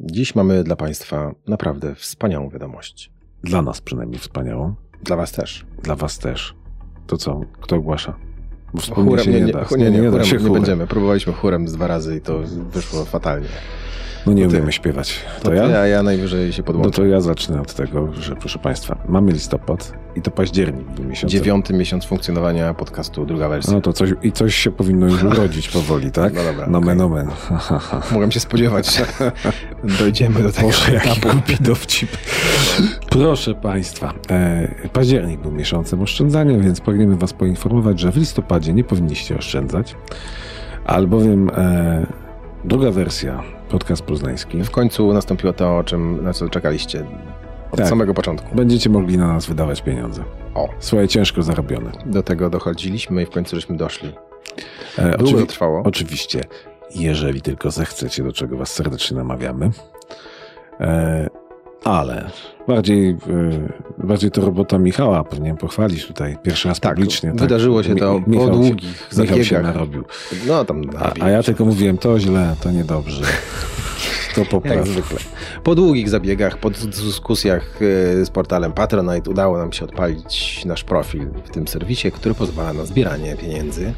Dziś 0.00 0.34
mamy 0.34 0.64
dla 0.64 0.76
Państwa 0.76 1.34
naprawdę 1.46 1.94
wspaniałą 1.94 2.48
wiadomość. 2.50 3.10
Dla 3.44 3.62
nas 3.62 3.80
przynajmniej 3.80 4.18
wspaniałą. 4.18 4.74
Dla 5.02 5.16
Was 5.16 5.32
też. 5.32 5.66
Dla 5.82 5.96
Was 5.96 6.18
też. 6.18 6.54
To 7.06 7.16
co? 7.16 7.40
Kto 7.60 7.76
ogłasza? 7.76 8.16
Bo 8.74 8.94
chórem 8.94 9.24
się 9.24 9.30
nie, 9.30 9.40
nie, 9.40 9.52
da. 9.52 9.66
nie, 9.76 9.90
nie, 9.90 10.02
da 10.02 10.10
chórem 10.10 10.26
się 10.26 10.32
nie 10.32 10.38
chórem. 10.38 10.54
będziemy. 10.54 10.86
Próbowaliśmy 10.86 11.32
chórem 11.32 11.68
z 11.68 11.72
dwa 11.72 11.86
razy 11.86 12.16
i 12.16 12.20
to 12.20 12.38
wyszło 12.72 13.04
fatalnie. 13.04 13.48
No 14.26 14.32
nie 14.32 14.48
umiemy 14.48 14.72
śpiewać. 14.72 15.20
To, 15.42 15.52
ja? 15.54 15.66
Ja, 15.68 15.86
ja 15.86 16.02
najwyżej 16.02 16.52
się 16.52 16.62
No 16.62 16.66
podłączę. 16.66 16.90
to 16.90 17.06
ja 17.06 17.20
zacznę 17.20 17.60
od 17.60 17.74
tego, 17.74 18.12
że 18.12 18.36
proszę 18.36 18.58
Państwa, 18.58 18.96
mamy 19.08 19.32
listopad 19.32 19.92
i 20.16 20.22
to 20.22 20.30
październik 20.30 20.86
był 20.90 21.04
miesiąc. 21.04 21.32
Dziewiąty 21.32 21.74
miesiąc 21.74 22.04
funkcjonowania 22.04 22.74
podcastu, 22.74 23.26
druga 23.26 23.48
wersja. 23.48 23.72
No 23.72 23.80
to 23.80 23.92
coś, 23.92 24.10
i 24.22 24.32
coś 24.32 24.54
się 24.54 24.70
powinno 24.70 25.06
już 25.06 25.22
urodzić 25.22 25.68
powoli, 25.68 26.10
tak? 26.10 26.34
No 26.34 26.42
dobra, 26.44 26.66
Nomen, 26.66 27.00
okej. 27.00 27.08
nomen. 27.08 27.28
Mogłem 28.12 28.32
się 28.32 28.40
spodziewać, 28.40 28.96
że 28.96 29.06
dojdziemy 29.98 30.42
do 30.42 30.52
tego 30.52 30.66
Boże, 30.66 30.92
jaki 30.92 31.08
etapu. 31.10 31.28
głupi 31.28 31.56
dowcip. 31.60 32.10
Proszę 33.10 33.54
Państwa, 33.54 34.12
e, 34.30 34.68
październik 34.92 35.40
był 35.40 35.52
miesiącem 35.52 36.02
oszczędzania, 36.02 36.58
więc 36.58 36.80
pragniemy 36.80 37.16
Was 37.16 37.32
poinformować, 37.32 38.00
że 38.00 38.12
w 38.12 38.16
listopadzie 38.16 38.72
nie 38.72 38.84
powinniście 38.84 39.38
oszczędzać, 39.38 39.96
albowiem 40.84 41.50
e, 41.56 42.06
druga 42.64 42.90
wersja, 42.90 43.42
podcast 43.68 44.02
poznański, 44.02 44.62
W 44.64 44.70
końcu 44.70 45.12
nastąpiło 45.12 45.52
to, 45.52 45.76
o 45.78 45.84
czym, 45.84 46.24
na 46.24 46.32
co 46.32 46.48
czekaliście 46.48 47.04
od 47.72 47.78
Tak. 47.78 47.88
samego 47.88 48.14
początku. 48.14 48.56
będziecie 48.56 48.90
mogli 48.90 49.18
na 49.18 49.26
nas 49.32 49.46
wydawać 49.46 49.82
pieniądze. 49.82 50.22
O. 50.54 50.68
Swoje 50.78 51.08
ciężko 51.08 51.42
zarobione. 51.42 51.92
Do 52.06 52.22
tego 52.22 52.50
dochodziliśmy 52.50 53.22
i 53.22 53.26
w 53.26 53.30
końcu 53.30 53.56
żeśmy 53.56 53.76
doszli. 53.76 54.12
E, 54.98 55.02
Długo 55.18 55.32
to 55.32 55.36
oczywi- 55.38 55.46
trwało. 55.46 55.82
Oczywiście, 55.84 56.40
jeżeli 56.94 57.42
tylko 57.42 57.70
zechcecie, 57.70 58.22
do 58.24 58.32
czego 58.32 58.56
Was 58.56 58.72
serdecznie 58.72 59.16
namawiamy. 59.16 59.70
E, 60.80 61.26
ale 61.86 62.30
bardziej, 62.68 63.10
e, 63.10 63.16
bardziej 64.06 64.30
to 64.30 64.40
robota 64.40 64.78
Michała, 64.78 65.24
powinien 65.24 65.56
pochwalić 65.56 66.06
tutaj 66.06 66.36
pierwszy 66.42 66.68
raz 66.68 66.80
Tak, 66.80 66.94
publicznie. 66.94 67.32
wydarzyło 67.34 67.82
się 67.82 67.96
to 67.96 68.20
po 68.24 68.30
Michał 68.30 68.50
długich 68.50 68.90
się, 69.12 69.20
Michał 69.22 69.36
się 69.38 69.44
zabiegach. 69.44 69.62
narobił. 69.62 70.04
No 70.46 70.64
tam 70.64 70.82
A, 70.98 71.24
a 71.24 71.30
ja 71.30 71.42
tylko 71.42 71.64
mówiłem, 71.64 71.98
to 71.98 72.20
źle, 72.20 72.56
to 72.62 72.70
niedobrze. 72.70 73.22
To 74.34 74.40
Jak 74.40 74.50
popraw. 74.50 74.86
zwykle. 74.88 75.18
Po 75.64 75.74
długich 75.74 76.08
zabiegach, 76.08 76.58
po 76.58 76.70
dyskusjach 76.70 77.62
e, 78.20 78.24
z 78.24 78.30
portalem 78.30 78.72
Patronite 78.72 79.30
udało 79.30 79.58
nam 79.58 79.72
się 79.72 79.84
odpalić 79.84 80.62
nasz 80.64 80.84
profil 80.84 81.26
w 81.44 81.50
tym 81.50 81.68
serwisie, 81.68 82.12
który 82.12 82.34
pozwala 82.34 82.72
na 82.72 82.84
zbieranie 82.84 83.36
pieniędzy, 83.36 83.92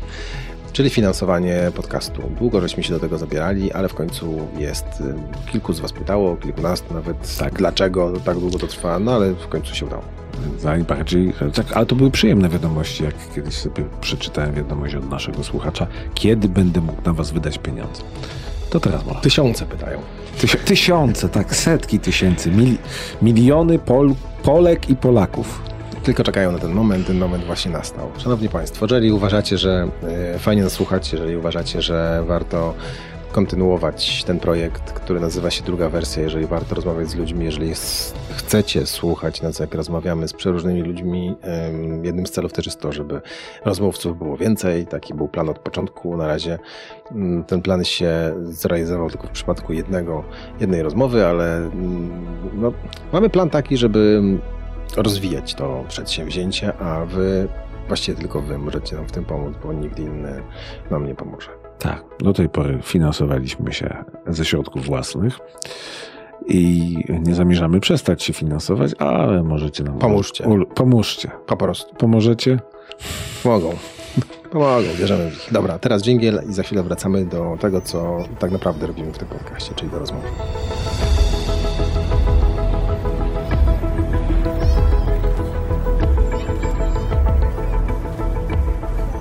czyli 0.78 0.90
finansowanie 0.90 1.56
podcastu. 1.76 2.22
Długo 2.38 2.60
żeśmy 2.60 2.82
się 2.82 2.92
do 2.92 3.00
tego 3.00 3.18
zabierali, 3.18 3.72
ale 3.72 3.88
w 3.88 3.94
końcu 3.94 4.38
jest. 4.58 4.84
e, 4.86 5.50
Kilku 5.50 5.72
z 5.72 5.80
Was 5.80 5.92
pytało, 5.92 6.36
kilkunastu 6.36 6.94
nawet, 6.94 7.36
Tak. 7.38 7.54
dlaczego 7.54 8.12
tak 8.24 8.38
długo 8.38 8.58
to 8.58 8.66
trwa, 8.66 8.98
no 8.98 9.12
ale 9.14 9.32
w 9.34 9.48
końcu 9.48 9.74
się 9.74 9.86
udało. 9.86 10.02
Najbardziej, 10.64 11.32
tak, 11.54 11.72
ale 11.72 11.86
to 11.86 11.94
były 11.96 12.10
przyjemne 12.10 12.48
wiadomości, 12.48 13.04
jak 13.04 13.14
kiedyś 13.34 13.54
sobie 13.54 13.84
przeczytałem 14.00 14.54
wiadomość 14.54 14.94
od 14.94 15.10
naszego 15.10 15.44
słuchacza, 15.44 15.86
kiedy 16.14 16.48
będę 16.48 16.80
mógł 16.80 17.02
na 17.04 17.12
was 17.12 17.30
wydać 17.30 17.58
pieniądze. 17.58 18.02
To 18.70 18.80
teraz 18.80 19.06
może. 19.06 19.20
Tysiące 19.20 19.66
pytają. 19.66 19.98
Tysi- 20.40 20.58
tysiące, 20.64 21.28
tak, 21.28 21.56
setki 21.56 22.00
tysięcy, 22.00 22.50
mil, 22.50 22.74
miliony 23.22 23.78
Pol, 23.78 24.14
Polek 24.42 24.90
i 24.90 24.96
Polaków. 24.96 25.62
Tylko 26.08 26.24
czekają 26.24 26.52
na 26.52 26.58
ten 26.58 26.72
moment, 26.72 27.06
ten 27.06 27.18
moment 27.18 27.44
właśnie 27.44 27.70
nastał. 27.70 28.10
Szanowni 28.18 28.48
Państwo, 28.48 28.86
jeżeli 28.86 29.12
uważacie, 29.12 29.58
że 29.58 29.88
e, 30.34 30.38
fajnie 30.38 30.62
nas 30.62 30.78
jeżeli 31.12 31.36
uważacie, 31.36 31.82
że 31.82 32.24
warto 32.26 32.74
kontynuować 33.32 34.24
ten 34.24 34.40
projekt, 34.40 34.92
który 34.92 35.20
nazywa 35.20 35.50
się 35.50 35.64
druga 35.64 35.88
wersja, 35.88 36.22
jeżeli 36.22 36.46
warto 36.46 36.74
rozmawiać 36.74 37.08
z 37.08 37.14
ludźmi, 37.14 37.44
jeżeli 37.44 37.72
chcecie 38.36 38.86
słuchać 38.86 39.42
nas, 39.42 39.58
jak 39.58 39.74
rozmawiamy 39.74 40.28
z 40.28 40.32
przeróżnymi 40.32 40.82
ludźmi, 40.82 41.36
jednym 42.02 42.26
z 42.26 42.30
celów 42.30 42.52
też 42.52 42.66
jest 42.66 42.80
to, 42.80 42.92
żeby 42.92 43.20
rozmówców 43.64 44.18
było 44.18 44.36
więcej. 44.36 44.86
Taki 44.86 45.14
był 45.14 45.28
plan 45.28 45.48
od 45.48 45.58
początku. 45.58 46.16
Na 46.16 46.26
razie 46.26 46.58
mm, 47.12 47.44
ten 47.44 47.62
plan 47.62 47.84
się 47.84 48.34
zrealizował 48.44 49.10
tylko 49.10 49.26
w 49.26 49.30
przypadku 49.30 49.72
jednego, 49.72 50.24
jednej 50.60 50.82
rozmowy, 50.82 51.26
ale 51.26 51.56
mm, 51.56 52.26
no, 52.54 52.72
mamy 53.12 53.30
plan 53.30 53.50
taki, 53.50 53.76
żeby 53.76 54.22
rozwijać 54.96 55.54
to 55.54 55.84
przedsięwzięcie, 55.88 56.76
a 56.76 57.04
wy, 57.04 57.48
właściwie 57.88 58.18
tylko 58.18 58.40
wy 58.40 58.58
możecie 58.58 58.96
nam 58.96 59.06
w 59.06 59.12
tym 59.12 59.24
pomóc, 59.24 59.54
bo 59.64 59.72
nikt 59.72 59.98
inny 59.98 60.42
nam 60.90 61.06
nie 61.06 61.14
pomoże. 61.14 61.48
Tak, 61.78 62.04
do 62.18 62.32
tej 62.32 62.48
pory 62.48 62.78
finansowaliśmy 62.82 63.72
się 63.72 64.04
ze 64.26 64.44
środków 64.44 64.86
własnych 64.86 65.38
i 66.46 66.96
nie 67.20 67.34
zamierzamy 67.34 67.80
przestać 67.80 68.22
się 68.22 68.32
finansować, 68.32 68.92
ale 68.98 69.42
możecie 69.42 69.84
nam... 69.84 69.98
Pomóżcie. 69.98 70.44
Ul- 70.44 70.66
pomóżcie. 70.66 71.30
Po 71.46 71.56
prostu. 71.56 71.94
Pomożecie? 71.94 72.60
Pomogą. 73.42 73.74
Pomogą, 74.50 74.82
wierzymy 74.98 75.30
w 75.30 75.34
nich. 75.34 75.52
Dobra, 75.52 75.78
teraz 75.78 76.02
dżingiel 76.02 76.42
i 76.50 76.52
za 76.52 76.62
chwilę 76.62 76.82
wracamy 76.82 77.24
do 77.24 77.56
tego, 77.60 77.80
co 77.80 78.18
tak 78.38 78.50
naprawdę 78.50 78.86
robimy 78.86 79.12
w 79.12 79.18
tym 79.18 79.28
podcaście, 79.28 79.74
czyli 79.74 79.90
do 79.90 79.98
rozmowy. 79.98 80.28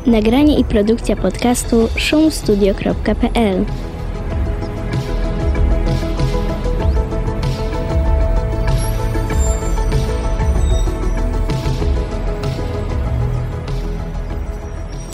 Nagranie 0.08 0.60
i 0.60 0.64
produkcja 0.64 1.16
podcastu 1.16 1.90
szumstudio.pl 1.96 3.66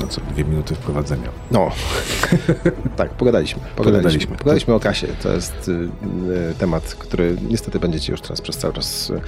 No 0.01 0.07
co, 0.07 0.21
dwie 0.21 0.43
minuty 0.43 0.75
wprowadzenia. 0.75 1.29
No, 1.51 1.71
tak, 2.95 3.09
pogadaliśmy. 3.09 3.61
Pogadaliśmy. 3.61 3.75
Pogadaliśmy. 3.75 4.37
Pogadaliśmy 4.37 4.73
o 4.73 4.79
kasie. 4.79 5.07
To 5.23 5.33
jest 5.33 5.67
y, 5.67 5.71
y, 5.71 6.55
temat, 6.59 6.83
który 6.83 7.37
niestety 7.49 7.79
będziecie 7.79 8.11
już 8.11 8.21
teraz 8.21 8.41
przez 8.41 8.57
cały 8.57 8.73
czas 8.73 9.09
y, 9.09 9.21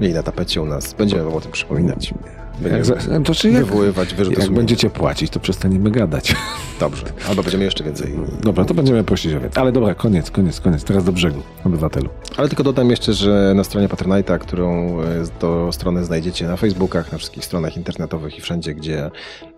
mieli 0.00 0.14
na 0.14 0.22
tapecie 0.22 0.62
u 0.62 0.66
nas. 0.66 0.94
Będziemy 0.94 1.24
wam 1.24 1.34
o 1.34 1.40
tym 1.40 1.52
przypominać. 1.52 2.14
Jak, 2.62 2.72
Będziemy 2.72 3.00
za- 3.00 3.20
to 3.20 3.34
czy 3.34 3.50
jak, 3.50 3.64
wywoływać 3.64 4.14
wyrzuty 4.14 4.40
jak 4.40 4.50
będziecie 4.50 4.90
płacić, 4.90 5.30
to 5.30 5.40
przestaniemy 5.40 5.90
gadać. 5.90 6.36
Dobrze. 6.80 7.04
Albo 7.28 7.42
będziemy 7.42 7.64
jeszcze 7.64 7.84
więcej. 7.84 8.14
Dobra, 8.42 8.64
to 8.64 8.74
będziemy 8.74 9.04
prosić 9.04 9.34
o 9.34 9.40
więcej. 9.40 9.62
Ale 9.62 9.72
dobra, 9.72 9.94
koniec, 9.94 10.30
koniec, 10.30 10.60
koniec. 10.60 10.84
Teraz 10.84 11.04
do 11.04 11.12
brzegu, 11.12 11.42
obywatelu. 11.64 12.08
Ale 12.36 12.48
tylko 12.48 12.62
dodam 12.62 12.90
jeszcze, 12.90 13.12
że 13.12 13.52
na 13.56 13.64
stronie 13.64 13.88
Patronite'a, 13.88 14.38
którą 14.38 15.00
e, 15.00 15.04
to 15.38 15.72
stronę 15.72 16.04
znajdziecie 16.04 16.46
na 16.46 16.56
Facebookach, 16.56 17.12
na 17.12 17.18
wszystkich 17.18 17.44
stronach 17.44 17.76
internetowych 17.76 18.38
i 18.38 18.40
wszędzie, 18.40 18.74
gdzie, 18.74 19.10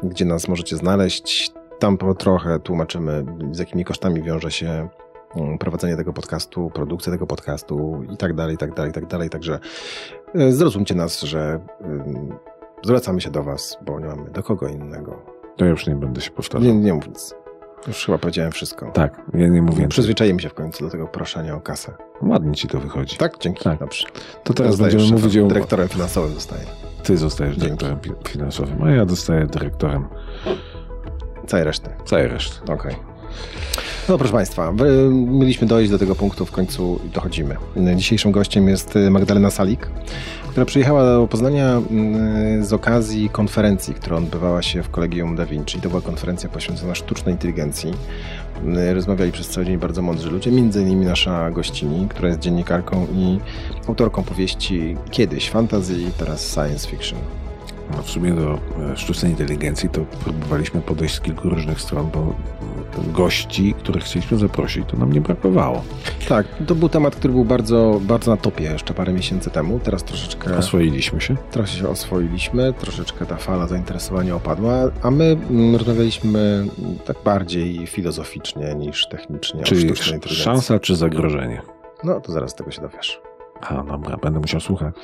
gdzie 0.03 0.25
nas 0.25 0.49
możecie 0.49 0.77
znaleźć, 0.77 1.51
tam 1.79 1.99
po 1.99 2.15
trochę 2.15 2.61
tłumaczymy, 2.61 3.25
z 3.53 3.59
jakimi 3.59 3.85
kosztami 3.85 4.23
wiąże 4.23 4.51
się 4.51 4.89
mm, 5.37 5.59
prowadzenie 5.59 5.97
tego 5.97 6.13
podcastu, 6.13 6.71
produkcja 6.75 7.13
tego 7.13 7.27
podcastu 7.27 8.03
i 8.13 8.17
tak 8.17 8.35
dalej, 8.35 8.55
i 8.55 8.59
tak 8.59 8.75
dalej, 8.75 8.91
i 8.91 8.95
tak 8.95 9.07
dalej. 9.07 9.31
Także 9.31 9.59
e, 10.35 10.53
zrozumcie 10.53 10.95
nas, 10.95 11.23
że 11.23 11.61
ym, 11.85 12.35
zwracamy 12.85 13.21
się 13.21 13.31
do 13.31 13.43
was, 13.43 13.79
bo 13.87 14.01
nie 14.01 14.07
mamy 14.07 14.31
do 14.31 14.43
kogo 14.43 14.69
innego. 14.69 15.23
To 15.57 15.65
ja 15.65 15.71
już 15.71 15.87
nie 15.87 15.95
będę 15.97 16.21
się 16.21 16.31
powtarzał. 16.31 16.69
Nie, 16.69 16.75
nie 16.75 16.95
mów 16.95 17.09
nic. 17.09 17.35
Już 17.87 18.07
chyba 18.07 18.19
powiedziałem 18.19 18.53
wszystko. 18.53 18.91
Tak, 18.91 19.21
ja 19.35 19.49
nie 19.49 19.63
mówię. 19.63 19.89
Przyzwyczajimy 19.89 20.41
się 20.41 20.49
w 20.49 20.55
końcu 20.55 20.85
do 20.85 20.91
tego 20.91 21.07
proszenia 21.07 21.55
o 21.55 21.61
kasę. 21.61 21.93
Ładnie 22.23 22.55
ci 22.55 22.69
to 22.69 22.81
wychodzi. 22.81 23.17
Tak? 23.17 23.39
Dzięki. 23.39 23.65
Tak. 23.65 23.79
Dobrze. 23.79 24.07
To 24.45 24.55
teraz 24.55 24.73
Zostajesz 24.73 24.95
będziemy 24.97 25.21
mówić 25.21 25.37
o... 25.39 25.47
Dyrektorem 25.47 25.89
finansowym 25.89 26.35
zostaje. 26.35 26.63
Ty 27.03 27.17
zostajesz 27.17 27.57
Dzięki. 27.57 27.77
dyrektorem 27.87 28.19
finansowym, 28.29 28.83
a 28.83 28.91
ja 28.91 29.07
dostaję 29.07 29.47
dyrektorem 29.47 30.05
Całej 31.47 31.65
reszty. 31.65 31.91
całej 32.05 32.29
reszty. 32.29 32.73
Okej. 32.73 32.97
No 34.09 34.19
proszę 34.19 34.33
Państwa, 34.33 34.73
mieliśmy 35.27 35.67
dojść 35.67 35.91
do 35.91 35.99
tego 35.99 36.15
punktu, 36.15 36.47
w 36.47 36.53
końcu 36.53 37.01
dochodzimy. 37.15 37.57
Dzisiejszym 37.97 38.33
gościem 38.33 38.69
jest 38.69 38.95
Magdalena 39.11 39.51
Salik, 39.51 39.89
która 40.51 40.67
przyjechała 40.67 41.05
do 41.05 41.27
Poznania 41.31 41.83
mm, 41.91 42.65
z 42.65 42.73
okazji 42.73 43.29
konferencji, 43.29 43.95
która 43.95 44.17
odbywała 44.17 44.63
się 44.63 44.83
w 44.83 44.91
Kolegium 44.91 45.37
Da 45.37 45.47
Vinci. 45.47 45.81
To 45.81 45.89
była 45.89 46.03
konferencja 46.03 46.49
poświęcona 46.49 46.95
sztucznej 46.95 47.35
inteligencji. 47.35 47.95
Mm, 48.63 48.95
Rozmawiali 48.95 49.33
przez 49.33 49.49
cały 49.49 49.67
dzień 49.67 49.79
bardzo 49.79 50.03
mądrzy 50.03 50.31
ludzie, 50.31 50.51
między 50.51 50.83
innymi 50.83 51.07
nasza 51.07 51.51
gościni, 51.51 52.09
która 52.09 52.29
jest 52.29 52.41
dziennikarką 52.41 53.07
i 53.15 53.39
autorką 53.89 54.23
powieści 54.23 54.97
kiedyś 55.11 55.51
fantasy, 55.51 55.95
teraz 56.19 56.55
science 56.55 56.89
fiction. 56.89 57.40
No 57.97 58.03
w 58.03 58.11
sumie 58.11 58.33
do 58.33 58.59
e, 58.93 58.97
sztucznej 58.97 59.31
inteligencji 59.33 59.89
to 59.89 60.01
próbowaliśmy 60.25 60.81
podejść 60.81 61.15
z 61.15 61.21
kilku 61.21 61.49
różnych 61.49 61.81
stron, 61.81 62.11
bo 62.15 62.21
e, 62.21 63.13
gości, 63.13 63.75
których 63.79 64.05
chcieliśmy 64.05 64.39
zaprosić, 64.39 64.85
to 64.89 64.97
nam 64.97 65.13
nie 65.13 65.21
brakowało. 65.21 65.83
Tak, 66.29 66.47
to 66.67 66.75
był 66.75 66.89
temat, 66.89 67.17
który 67.17 67.33
był 67.35 67.45
bardzo, 67.45 68.01
bardzo 68.03 68.31
na 68.31 68.37
topie 68.37 68.65
jeszcze 68.65 68.95
parę 68.95 69.13
miesięcy 69.13 69.51
temu. 69.51 69.81
Teraz 69.85 70.05
troszeczkę, 70.05 70.57
Oswoiliśmy 70.59 71.21
się. 71.21 71.37
trochę 71.51 71.69
się 71.69 71.89
oswoiliśmy, 71.89 72.73
troszeczkę 72.73 73.27
ta 73.27 73.37
fala 73.37 73.67
zainteresowania 73.67 74.35
opadła, 74.37 74.73
a 75.03 75.11
my 75.11 75.37
mm, 75.51 75.77
rozmawialiśmy 75.77 76.39
mm, 76.39 76.99
tak 77.05 77.17
bardziej 77.25 77.87
filozoficznie 77.87 78.75
niż 78.75 79.09
technicznie 79.09 79.61
o 79.61 79.65
Czyli 79.65 79.81
sztucznej 79.81 79.97
sz- 80.07 80.15
inteligencji. 80.15 80.45
szansa 80.45 80.79
czy 80.79 80.97
zagrożenie? 80.97 81.63
No 82.05 82.21
to 82.21 82.33
zaraz 82.33 82.55
tego 82.55 82.71
się 82.71 82.81
dowiesz. 82.83 83.21
A 83.61 83.83
dobra, 83.83 84.17
będę 84.17 84.41
musiał 84.41 84.61
słuchać. 84.61 84.95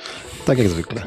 Tak 0.45 0.57
jak 0.57 0.69
zwykle. 0.69 1.01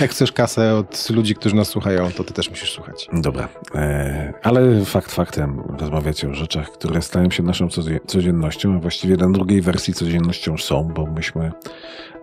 Jak 0.00 0.10
chcesz 0.10 0.32
kasę 0.32 0.74
od 0.76 1.10
ludzi, 1.10 1.34
którzy 1.34 1.56
nas 1.56 1.68
słuchają, 1.68 2.12
to 2.12 2.24
ty 2.24 2.32
też 2.34 2.50
musisz 2.50 2.72
słuchać. 2.72 3.08
Dobra, 3.12 3.48
e, 3.74 4.32
ale 4.42 4.84
fakt 4.84 5.12
faktem 5.12 5.62
rozmawiacie 5.78 6.28
o 6.28 6.34
rzeczach, 6.34 6.70
które 6.70 7.02
stają 7.02 7.30
się 7.30 7.42
naszą 7.42 7.66
codzie- 7.68 8.00
codziennością, 8.06 8.76
a 8.76 8.78
właściwie 8.78 9.16
na 9.16 9.30
drugiej 9.30 9.60
wersji 9.60 9.94
codziennością 9.94 10.58
są, 10.58 10.84
bo 10.94 11.06
myśmy 11.06 11.52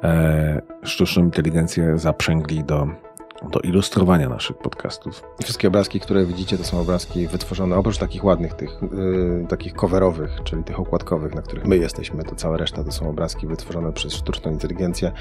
e, 0.03 0.61
sztuczną 0.83 1.23
inteligencję 1.23 1.97
zaprzęgli 1.97 2.63
do, 2.63 2.87
do 3.51 3.59
ilustrowania 3.59 4.29
naszych 4.29 4.57
podcastów. 4.57 5.23
Wszystkie 5.43 5.67
obrazki, 5.67 5.99
które 5.99 6.25
widzicie, 6.25 6.57
to 6.57 6.63
są 6.63 6.79
obrazki 6.81 7.27
wytworzone, 7.27 7.75
oprócz 7.75 7.97
takich 7.97 8.23
ładnych, 8.23 8.53
tych 8.53 8.69
yy, 8.81 9.45
takich 9.49 9.73
coverowych, 9.73 10.31
czyli 10.43 10.63
tych 10.63 10.79
okładkowych, 10.79 11.35
na 11.35 11.41
których 11.41 11.65
my 11.65 11.77
jesteśmy, 11.77 12.23
to 12.23 12.35
cała 12.35 12.57
reszta 12.57 12.83
to 12.83 12.91
są 12.91 13.09
obrazki 13.09 13.47
wytworzone 13.47 13.93
przez 13.93 14.13
sztuczną 14.13 14.51
inteligencję 14.51 15.11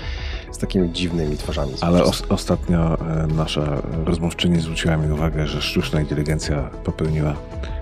z 0.52 0.58
takimi 0.58 0.92
dziwnymi 0.92 1.36
twarzami. 1.36 1.72
Ale 1.80 2.02
os- 2.04 2.24
ostatnio 2.28 3.00
e, 3.00 3.26
nasza 3.26 3.82
rozmówczyni 4.04 4.60
zwróciła 4.60 4.96
mi 4.96 5.12
uwagę, 5.12 5.46
że 5.46 5.62
sztuczna 5.62 6.00
inteligencja 6.00 6.70
popełniła 6.84 7.34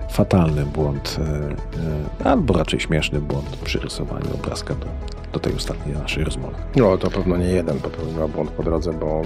fatalny 0.09 0.65
błąd, 0.65 1.17
e, 1.19 2.25
e, 2.25 2.29
albo 2.29 2.53
raczej 2.53 2.79
śmieszny 2.79 3.19
błąd 3.21 3.45
przy 3.63 3.79
rysowaniu 3.79 4.25
obrazka 4.33 4.75
do, 4.75 4.85
do 5.33 5.39
tej 5.39 5.53
ostatniej 5.55 5.95
naszej 5.95 6.23
rozmowy. 6.23 6.55
No 6.75 6.97
to 6.97 7.11
pewno 7.11 7.37
nie 7.37 7.47
jeden 7.47 7.79
popełnił 7.79 8.27
błąd 8.27 8.51
po 8.51 8.63
drodze, 8.63 8.93
bo 8.93 9.21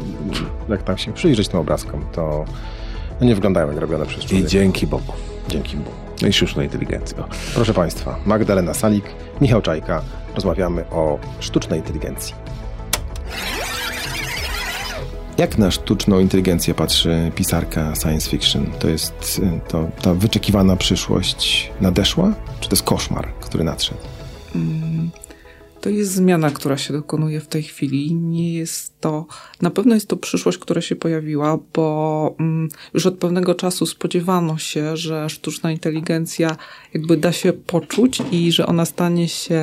jak 0.70 0.84
tam 0.84 0.98
się 0.98 1.14
przyjrzeć 1.14 1.48
tym 1.48 1.60
obrazkom, 1.60 2.06
to 2.12 2.46
nie 3.22 3.36
wyglądają 3.36 3.68
jak 3.68 3.78
robione 3.78 4.06
przez 4.06 4.24
I 4.24 4.28
człowieka. 4.28 4.50
dzięki 4.50 4.88
Bogu. 4.88 5.14
Dzięki 5.50 5.78
Bogu. 5.78 5.92
No 6.22 6.28
i 6.28 6.34
sztucznej 6.34 6.66
inteligencji. 6.66 7.18
O. 7.18 7.26
Proszę 7.56 7.74
Państwa, 7.74 8.16
Magdalena 8.26 8.74
Salik, 8.74 9.06
Michał 9.42 9.62
Czajka, 9.62 10.02
rozmawiamy 10.36 10.90
o 10.90 11.20
sztucznej 11.40 11.80
inteligencji. 11.80 12.36
Jak 15.40 15.58
na 15.58 15.72
sztuczną 15.72 16.20
inteligencję 16.20 16.74
patrzy 16.74 17.32
pisarka 17.36 17.94
science 17.96 18.30
fiction? 18.30 18.72
To 18.80 18.90
jest 18.90 19.42
y, 19.44 19.60
to, 19.68 19.90
ta 20.02 20.14
wyczekiwana 20.14 20.76
przyszłość 20.76 21.72
nadeszła? 21.82 22.34
Czy 22.60 22.70
to 22.70 22.76
jest 22.76 22.84
koszmar, 22.84 23.34
który 23.40 23.64
nadszedł? 23.64 24.02
Mm, 24.56 25.12
To 25.82 25.90
jest 25.90 26.12
zmiana, 26.14 26.52
która 26.52 26.78
się 26.78 26.94
dokonuje 26.94 27.40
w 27.40 27.48
tej 27.48 27.64
chwili. 27.64 28.16
Nie 28.16 28.54
jest 28.54 29.00
to, 29.02 29.26
na 29.62 29.70
pewno 29.70 29.96
jest 29.96 30.08
to 30.08 30.18
przyszłość, 30.18 30.58
która 30.58 30.82
się 30.82 30.96
pojawiła, 30.96 31.60
bo 31.74 32.36
mm, 32.40 32.70
już 32.94 33.06
od 33.06 33.18
pewnego 33.18 33.56
czasu 33.56 33.86
spodziewano 33.86 34.58
się, 34.58 34.98
że 34.98 35.30
sztuczna 35.30 35.72
inteligencja 35.72 36.58
jakby 36.94 37.18
da 37.18 37.32
się 37.32 37.54
poczuć 37.54 38.22
i 38.32 38.52
że 38.52 38.66
ona 38.66 38.86
stanie 38.86 39.28
się, 39.28 39.62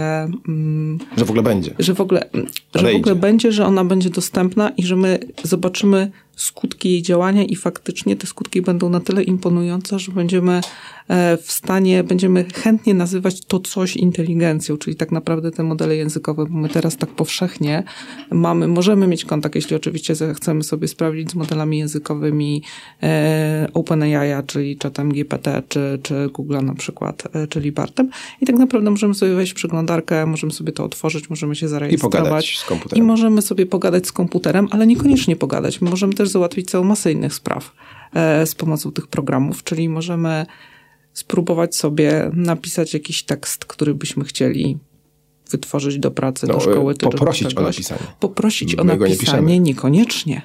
mm, 0.49 0.99
Że 1.17 1.25
w 1.25 1.31
ogóle 1.31 1.43
będzie. 1.43 1.75
że 1.79 1.95
w 1.95 2.01
ogóle, 2.01 2.31
że 2.75 2.93
w 2.93 2.97
ogóle 2.97 3.15
będzie, 3.15 3.53
że 3.53 3.67
ona 3.67 3.85
będzie 3.85 4.11
dostępna 4.11 4.71
i 4.71 4.83
że 4.83 4.97
my 4.97 5.19
zobaczymy 5.43 6.11
skutki 6.37 6.91
jej 6.91 7.03
działania 7.03 7.45
i 7.45 7.57
faktycznie 7.57 8.17
te 8.17 8.27
skutki 8.27 8.63
będą 8.63 8.91
na 8.91 9.01
tyle 9.01 9.23
imponujące, 9.23 9.99
że 9.99 10.13
będziemy 10.13 10.61
e, 11.09 11.37
w 11.37 11.53
stanie, 11.53 12.05
będziemy 12.05 12.45
chętnie 12.55 12.95
nazywać 12.95 13.41
to 13.45 13.61
coś 13.61 13.97
inteligencją, 13.97 14.77
czyli 14.77 14.97
tak 14.97 15.13
naprawdę 15.13 15.51
te 15.51 15.63
modele 15.63 15.97
językowe, 15.97 16.47
bo 16.47 16.59
my 16.59 16.69
teraz 16.69 16.97
tak 16.97 17.11
powszechnie 17.11 17.83
mamy, 18.31 18.69
możemy 18.69 19.07
mieć 19.07 19.25
kontakt, 19.25 19.55
jeśli 19.55 19.77
oczywiście 19.77 20.15
chcemy 20.35 20.65
sobie 20.65 20.89
sprawdzić 20.89 21.31
z 21.31 21.35
modelami 21.35 21.79
językowymi 21.79 22.63
e, 23.03 23.69
OpenAI, 23.75 24.43
czyli 24.47 24.77
czatem 24.77 25.13
GPT, 25.13 25.63
czy, 25.69 25.99
czy 26.03 26.29
Google 26.33 26.57
na 26.63 26.75
przykład, 26.75 27.23
e, 27.37 27.47
czyli 27.47 27.73
Bartem 27.73 28.11
i 28.41 28.47
tak 28.47 28.57
naprawdę 28.57 28.91
możemy 28.91 29.15
sobie 29.15 29.35
wejść 29.35 29.53
w 29.53 29.55
przeglądarkę, 29.55 30.27
możemy 30.27 30.53
sobie 30.53 30.73
to 30.73 30.85
otworzyć, 30.85 31.31
możemy 31.31 31.57
się 31.57 31.67
I 31.67 31.69
zarejestrować. 31.69 32.21
pogadać 32.21 32.59
z 32.59 32.65
I 32.65 32.69
komputerem. 32.69 33.05
możemy 33.05 33.43
sobie 33.43 33.67
pogadać 33.67 34.07
z 34.07 34.13
komputerem, 34.13 34.69
ale 34.71 34.87
niekoniecznie 34.87 35.37
pogadać. 35.37 35.81
My 35.81 35.91
możemy 35.91 36.15
też 36.15 36.26
załatwić 36.29 36.71
całą 36.71 36.85
masę 36.85 37.13
innych 37.13 37.35
spraw 37.35 37.73
e, 38.15 38.47
z 38.47 38.55
pomocą 38.55 38.93
tych 38.93 39.07
programów, 39.07 39.65
czyli 39.65 39.89
możemy 39.89 40.47
spróbować 41.13 41.77
sobie 41.77 42.31
napisać 42.35 42.95
jakiś 42.95 43.23
tekst, 43.23 43.65
który 43.65 43.95
byśmy 43.95 44.25
chcieli 44.25 44.79
wytworzyć 45.51 45.99
do 45.99 46.11
pracy, 46.11 46.47
do 46.47 46.53
No, 46.53 46.61
szkoły. 46.61 46.95
czy 46.95 47.07
do 47.07 47.11
poprosić 47.11 47.47
o 47.47 47.51
czegoś. 47.51 47.65
napisanie. 47.77 48.01
Poprosić 48.21 48.75
o 48.79 48.85
My 48.85 48.93
nie 48.93 48.99
napisanie 49.09 49.61
niekoniecznie. 49.61 50.43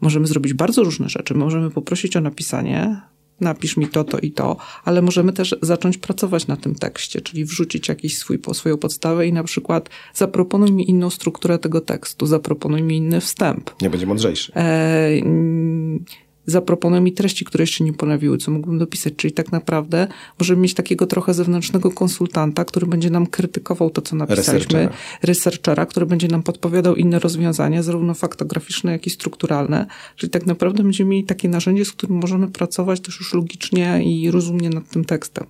Możemy 0.00 0.26
zrobić 0.26 0.54
bardzo 0.54 0.82
różne 0.84 1.08
rzeczy. 1.08 1.34
Możemy 1.34 1.70
poprosić 1.70 2.16
o 2.16 2.20
napisanie, 2.20 3.00
napisz 3.40 3.76
mi 3.76 3.88
to, 3.88 4.04
to 4.04 4.18
i 4.18 4.30
to, 4.30 4.56
ale 4.84 5.02
możemy 5.02 5.32
też 5.32 5.56
zacząć 5.62 5.98
pracować 5.98 6.46
na 6.46 6.56
tym 6.56 6.74
tekście, 6.74 7.20
czyli 7.20 7.44
wrzucić 7.44 7.88
jakiś 7.88 8.18
swój, 8.18 8.38
swoją 8.52 8.76
podstawę 8.76 9.26
i 9.26 9.32
na 9.32 9.44
przykład 9.44 9.88
zaproponuj 10.14 10.72
mi 10.72 10.90
inną 10.90 11.10
strukturę 11.10 11.58
tego 11.58 11.80
tekstu, 11.80 12.26
zaproponuj 12.26 12.82
mi 12.82 12.96
inny 12.96 13.20
wstęp. 13.20 13.70
Nie 13.82 13.90
będzie 13.90 14.06
mądrzejszy. 14.06 14.52
E, 14.54 15.10
mm, 16.46 16.52
zaproponuj 16.52 17.00
mi 17.00 17.12
treści, 17.12 17.44
które 17.44 17.62
jeszcze 17.62 17.84
nie 17.84 17.92
pojawiły, 17.92 18.38
co 18.38 18.50
mógłbym 18.50 18.78
dopisać. 18.78 19.14
Czyli 19.16 19.32
tak 19.32 19.52
naprawdę 19.52 20.08
możemy 20.38 20.62
mieć 20.62 20.74
takiego 20.74 21.06
trochę 21.06 21.34
zewnętrznego 21.34 21.90
konsultanta, 21.90 22.64
który 22.64 22.86
będzie 22.86 23.10
nam 23.10 23.26
krytykował 23.26 23.90
to, 23.90 24.02
co 24.02 24.16
napisaliśmy. 24.16 24.78
Researchera. 24.78 24.96
Researchera, 25.22 25.86
który 25.86 26.06
będzie 26.06 26.28
nam 26.28 26.42
podpowiadał 26.42 26.96
inne 26.96 27.18
rozwiązania, 27.18 27.82
zarówno 27.82 28.14
faktograficzne, 28.14 28.92
jak 28.92 29.06
i 29.06 29.10
strukturalne. 29.10 29.86
Czyli 30.16 30.30
tak 30.30 30.46
naprawdę 30.46 30.82
będziemy 30.82 31.10
mieli 31.10 31.24
takie 31.24 31.48
narzędzie, 31.48 31.84
z 31.84 31.92
którym 31.92 32.16
możemy 32.16 32.48
pracować 32.48 33.00
też 33.00 33.18
już 33.18 33.34
logicznie 33.34 34.02
i 34.04 34.30
rozumnie 34.30 34.70
nad 34.70 34.88
tym 34.88 35.04
tekstem. 35.04 35.46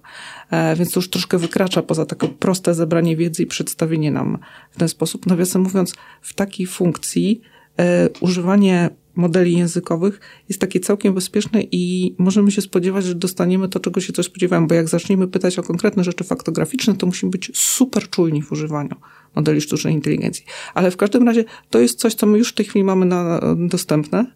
E, 0.50 0.76
więc 0.76 0.92
to 0.92 0.98
już 1.00 1.10
troszkę 1.10 1.38
wykracza 1.38 1.82
poza 1.82 2.06
takie 2.06 2.28
proste 2.28 2.74
zebranie 2.74 3.16
wiedzy 3.16 3.42
i 3.42 3.46
przedstawienie 3.46 4.10
nam 4.10 4.38
w 4.70 4.78
ten 4.78 4.88
sposób. 4.88 5.26
Nawiasem 5.26 5.62
mówiąc, 5.62 5.94
w 6.22 6.34
takiej 6.34 6.66
funkcji 6.66 7.40
e, 7.78 8.08
używanie 8.20 8.90
modeli 9.16 9.58
językowych 9.58 10.20
jest 10.48 10.60
takie 10.60 10.80
całkiem 10.80 11.14
bezpieczne 11.14 11.62
i 11.62 12.14
możemy 12.18 12.50
się 12.50 12.62
spodziewać, 12.62 13.04
że 13.04 13.14
dostaniemy 13.14 13.68
to, 13.68 13.80
czego 13.80 14.00
się 14.00 14.12
coś 14.12 14.26
spodziewałem, 14.26 14.66
bo 14.66 14.74
jak 14.74 14.88
zaczniemy 14.88 15.28
pytać 15.28 15.58
o 15.58 15.62
konkretne 15.62 16.04
rzeczy 16.04 16.24
faktograficzne, 16.24 16.96
to 16.96 17.06
musimy 17.06 17.30
być 17.30 17.50
super 17.54 18.10
czujni 18.10 18.42
w 18.42 18.52
używaniu 18.52 18.96
modeli 19.36 19.60
sztucznej 19.60 19.94
inteligencji. 19.94 20.44
Ale 20.74 20.90
w 20.90 20.96
każdym 20.96 21.26
razie 21.26 21.44
to 21.70 21.78
jest 21.80 21.98
coś, 21.98 22.14
co 22.14 22.26
my 22.26 22.38
już 22.38 22.48
w 22.50 22.54
tej 22.54 22.66
chwili 22.66 22.84
mamy 22.84 23.06
na, 23.06 23.40
dostępne. 23.56 24.26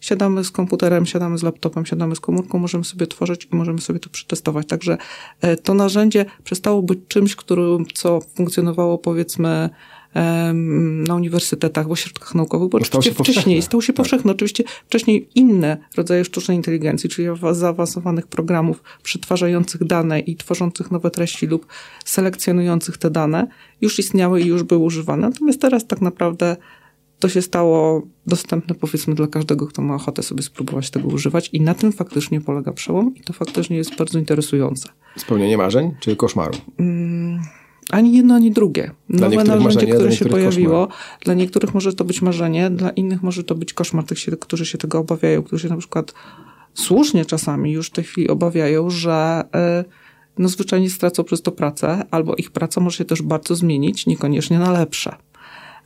Siadamy 0.00 0.44
z 0.44 0.50
komputerem, 0.50 1.06
siadamy 1.06 1.38
z 1.38 1.42
laptopem, 1.42 1.86
siadamy 1.86 2.16
z 2.16 2.20
komórką, 2.20 2.58
możemy 2.58 2.84
sobie 2.84 3.06
tworzyć 3.06 3.48
i 3.52 3.56
możemy 3.56 3.80
sobie 3.80 3.98
to 3.98 4.10
przetestować. 4.10 4.66
Także 4.66 4.98
e, 5.40 5.56
to 5.56 5.74
narzędzie 5.74 6.24
przestało 6.44 6.82
być 6.82 6.98
czymś, 7.08 7.36
którym, 7.36 7.86
co 7.94 8.20
funkcjonowało 8.20 8.98
powiedzmy 8.98 9.70
na 11.08 11.14
uniwersytetach, 11.14 11.88
w 11.88 11.90
ośrodkach 11.90 12.34
naukowych, 12.34 12.68
bo 12.70 12.78
No, 12.78 12.84
oczywiście 12.84 13.14
wcześniej 13.14 13.62
stało 13.62 13.82
się 13.82 13.86
Tak. 13.92 13.96
powszechne. 13.96 14.32
Oczywiście 14.32 14.64
wcześniej 14.86 15.28
inne 15.34 15.76
rodzaje 15.96 16.24
sztucznej 16.24 16.56
inteligencji, 16.56 17.10
czyli 17.10 17.28
awa- 17.28 17.54
zaawansowanych 17.54 18.26
programów 18.26 18.82
przetwarzających 19.02 19.84
dane 19.84 20.20
i 20.20 20.36
tworzących 20.36 20.90
nowe 20.90 21.10
treści 21.10 21.46
lub 21.46 21.66
selekcjonujących 22.04 22.98
te 22.98 23.10
dane 23.10 23.46
już 23.80 23.98
istniały 23.98 24.40
i 24.40 24.46
już 24.46 24.62
były 24.62 24.84
używane. 24.84 25.28
Natomiast 25.28 25.60
teraz 25.60 25.86
tak 25.86 26.00
naprawdę 26.00 26.56
to 27.18 27.28
się 27.28 27.42
stało 27.42 28.02
dostępne 28.26 28.74
powiedzmy 28.74 29.14
dla 29.14 29.26
każdego, 29.26 29.66
kto 29.66 29.82
ma 29.82 29.94
ochotę 29.94 30.22
sobie 30.22 30.42
spróbować 30.42 30.90
tego 30.90 31.08
używać 31.08 31.50
i 31.52 31.60
na 31.60 31.74
tym 31.74 31.92
faktycznie 31.92 32.40
polega 32.40 32.72
przełom 32.72 33.14
i 33.16 33.20
to 33.20 33.32
faktycznie 33.32 33.76
jest 33.76 33.96
bardzo 33.96 34.18
interesujące. 34.18 34.88
Spełnienie 35.16 35.56
marzeń 35.58 35.94
czy 36.00 36.16
koszmaru? 36.16 36.58
Ani 37.90 38.16
jedno, 38.16 38.34
ani 38.34 38.50
drugie. 38.50 38.90
Nowe 39.08 39.36
niektórych 39.36 39.48
narzędzie, 39.48 39.64
marzenie, 39.64 39.86
dla 39.86 39.94
które 39.96 40.12
się 40.12 40.24
pojawiło, 40.24 40.88
dla 41.24 41.34
niektórych 41.34 41.74
może 41.74 41.92
to 41.92 42.04
być 42.04 42.22
marzenie, 42.22 42.70
dla 42.70 42.90
innych 42.90 43.22
może 43.22 43.44
to 43.44 43.54
być 43.54 43.72
koszmar 43.72 44.04
tych, 44.04 44.18
się, 44.18 44.32
którzy 44.36 44.66
się 44.66 44.78
tego 44.78 44.98
obawiają, 44.98 45.42
którzy 45.42 45.68
na 45.68 45.76
przykład 45.76 46.14
słusznie 46.74 47.24
czasami 47.24 47.72
już 47.72 47.86
w 47.86 47.90
tej 47.90 48.04
chwili 48.04 48.28
obawiają, 48.28 48.90
że 48.90 49.44
y, 49.80 49.84
no 50.38 50.48
zwyczajnie 50.48 50.90
stracą 50.90 51.24
przez 51.24 51.42
to 51.42 51.52
pracę, 51.52 52.04
albo 52.10 52.34
ich 52.34 52.50
praca 52.50 52.80
może 52.80 52.96
się 52.96 53.04
też 53.04 53.22
bardzo 53.22 53.54
zmienić, 53.54 54.06
niekoniecznie 54.06 54.58
na 54.58 54.70
lepsze. 54.72 55.16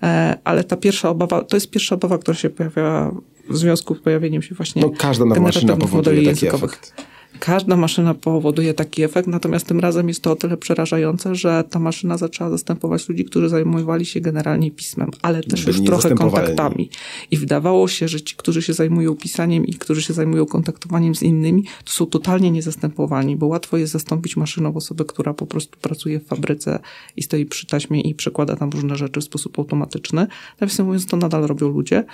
E, 0.03 0.39
Ale 0.45 0.65
ta 0.65 0.77
pierwsza 0.77 1.11
obawa, 1.11 1.45
to 1.45 1.57
jest 1.57 1.71
pierwsza 1.71 1.95
obawa, 1.95 2.19
która 2.19 2.35
się 2.35 2.51
pojawia 2.51 3.11
w 3.51 3.57
związku 3.57 3.95
z 3.95 4.01
pojawieniem 4.01 4.43
się 4.43 4.55
właśnie 4.55 4.83
No 4.83 4.91
każda 4.99 5.25
maszyna 5.25 5.77
powoduje 5.77 6.17
modeli 6.17 6.27
językowych. 6.27 6.71
efekt. 6.71 6.95
Każda 7.41 7.77
maszyna 7.77 8.15
powoduje 8.15 8.75
taki 8.75 9.03
efekt, 9.03 9.29
natomiast 9.29 9.67
tym 9.67 9.81
razem 9.81 10.09
jest 10.09 10.23
to 10.23 10.33
o 10.33 10.37
tyle 10.37 10.57
przerażające, 10.57 11.35
że 11.35 11.65
ta 11.71 11.79
maszyna 11.79 12.19
zaczęła 12.19 12.51
zastępować 12.51 13.09
ludzi, 13.09 13.25
którzy 13.25 13.49
zajmowali 13.49 14.07
się 14.07 14.21
generalnie 14.21 14.71
pismem, 14.71 15.11
ale 15.23 15.43
też 15.43 15.65
Byli 15.65 15.79
już 15.79 15.87
trochę 15.87 16.11
kontaktami. 16.11 16.91
I 17.31 17.37
wydawało 17.37 17.89
się, 17.89 18.09
że 18.09 18.21
ci, 18.21 18.37
którzy 18.37 18.63
się 18.63 18.73
zajmują 18.73 19.17
pisaniem 19.17 19.67
i 19.67 19.75
którzy 19.75 20.03
się 20.03 20.15
zajmują 20.15 20.47
kontaktowaniem 20.47 21.15
z 21.15 21.23
innymi, 21.23 21.65
to 21.85 21.93
są 21.93 22.07
totalnie 22.07 22.51
niezastępowalni, 22.51 23.37
bo 23.37 23.47
łatwo 23.47 23.77
jest 23.77 23.93
zastąpić 23.93 24.37
maszyną 24.37 24.75
osobę, 24.75 25.05
która 25.05 25.35
po 25.35 25.47
prostu 25.47 25.79
pracuje 25.81 26.21
w 26.21 26.27
fabryce 26.27 26.79
i 27.17 27.23
stoi 27.23 27.47
przy 27.47 27.67
taśmie 27.67 28.01
i 28.01 28.15
przekłada 28.15 28.57
tam 28.57 28.71
różne 28.71 28.97
rzeczy 28.97 29.21
w 29.21 29.25
sposób 29.25 29.59
automatyczny. 29.59 30.27
Nawiasem 30.61 30.87
mówiąc, 30.87 31.07
to 31.07 31.17
nadal 31.17 31.43
robią 31.43 31.69
ludzie 31.69 32.05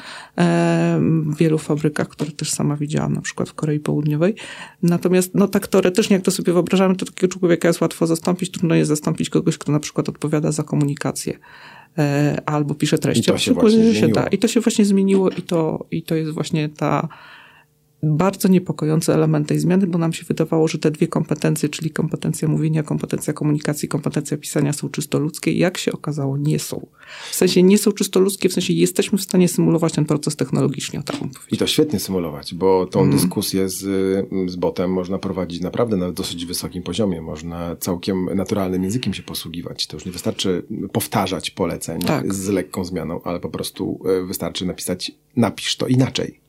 w 1.27 1.37
wielu 1.37 1.59
fabrykach, 1.59 2.09
które 2.09 2.31
też 2.31 2.51
sama 2.51 2.77
widziałam, 2.77 3.13
na 3.13 3.21
przykład 3.21 3.49
w 3.49 3.55
Korei 3.55 3.81
Południowej. 3.81 4.35
Natomiast 4.83 5.12
Natomiast 5.13 5.35
no 5.35 5.49
tak 5.49 5.69
teoretycznie, 5.69 6.17
jak 6.17 6.25
to 6.25 6.31
sobie 6.31 6.53
wyobrażamy, 6.53 6.97
to 6.97 7.07
takiego 7.07 7.39
człowieka 7.39 7.69
jest 7.69 7.81
łatwo 7.81 8.07
zastąpić, 8.07 8.51
trudno 8.51 8.75
jest 8.75 8.89
zastąpić 8.89 9.31
kogoś, 9.31 9.59
kto 9.59 9.73
na 9.73 9.81
przykład 9.81 10.09
odpowiada 10.09 10.53
za 10.53 10.63
komunikację 10.63 11.39
e, 11.99 12.43
albo 12.47 12.75
pisze 12.75 12.99
treści. 12.99 13.31
I 13.31 13.33
to 13.33 13.39
się 13.39 13.53
właśnie 13.53 13.79
się 13.79 13.99
zmieniło. 13.99 14.15
da. 14.15 14.27
I 14.27 14.39
to 14.39 14.49
się 14.49 14.61
właśnie 14.61 14.85
zmieniło 14.85 15.31
i 15.31 15.43
to, 15.43 15.87
i 15.91 16.03
to 16.03 16.15
jest 16.15 16.31
właśnie 16.31 16.69
ta 16.69 17.09
bardzo 18.03 18.49
niepokojący 18.49 19.15
element 19.15 19.49
tej 19.49 19.59
zmiany, 19.59 19.87
bo 19.87 19.99
nam 19.99 20.13
się 20.13 20.25
wydawało, 20.25 20.69
że 20.69 20.79
te 20.79 20.91
dwie 20.91 21.09
kompetencje, 21.09 21.69
czyli 21.69 21.91
kompetencja 21.91 22.49
mówienia, 22.49 22.83
kompetencja 22.83 23.33
komunikacji, 23.33 23.89
kompetencja 23.89 24.37
pisania 24.37 24.73
są 24.73 24.89
czysto 24.89 25.19
ludzkie. 25.19 25.53
Jak 25.53 25.79
się 25.79 25.93
okazało, 25.93 26.37
nie 26.39 26.59
są. 26.59 26.87
W 27.31 27.35
sensie 27.35 27.63
nie 27.63 27.79
są 27.79 27.93
czysto 27.93 28.21
ludzkie, 28.21 28.49
w 28.49 28.53
sensie 28.53 28.73
jesteśmy 28.73 29.19
w 29.19 29.23
stanie 29.23 29.49
symulować 29.49 29.93
ten 29.93 30.05
proces 30.05 30.37
technologicznie, 30.37 31.01
o 31.01 31.03
tak 31.03 31.17
bym 31.17 31.29
powiedział. 31.29 31.49
I 31.53 31.57
to 31.57 31.67
świetnie 31.67 31.99
symulować, 32.01 32.55
bo 32.55 32.87
tą 32.87 33.01
Mhm. 33.01 33.19
dyskusję 33.21 33.69
z, 33.69 33.79
z 34.51 34.57
botem 34.57 34.93
można 34.93 35.19
prowadzić 35.19 35.61
naprawdę 35.61 35.97
na 35.97 36.13
dosyć 36.13 36.47
wysokim 36.47 36.83
poziomie. 36.83 37.23
Można 37.23 37.77
całkiem 37.77 38.25
naturalnym 38.35 38.85
językiem 38.85 39.15
się 39.15 39.23
posługiwać. 39.23 39.87
To 39.87 39.97
już 39.97 40.07
nie 40.07 40.13
wystarczy 40.13 40.63
powtarzać 40.93 41.51
poleceń 41.51 42.01
Tak. 42.01 42.35
z 42.35 42.49
lekką 42.49 42.85
zmianą, 42.85 43.21
ale 43.25 43.41
po 43.41 43.49
prostu 43.49 44.01
e, 44.23 44.27
wystarczy 44.27 44.67
napisać, 44.67 45.13
napisz 45.37 45.77
to 45.77 45.87
inaczej. 45.87 46.41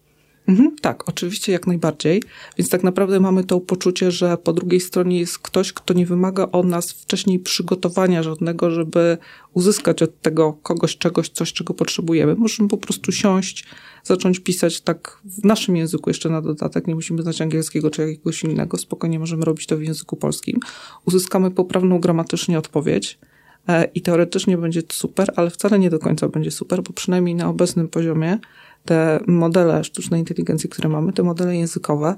Mhm, 0.47 0.75
tak, 0.81 1.09
oczywiście 1.09 1.51
jak 1.51 1.67
najbardziej. 1.67 2.23
Więc 2.57 2.69
tak 2.69 2.83
naprawdę 2.83 3.19
mamy 3.19 3.43
to 3.43 3.59
poczucie, 3.59 4.11
że 4.11 4.37
po 4.37 4.53
drugiej 4.53 4.79
stronie 4.79 5.19
jest 5.19 5.39
ktoś, 5.39 5.73
kto 5.73 5.93
nie 5.93 6.05
wymaga 6.05 6.47
od 6.51 6.65
nas 6.65 6.91
wcześniej 6.91 7.39
przygotowania 7.39 8.23
żadnego, 8.23 8.71
żeby 8.71 9.17
uzyskać 9.53 10.03
od 10.03 10.21
tego 10.21 10.53
kogoś 10.53 10.97
czegoś, 10.97 11.29
coś, 11.29 11.53
czego 11.53 11.73
potrzebujemy. 11.73 12.35
Możemy 12.35 12.69
po 12.69 12.77
prostu 12.77 13.11
siąść, 13.11 13.65
zacząć 14.03 14.39
pisać 14.39 14.81
tak 14.81 15.21
w 15.25 15.45
naszym 15.45 15.75
języku 15.75 16.09
jeszcze 16.09 16.29
na 16.29 16.41
dodatek. 16.41 16.87
Nie 16.87 16.95
musimy 16.95 17.21
znać 17.21 17.41
angielskiego 17.41 17.89
czy 17.89 18.01
jakiegoś 18.01 18.43
innego. 18.43 18.77
Spokojnie 18.77 19.19
możemy 19.19 19.45
robić 19.45 19.67
to 19.67 19.77
w 19.77 19.83
języku 19.83 20.15
polskim. 20.15 20.59
Uzyskamy 21.05 21.51
poprawną 21.51 21.99
gramatycznie 21.99 22.57
odpowiedź. 22.57 23.19
e, 23.67 23.85
I 23.85 24.01
teoretycznie 24.01 24.57
będzie 24.57 24.81
super, 24.91 25.33
ale 25.35 25.49
wcale 25.49 25.79
nie 25.79 25.89
do 25.89 25.99
końca 25.99 26.27
będzie 26.27 26.51
super, 26.51 26.83
bo 26.83 26.93
przynajmniej 26.93 27.35
na 27.35 27.49
obecnym 27.49 27.87
poziomie 27.87 28.39
te 28.85 29.19
modele 29.27 29.83
sztucznej 29.83 30.19
inteligencji, 30.19 30.69
które 30.69 30.89
mamy, 30.89 31.13
te 31.13 31.23
modele 31.23 31.57
językowe, 31.57 32.15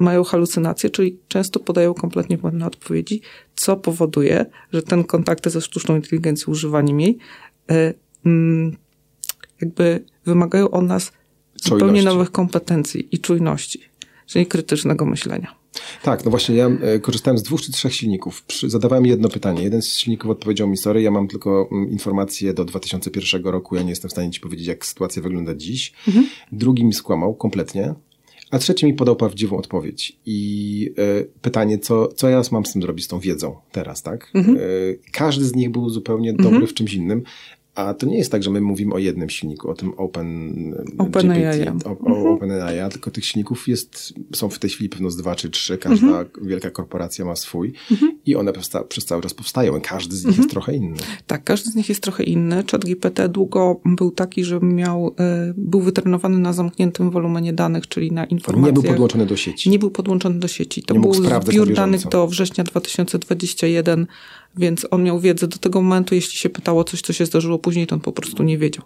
mają 0.00 0.24
halucynacje, 0.24 0.90
czyli 0.90 1.18
często 1.28 1.60
podają 1.60 1.94
kompletnie 1.94 2.38
błędne 2.38 2.66
odpowiedzi, 2.66 3.20
co 3.56 3.76
powoduje, 3.76 4.46
że 4.72 4.82
ten 4.82 5.04
kontakt 5.04 5.48
ze 5.48 5.60
sztuczną 5.60 5.96
inteligencją, 5.96 6.52
używaniem 6.52 7.00
jej, 7.00 7.18
e, 7.70 7.94
mm, 8.26 8.76
jakby 9.60 10.04
wymagają 10.24 10.70
od 10.70 10.84
nas 10.84 11.12
zupełnie 11.56 12.02
nowych 12.02 12.30
kompetencji 12.30 13.08
i 13.12 13.18
czujności, 13.18 13.80
czyli 14.26 14.46
krytycznego 14.46 15.06
myślenia. 15.06 15.59
Tak, 16.02 16.24
no 16.24 16.30
właśnie 16.30 16.56
ja 16.56 16.66
e, 16.66 16.98
korzystałem 16.98 17.38
z 17.38 17.42
dwóch 17.42 17.60
czy 17.60 17.72
trzech 17.72 17.94
silników. 17.94 18.44
Zadawałem 18.66 19.06
jedno 19.06 19.28
pytanie. 19.28 19.62
Jeden 19.62 19.82
z 19.82 19.88
silników 19.88 20.30
odpowiedział 20.30 20.68
mi, 20.68 20.76
sorry, 20.76 21.02
ja 21.02 21.10
mam 21.10 21.28
tylko 21.28 21.68
mm, 21.72 21.90
informacje 21.90 22.54
do 22.54 22.64
2001 22.64 23.44
roku, 23.44 23.76
ja 23.76 23.82
nie 23.82 23.90
jestem 23.90 24.08
w 24.08 24.12
stanie 24.12 24.30
ci 24.30 24.40
powiedzieć, 24.40 24.66
jak 24.66 24.86
sytuacja 24.86 25.22
wygląda 25.22 25.54
dziś. 25.54 25.92
Drugi 26.52 26.84
mi 26.84 26.92
skłamał 26.92 27.34
kompletnie, 27.34 27.94
a 28.50 28.58
trzeci 28.58 28.86
mi 28.86 28.94
podał 28.94 29.16
prawdziwą 29.16 29.56
odpowiedź. 29.56 30.16
I 30.26 30.92
e, 30.98 31.24
pytanie, 31.42 31.78
co, 31.78 32.08
co 32.08 32.28
ja 32.28 32.42
mam 32.52 32.66
z 32.66 32.72
tym 32.72 32.82
zrobić, 32.82 33.04
z 33.04 33.08
tą 33.08 33.20
wiedzą 33.20 33.56
teraz, 33.72 34.02
tak? 34.02 34.32
E, 34.34 34.50
każdy 35.12 35.44
z 35.44 35.54
nich 35.54 35.70
był 35.70 35.90
zupełnie 35.90 36.32
dobry 36.32 36.66
w 36.66 36.74
czymś 36.74 36.94
innym. 36.94 37.22
A 37.74 37.94
to 37.94 38.06
nie 38.06 38.18
jest 38.18 38.32
tak, 38.32 38.42
że 38.42 38.50
my 38.50 38.60
mówimy 38.60 38.94
o 38.94 38.98
jednym 38.98 39.30
silniku, 39.30 39.70
o 39.70 39.74
tym 39.74 39.92
Open 39.96 40.54
OpenAI. 40.98 41.58
GPT, 41.64 41.88
o, 41.90 41.98
o 41.98 42.34
OpenAI, 42.34 42.90
tylko 42.90 43.10
tych 43.10 43.24
silników 43.24 43.68
jest, 43.68 44.14
są 44.34 44.48
w 44.48 44.58
tej 44.58 44.70
chwili 44.70 44.88
pewno 44.88 45.10
z 45.10 45.16
dwa 45.16 45.34
czy 45.34 45.50
trzy, 45.50 45.78
każda 45.78 46.24
wielka 46.42 46.70
korporacja 46.70 47.24
ma 47.24 47.36
swój 47.36 47.72
i 48.26 48.36
one 48.36 48.52
przez, 48.52 48.68
ca- 48.68 48.84
przez 48.84 49.04
cały 49.04 49.22
czas 49.22 49.34
powstają 49.34 49.80
każdy 49.80 50.16
z 50.16 50.24
nich 50.24 50.36
jest 50.38 50.50
trochę 50.50 50.74
inny. 50.76 50.96
Tak, 51.26 51.44
każdy 51.44 51.70
z 51.70 51.74
nich 51.74 51.88
jest 51.88 52.02
trochę 52.02 52.24
inny. 52.24 52.64
ChatGPT 52.70 53.28
długo 53.28 53.80
był 53.84 54.10
taki, 54.10 54.44
że 54.44 54.60
miał, 54.60 55.14
e, 55.20 55.54
był 55.56 55.80
wytrenowany 55.80 56.38
na 56.38 56.52
zamkniętym 56.52 57.10
wolumenie 57.10 57.52
danych, 57.52 57.88
czyli 57.88 58.12
na 58.12 58.24
informacjach. 58.24 58.66
Nie 58.66 58.72
był 58.72 58.82
podłączony 58.82 59.26
do 59.26 59.36
sieci. 59.36 59.70
Nie 59.70 59.78
był 59.78 59.90
podłączony 59.90 60.38
do 60.38 60.48
sieci. 60.48 60.82
To 60.82 60.94
Nie 60.94 61.00
był 61.00 61.14
zbiór 61.14 61.72
danych 61.74 62.08
do 62.08 62.26
września 62.26 62.64
2021, 62.64 64.06
więc 64.56 64.86
on 64.90 65.02
miał 65.02 65.20
wiedzę 65.20 65.48
do 65.48 65.58
tego 65.58 65.82
momentu. 65.82 66.14
Jeśli 66.14 66.38
się 66.38 66.48
pytało 66.48 66.84
coś, 66.84 67.00
co 67.00 67.12
się 67.12 67.26
zdarzyło 67.26 67.58
później, 67.58 67.86
to 67.86 67.94
on 67.94 68.00
po 68.00 68.12
prostu 68.12 68.42
nie 68.42 68.58
wiedział. 68.58 68.84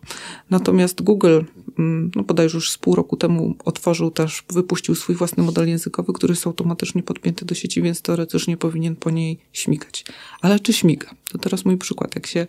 Natomiast 0.51 1.03
Google, 1.03 1.41
mm, 1.79 2.11
no 2.17 2.23
bodajże 2.23 2.57
już 2.57 2.71
z 2.71 2.79
pół 2.79 2.95
roku 2.95 3.17
temu 3.17 3.55
otworzył 3.65 4.11
też, 4.11 4.45
wypuścił 4.51 4.95
swój 4.95 5.15
własny 5.15 5.43
model 5.43 5.69
językowy, 5.69 6.13
który 6.13 6.33
jest 6.33 6.47
automatycznie 6.47 7.03
podpięty 7.03 7.45
do 7.45 7.55
sieci, 7.55 7.83
więc 7.83 8.03
teoretycznie 8.03 8.57
powinien 8.57 8.97
po 8.97 9.11
niej 9.11 9.39
śmigać. 9.53 10.05
Ale 10.41 10.61
czy 10.61 10.73
śmiga? 10.73 11.11
To 11.33 11.39
teraz 11.39 11.65
mój 11.65 11.77
przykład. 11.77 12.15
Jak 12.15 12.27
się, 12.27 12.47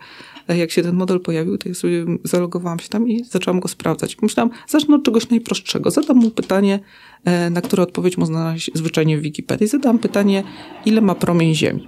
jak 0.48 0.72
się 0.72 0.81
ten 0.81 0.95
model 0.95 1.19
pojawił, 1.19 1.57
to 1.57 1.69
ja 1.69 1.75
sobie 1.75 2.05
zalogowałam 2.24 2.79
się 2.79 2.89
tam 2.89 3.10
i 3.10 3.24
zaczęłam 3.24 3.60
go 3.60 3.67
sprawdzać. 3.67 4.15
Pomyślałam, 4.15 4.51
zacznę 4.67 4.95
od 4.95 5.03
czegoś 5.03 5.29
najprostszego. 5.29 5.91
Zadam 5.91 6.17
mu 6.17 6.31
pytanie, 6.31 6.79
e, 7.24 7.50
na 7.50 7.62
które 7.62 7.84
odpowiedź 7.84 8.17
można 8.17 8.38
znaleźć 8.38 8.72
zwyczajnie 8.74 9.17
w 9.17 9.22
Wikipedii. 9.22 9.67
Zadam 9.67 10.00
pytanie, 10.00 10.43
ile 10.86 11.01
ma 11.01 11.15
promień 11.15 11.55
Ziemi? 11.55 11.88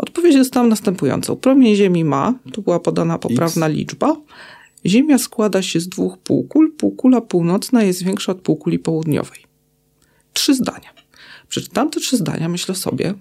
Odpowiedź 0.00 0.36
dostałam 0.36 0.68
następującą. 0.68 1.36
Promień 1.36 1.74
Ziemi 1.74 2.04
ma, 2.04 2.34
tu 2.52 2.62
była 2.62 2.80
podana 2.80 3.18
poprawna 3.18 3.68
liczba. 3.68 4.16
Ziemia 4.86 5.18
składa 5.18 5.62
się 5.62 5.80
z 5.80 5.88
dwóch 5.88 6.18
półkul. 6.18 6.72
Półkula 6.72 7.20
północna 7.20 7.82
jest 7.82 8.04
większa 8.04 8.32
od 8.32 8.40
półkuli 8.40 8.78
południowej. 8.78 9.38
Trzy 10.32 10.54
zdania. 10.54 10.88
Przeczytam 11.48 11.90
te 11.90 12.00
trzy 12.00 12.16
zdania, 12.16 12.48
myślę 12.48 12.74
sobie, 12.74 13.14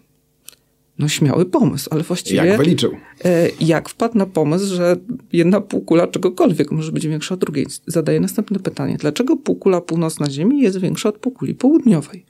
no 1.00 1.08
śmiały 1.08 1.46
pomysł, 1.46 1.90
ale 1.92 2.04
właściwie... 2.04 2.46
Jak 2.46 2.58
wyliczył? 2.58 2.92
E, 3.26 3.50
jak 3.62 3.90
wpadł 3.90 4.18
na 4.18 4.26
pomysł, 4.26 4.76
że 4.76 4.96
jedna 5.34 5.62
półkula 5.62 6.08
czegokolwiek 6.08 6.72
może 6.72 6.92
być 6.92 7.08
większa 7.08 7.34
od 7.34 7.40
drugiej. 7.40 7.68
Zadaję 7.88 8.20
następne 8.20 8.60
pytanie. 8.60 8.98
Dlaczego 9.00 9.38
półkula 9.38 9.82
północna 9.82 10.30
Ziemi 10.30 10.62
jest 10.62 10.80
większa 10.80 11.10
od 11.10 11.18
półkuli 11.18 11.56
południowej? 11.56 12.26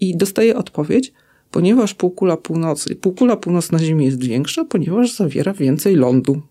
I 0.00 0.16
dostaję 0.16 0.56
odpowiedź, 0.56 1.12
ponieważ 1.52 1.94
półkula, 1.94 2.36
północy, 2.36 2.96
półkula 2.96 3.36
północna 3.36 3.78
Ziemi 3.78 4.04
jest 4.04 4.24
większa, 4.24 4.64
ponieważ 4.64 5.16
zawiera 5.16 5.52
więcej 5.52 5.96
lądu. 5.96 6.42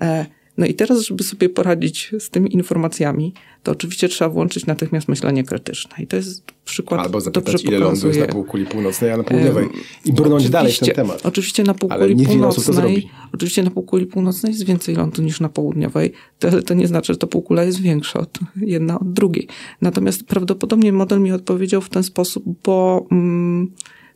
E, 0.00 0.26
no 0.58 0.66
i 0.66 0.74
teraz, 0.74 1.00
żeby 1.00 1.24
sobie 1.24 1.48
poradzić 1.48 2.12
z 2.18 2.30
tymi 2.30 2.54
informacjami, 2.54 3.34
to 3.62 3.72
oczywiście 3.72 4.08
trzeba 4.08 4.30
włączyć 4.30 4.66
natychmiast 4.66 5.08
myślenie 5.08 5.44
krytyczne. 5.44 5.96
I 5.98 6.06
to 6.06 6.16
jest 6.16 6.42
przykład, 6.64 7.00
Albo 7.00 7.20
zapytać, 7.20 7.64
ile 7.64 7.78
lądu 7.78 8.06
jest 8.06 8.20
na 8.20 8.26
półkuli 8.26 8.66
północnej, 8.66 9.10
a 9.10 9.16
na 9.16 9.22
południowej. 9.22 9.68
I 10.04 10.12
brnąć 10.12 10.50
dalej 10.50 10.72
w 10.72 10.78
ten 10.78 10.94
temat. 10.94 11.26
Oczywiście 11.26 11.62
na 11.62 11.74
półkuli 11.74 12.26
północnej. 12.26 13.10
Oczywiście 13.34 13.62
na 13.62 13.70
półkuli 13.70 14.06
północnej 14.06 14.52
jest 14.52 14.64
więcej 14.64 14.94
lądu 14.94 15.22
niż 15.22 15.40
na 15.40 15.48
południowej, 15.48 16.12
to, 16.38 16.48
ale 16.48 16.62
to 16.62 16.74
nie 16.74 16.88
znaczy, 16.88 17.12
że 17.12 17.18
ta 17.18 17.26
półkula 17.26 17.64
jest 17.64 17.80
większa 17.80 18.20
od 18.20 18.38
jedna 18.56 19.00
od 19.00 19.12
drugiej. 19.12 19.48
Natomiast 19.80 20.24
prawdopodobnie 20.24 20.92
model 20.92 21.20
mi 21.20 21.32
odpowiedział 21.32 21.80
w 21.80 21.88
ten 21.88 22.02
sposób, 22.02 22.44
bo 22.64 23.06
mm, 23.10 23.70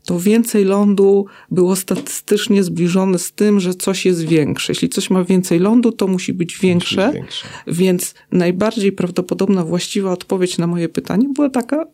to 0.04 0.20
więcej 0.20 0.64
lądu 0.64 1.26
było 1.50 1.76
statystycznie 1.76 2.62
zbliżone 2.62 3.18
z 3.18 3.32
tym, 3.32 3.60
że 3.60 3.74
coś 3.74 4.06
jest 4.06 4.24
większe. 4.24 4.72
Jeśli 4.72 4.88
coś 4.88 5.10
ma 5.10 5.24
więcej 5.24 5.58
lądu, 5.58 5.92
to 5.92 6.06
musi 6.06 6.32
być 6.32 6.58
większe. 6.58 7.06
Musi 7.06 7.12
być 7.12 7.22
większe. 7.22 7.48
Więc 7.66 8.14
najbardziej 8.32 8.92
prawdopodobna, 8.92 9.64
właściwa 9.64 10.12
odpowiedź 10.12 10.58
na 10.58 10.66
moje 10.66 10.88
pytanie 10.88 11.28
była 11.34 11.50
taka, 11.50 11.86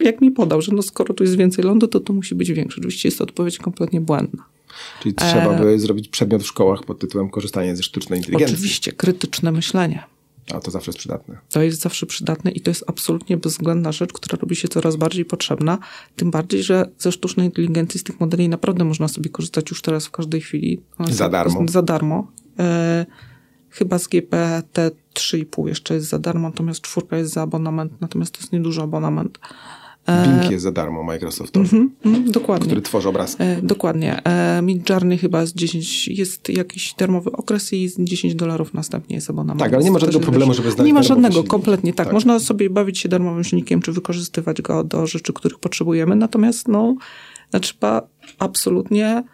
jak 0.00 0.20
mi 0.20 0.30
podał, 0.30 0.62
że 0.62 0.72
no 0.72 0.82
skoro 0.82 1.14
tu 1.14 1.24
jest 1.24 1.36
więcej 1.36 1.64
lądu, 1.64 1.88
to 1.88 2.00
to 2.00 2.12
musi 2.12 2.34
być 2.34 2.52
większe. 2.52 2.80
Oczywiście 2.80 3.08
jest 3.08 3.18
to 3.18 3.24
odpowiedź 3.24 3.58
kompletnie 3.58 4.00
błędna. 4.00 4.44
Czyli 5.02 5.14
trzeba 5.14 5.56
E, 5.56 5.60
by 5.60 5.78
zrobić 5.78 6.08
przedmiot 6.08 6.42
w 6.42 6.46
szkołach 6.46 6.84
pod 6.84 6.98
tytułem 6.98 7.30
korzystanie 7.30 7.76
ze 7.76 7.82
sztucznej 7.82 8.18
inteligencji. 8.18 8.54
Oczywiście, 8.54 8.92
krytyczne 8.92 9.52
myślenie. 9.52 10.02
A 10.52 10.60
to 10.60 10.70
zawsze 10.70 10.90
jest 10.90 10.98
przydatne. 10.98 11.38
To 11.50 11.62
jest 11.62 11.80
zawsze 11.80 12.06
przydatne 12.06 12.50
i 12.50 12.60
to 12.60 12.70
jest 12.70 12.84
absolutnie 12.86 13.36
bezwzględna 13.36 13.92
rzecz, 13.92 14.12
która 14.12 14.38
robi 14.40 14.56
się 14.56 14.68
coraz 14.68 14.96
bardziej 14.96 15.24
potrzebna. 15.24 15.78
Tym 16.16 16.30
bardziej, 16.30 16.62
że 16.62 16.90
ze 16.98 17.12
sztucznej 17.12 17.46
inteligencji 17.46 18.00
z 18.00 18.04
tych 18.04 18.20
modeli 18.20 18.48
naprawdę 18.48 18.84
można 18.84 19.08
sobie 19.08 19.30
korzystać 19.30 19.70
już 19.70 19.82
teraz 19.82 20.06
w 20.06 20.10
każdej 20.10 20.40
chwili. 20.40 20.80
One 20.98 21.12
Za 21.12 21.28
darmo. 21.28 21.60
Za 21.68 21.82
darmo. 21.82 22.32
E, 22.58 23.06
chyba 23.70 23.98
z 23.98 24.08
GPT 24.08 24.90
3,5 25.14 25.68
jeszcze 25.68 25.94
jest 25.94 26.08
za 26.08 26.18
darmo, 26.18 26.48
natomiast 26.48 26.80
czwórka 26.80 27.16
jest 27.16 27.32
za 27.32 27.42
abonament, 27.42 27.92
natomiast 28.00 28.34
to 28.34 28.40
jest 28.40 28.52
nieduży 28.52 28.82
abonament. 28.82 29.38
Bing 30.06 30.50
jest 30.50 30.62
za 30.62 30.72
darmo 30.72 31.02
Microsoftowy, 31.02 31.76
Mm, 32.04 32.30
dokładnie. 32.30 32.66
który 32.66 32.82
tworzy 32.82 33.08
obrazki. 33.08 33.42
E, 33.42 33.62
dokładnie. 33.62 34.24
E, 34.24 34.62
Midjourney 34.62 35.18
chyba 35.18 35.40
jest 35.40 35.54
10, 35.54 36.08
jest 36.08 36.48
jakiś 36.48 36.94
darmowy 36.94 37.32
okres 37.32 37.72
i 37.72 37.82
jest 37.82 37.96
10 38.00 38.34
dolarów 38.34 38.74
następnie 38.74 39.16
jest 39.16 39.30
abonament. 39.30 39.60
Tak, 39.60 39.74
ale 39.74 39.84
nie 39.84 39.90
ma 39.90 39.98
żadnego 39.98 40.20
problemu, 40.20 40.54
żeby 40.54 40.70
znaleźć 40.70 40.86
Nie 40.86 40.94
ma 40.94 41.02
żadnego, 41.02 41.44
kompletnie 41.44 41.92
tak. 41.94 42.06
Tak. 42.06 42.14
Można 42.14 42.38
sobie 42.38 42.70
bawić 42.70 42.98
się 42.98 43.08
darmowym 43.08 43.44
silnikiem, 43.44 43.82
czy 43.82 43.92
wykorzystywać 43.92 44.62
go 44.62 44.84
do 44.84 45.06
rzeczy, 45.06 45.32
których 45.32 45.58
potrzebujemy, 45.58 46.16
natomiast 46.16 46.68
no, 46.68 46.96
no, 47.52 47.60
trzeba 47.60 48.02
absolutnie 48.38 49.24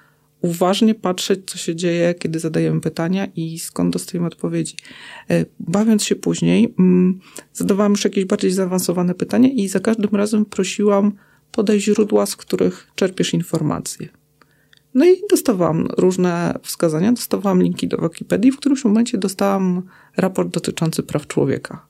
uważnie 0.42 0.94
patrzeć, 0.94 1.40
co 1.46 1.58
się 1.58 1.76
dzieje, 1.76 2.14
kiedy 2.14 2.38
zadajemy 2.38 2.80
pytania 2.80 3.26
i 3.36 3.58
skąd 3.58 3.92
dostajemy 3.92 4.26
odpowiedzi. 4.26 4.76
E, 5.30 5.44
Bawiąc 5.60 6.04
się 6.04 6.16
później, 6.16 6.74
mm, 6.78 7.20
zadawałam 7.52 7.92
już 7.92 8.04
jakieś 8.04 8.24
bardziej 8.24 8.50
zaawansowane 8.50 9.14
pytania 9.14 9.48
i 9.48 9.68
za 9.68 9.80
każdym 9.80 10.10
razem 10.12 10.44
prosiłam 10.44 11.12
podaj 11.52 11.80
źródła, 11.80 12.26
z 12.26 12.36
których 12.36 12.90
czerpiesz 12.94 13.34
informacje. 13.34 14.08
No 14.94 15.04
i 15.04 15.16
dostawałam 15.30 15.88
różne 15.96 16.54
wskazania, 16.62 17.12
dostawałam 17.12 17.62
linki 17.62 17.88
do 17.88 17.96
Wikipedii, 17.96 18.52
w 18.52 18.56
którymś 18.56 18.84
momencie 18.84 19.18
dostałam 19.18 19.82
raport 20.16 20.48
dotyczący 20.48 21.02
praw 21.02 21.26
człowieka. 21.26 21.86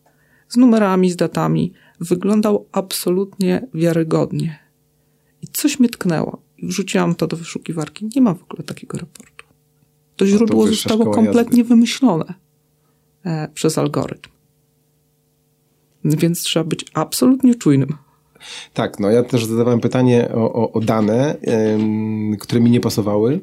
Z 0.48 0.56
numerami, 0.56 1.10
z 1.10 1.16
datami. 1.16 1.72
Wyglądał 2.00 2.66
absolutnie 2.72 3.68
wiarygodnie. 3.74 4.58
I 5.42 5.46
coś 5.46 5.78
mnie 5.78 5.88
tknęło. 5.88 6.47
Wrzuciłam 6.62 7.14
to 7.14 7.26
do 7.26 7.36
wyszukiwarki. 7.36 8.08
Nie 8.16 8.22
ma 8.22 8.34
w 8.34 8.42
ogóle 8.42 8.62
takiego 8.62 8.98
raportu. 8.98 9.44
To 10.16 10.26
źródło 10.26 10.66
wyższa 10.66 10.88
zostało 10.88 11.14
kompletnie 11.14 11.58
jazdy. 11.58 11.64
wymyślone 11.64 12.34
e, 13.24 13.48
przez 13.54 13.78
algorytm. 13.78 14.30
Więc 16.04 16.42
trzeba 16.42 16.64
być 16.64 16.84
absolutnie 16.94 17.54
czujnym. 17.54 17.96
Tak, 18.74 19.00
no 19.00 19.10
ja 19.10 19.22
też 19.22 19.44
zadawałem 19.44 19.80
pytanie 19.80 20.28
o, 20.34 20.52
o, 20.52 20.72
o 20.72 20.80
dane, 20.80 21.36
ym, 21.74 22.36
które 22.40 22.60
mi 22.60 22.70
nie 22.70 22.80
pasowały. 22.80 23.40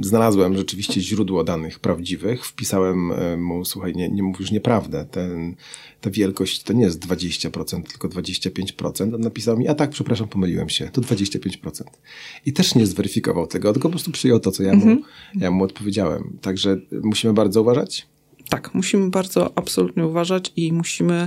Znalazłem 0.00 0.56
rzeczywiście 0.56 1.00
źródło 1.00 1.44
danych 1.44 1.80
prawdziwych. 1.80 2.46
Wpisałem 2.46 3.12
y, 3.12 3.36
mu, 3.36 3.64
słuchaj, 3.64 3.94
nie, 3.94 4.08
nie 4.08 4.22
mówisz 4.22 4.50
nieprawdę. 4.50 5.06
Ten, 5.10 5.54
ta 6.00 6.10
wielkość 6.10 6.62
to 6.62 6.72
nie 6.72 6.84
jest 6.84 7.06
20%, 7.06 7.82
tylko 7.82 8.08
25%. 8.08 9.14
On 9.14 9.20
napisał 9.20 9.58
mi, 9.58 9.68
a 9.68 9.74
tak, 9.74 9.90
przepraszam, 9.90 10.28
pomyliłem 10.28 10.68
się, 10.68 10.88
to 10.92 11.00
25%. 11.00 11.82
I 12.46 12.52
też 12.52 12.74
nie 12.74 12.86
zweryfikował 12.86 13.46
tego, 13.46 13.72
tylko 13.72 13.88
po 13.88 13.92
prostu 13.92 14.10
przyjął 14.12 14.40
to, 14.40 14.50
co 14.50 14.62
ja 14.62 14.74
mu, 14.74 14.96
ja 15.34 15.50
mu 15.50 15.64
odpowiedziałem. 15.64 16.38
Także 16.40 16.76
musimy 17.02 17.32
bardzo 17.32 17.62
uważać. 17.62 18.06
Tak, 18.48 18.74
musimy 18.74 19.10
bardzo 19.10 19.58
absolutnie 19.58 20.06
uważać 20.06 20.52
i 20.56 20.72
musimy 20.72 21.26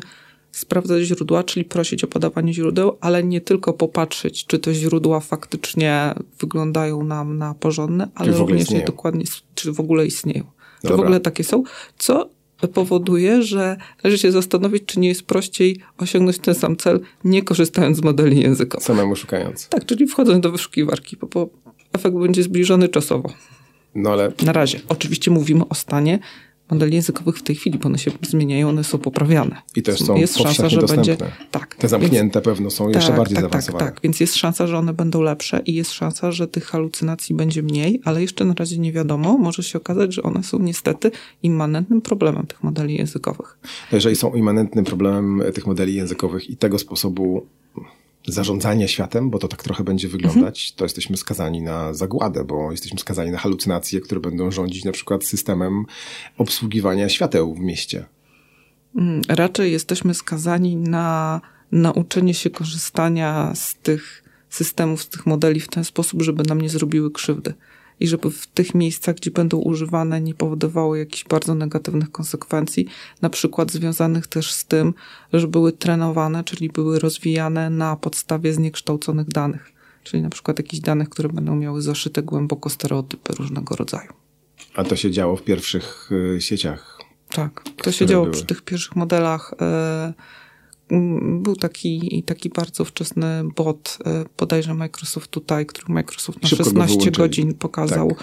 sprawdzać 0.51 1.04
źródła, 1.04 1.44
czyli 1.44 1.66
prosić 1.66 2.04
o 2.04 2.08
podawanie 2.08 2.54
źródeł, 2.54 2.98
ale 3.01 3.24
nie 3.24 3.42
tylko 3.42 3.74
popatrzeć, 3.74 4.46
czy 4.46 4.60
te 4.60 4.74
źródła 4.74 5.20
faktycznie 5.20 6.13
wyglądają 6.39 7.04
nam 7.04 7.38
na 7.38 7.54
porządne, 7.54 8.08
ale 8.16 8.32
również 8.32 8.62
istnieją. 8.62 8.82
nie 8.82 8.88
dokładnie, 8.88 9.25
czy 9.56 9.72
w 9.72 9.80
ogóle 9.80 10.06
istnieją. 10.06 10.44
Czy 10.82 10.88
w 10.88 10.89
Dobra. 10.89 11.04
ogóle 11.04 11.20
takie 11.20 11.44
są, 11.44 11.63
co 11.98 12.30
powoduje, 12.74 13.42
że 13.42 13.77
należy 14.04 14.22
się 14.22 14.32
zastanowić, 14.32 14.84
czy 14.86 15.00
nie 15.00 15.08
jest 15.08 15.24
prościej 15.24 15.80
osiągnąć 15.98 16.39
ten 16.39 16.56
sam 16.56 16.75
cel, 16.75 17.00
nie 17.24 17.44
korzystając 17.44 17.98
z 17.98 18.01
modeli 18.01 18.42
językowych. 18.42 18.86
Samemu 18.86 19.16
szukając. 19.16 19.68
Tak, 19.68 19.86
czyli 19.86 20.08
wchodząc 20.08 20.44
do 20.44 20.51
wyszukiwarki, 20.51 21.18
bo, 21.18 21.27
bo 21.27 21.50
efekt 21.94 22.16
będzie 22.16 22.44
zbliżony 22.44 22.89
czasowo. 22.89 23.30
No 23.96 24.10
ale 24.10 24.32
Na 24.46 24.54
razie. 24.54 24.80
Oczywiście 24.89 25.32
mówimy 25.32 25.68
o 25.70 25.75
stanie 25.75 26.20
modeli 26.70 26.96
językowych 26.96 27.38
w 27.38 27.44
tej 27.44 27.56
chwili, 27.56 27.80
bo 27.80 27.86
one 27.86 27.98
się 27.98 28.12
zmieniają, 28.22 28.70
one 28.70 28.84
są 28.84 28.98
poprawiane. 28.98 29.62
I 29.76 29.84
też 29.84 30.00
są 30.00 30.16
jest 30.16 30.38
szansa, 30.38 30.70
że 30.70 30.82
dostępne. 30.82 31.16
będzie. 31.16 31.36
Tak. 31.52 31.76
te 31.76 31.88
zamknięte 31.88 32.42
pewno 32.42 32.72
są 32.72 32.90
jeszcze 32.90 33.14
bardziej 33.14 33.36
tak, 33.36 33.44
zaawansowane. 33.44 33.86
Tak, 33.86 33.94
tak, 33.94 34.04
więc 34.04 34.20
jest 34.20 34.36
szansa, 34.36 34.68
że 34.68 34.78
one 34.78 34.94
będą 34.94 35.22
lepsze 35.22 35.62
i 35.66 35.74
jest 35.74 35.92
szansa, 35.92 36.32
że 36.32 36.48
tych 36.48 36.66
halucynacji 36.66 37.36
będzie 37.36 37.64
mniej, 37.64 38.02
ale 38.06 38.22
jeszcze 38.22 38.46
na 38.46 38.54
razie 38.54 38.78
nie 38.78 38.92
wiadomo. 38.92 39.38
Może 39.38 39.64
się 39.64 39.78
okazać, 39.78 40.14
że 40.14 40.24
one 40.24 40.44
są 40.44 40.60
niestety 40.60 41.12
immanentnym 41.44 42.02
problemem 42.02 42.48
tych 42.48 42.64
modeli 42.64 42.96
językowych. 42.96 43.58
Jeżeli 43.92 44.16
są 44.16 44.34
immanentnym 44.34 44.86
problemem 44.86 45.44
tych 45.54 45.68
modeli 45.68 45.96
językowych 45.96 46.50
i 46.50 46.58
tego 46.58 46.80
sposobu 46.80 47.46
zarządzania 48.27 48.88
światem, 48.88 49.29
bo 49.29 49.39
to 49.39 49.48
tak 49.48 49.63
trochę 49.63 49.84
będzie 49.84 50.07
wyglądać, 50.07 50.72
to 50.72 50.86
jesteśmy 50.86 51.17
skazani 51.17 51.62
na 51.62 51.93
zagładę, 51.93 52.43
bo 52.43 52.72
jesteśmy 52.72 53.00
skazani 53.00 53.31
na 53.31 53.38
halucynacje, 53.38 54.01
które 54.01 54.22
będą 54.22 54.51
rządzić 54.51 54.86
na 54.86 54.91
przykład 54.91 55.25
systemem 55.25 55.86
obsługiwania 56.38 57.10
świateł 57.10 57.55
w 57.55 57.60
mieście. 57.60 58.05
Mm, 58.96 59.22
Raczej 59.29 59.72
jesteśmy 59.72 60.13
skazani 60.13 60.75
na 60.75 61.41
nauczenie 61.72 62.34
się 62.34 62.50
korzystania 62.50 63.51
z 63.55 63.75
tych 63.75 64.24
systemów, 64.50 65.03
z 65.03 65.10
tych 65.10 65.25
modeli 65.25 65.60
w 65.60 65.67
ten 65.67 65.84
sposób, 65.84 66.22
żeby 66.22 66.43
nam 66.43 66.62
nie 66.62 66.69
zrobiły 66.69 67.12
krzywdy. 67.12 67.53
I 68.00 68.08
żeby 68.08 68.32
w 68.32 68.48
tych 68.48 68.75
miejscach, 68.75 69.16
gdzie 69.16 69.32
będą 69.32 69.58
używane, 69.58 70.22
nie 70.22 70.34
powodowały 70.34 71.00
jakichś 71.00 71.24
bardzo 71.24 71.56
negatywnych 71.56 72.12
konsekwencji, 72.12 72.88
na 73.22 73.30
przykład 73.30 73.72
związanych 73.72 74.27
też 74.27 74.51
z 74.51 74.66
tym, 74.66 74.94
że 75.33 75.48
były 75.48 75.72
trenowane, 75.72 76.44
czyli 76.44 76.70
były 76.70 77.00
rozwijane 77.00 77.70
na 77.70 77.96
podstawie 77.96 78.53
zniekształconych 78.53 79.27
danych. 79.27 79.72
Czyli 80.03 80.24
na 80.24 80.29
przykład 80.29 80.60
jakichś 80.60 80.81
danych, 80.81 81.10
które 81.10 81.29
będą 81.29 81.55
miały 81.55 81.81
zaszyte 81.81 82.24
głęboko 82.24 82.70
stereotypy 82.70 83.33
różnego 83.33 83.75
rodzaju. 83.75 84.14
A 84.75 84.83
to 84.83 84.96
się 84.96 85.12
działo 85.12 85.36
w 85.36 85.44
pierwszych 85.44 86.10
y, 86.36 86.42
sieciach. 86.42 86.98
Tak, 87.29 87.64
to 87.83 87.92
się 87.92 88.05
działo 88.05 88.25
były. 88.25 88.33
przy 88.33 88.46
tych 88.46 88.62
pierwszych 88.62 88.96
modelach. 88.96 89.53
m, 89.60 90.14
Był 91.42 91.56
taki, 91.56 92.24
taki 92.26 92.50
bardzo 92.50 92.86
wczesny 92.86 93.44
bot, 93.56 93.98
e, 94.06 94.26
bodajże 94.38 94.74
Microsoft 94.74 95.32
tutaj, 95.32 95.66
który 95.66 95.94
Microsoft 95.94 96.44
na 96.44 96.50
Szybko 96.50 96.64
go 96.64 96.70
16 96.70 96.98
wyłączyli. 96.98 97.18
godzin 97.18 97.54
pokazał. 97.54 98.16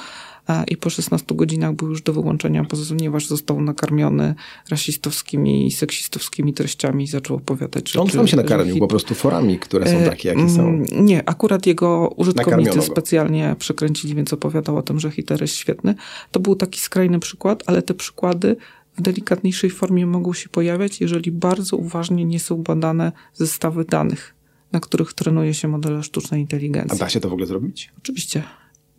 e, 0.48 0.64
I 0.68 0.76
po 0.76 0.90
16 0.90 1.34
godzinach 1.34 1.72
był 1.74 1.88
już 1.88 2.02
do 2.02 2.12
wyłączenia, 2.12 2.64
ponieważ 2.88 3.26
został 3.26 3.60
nakarmiony 3.60 4.34
rasistowskimi 4.70 5.66
i 5.66 5.70
seksistowskimi 5.72 6.54
treściami 6.54 7.04
i 7.04 7.06
zaczął 7.06 7.36
opowiadać, 7.36 7.90
że... 7.90 8.00
On 8.00 8.10
sam 8.10 8.26
się 8.28 8.36
nakarmił 8.36 8.78
po 8.78 8.86
prostu 8.88 9.14
forami, 9.14 9.58
które 9.58 9.86
są 9.86 9.96
E, 9.96 10.10
takie, 10.10 10.28
jakie 10.28 10.48
są. 10.50 10.68
mm, 10.68 10.84
Nie, 10.92 11.28
akurat 11.28 11.66
jego 11.66 12.08
użytkownicy 12.16 12.82
specjalnie 12.82 13.56
przekręcili, 13.58 14.14
więc 14.14 14.32
opowiadał 14.32 14.76
o 14.76 14.82
tym, 14.82 15.00
że 15.00 15.10
Hitler 15.10 15.40
jest 15.40 15.54
świetny. 15.54 15.94
To 16.30 16.40
był 16.40 16.56
taki 16.56 16.80
skrajny 16.80 17.20
przykład, 17.20 17.62
ale 17.66 17.82
te 17.82 17.94
przykłady 17.94 18.56
w 18.96 19.02
delikatniejszej 19.02 19.70
formie 19.70 20.06
mogą 20.06 20.32
się 20.32 20.48
pojawiać, 20.48 21.00
jeżeli 21.00 21.32
bardzo 21.32 21.76
uważnie 21.76 22.24
nie 22.24 22.40
są 22.40 22.56
badane 22.62 23.12
zestawy 23.34 23.84
danych, 23.84 24.34
na 24.72 24.80
których 24.80 25.12
trenuje 25.12 25.54
się 25.54 25.68
modele 25.68 26.02
sztucznej 26.02 26.38
A 26.38 26.42
inteligencji. 26.42 26.98
da 26.98 27.08
się 27.08 27.20
to 27.20 27.28
w 27.28 27.32
ogóle 27.32 27.46
zrobić? 27.46 27.92
Oczywiście. 27.98 28.42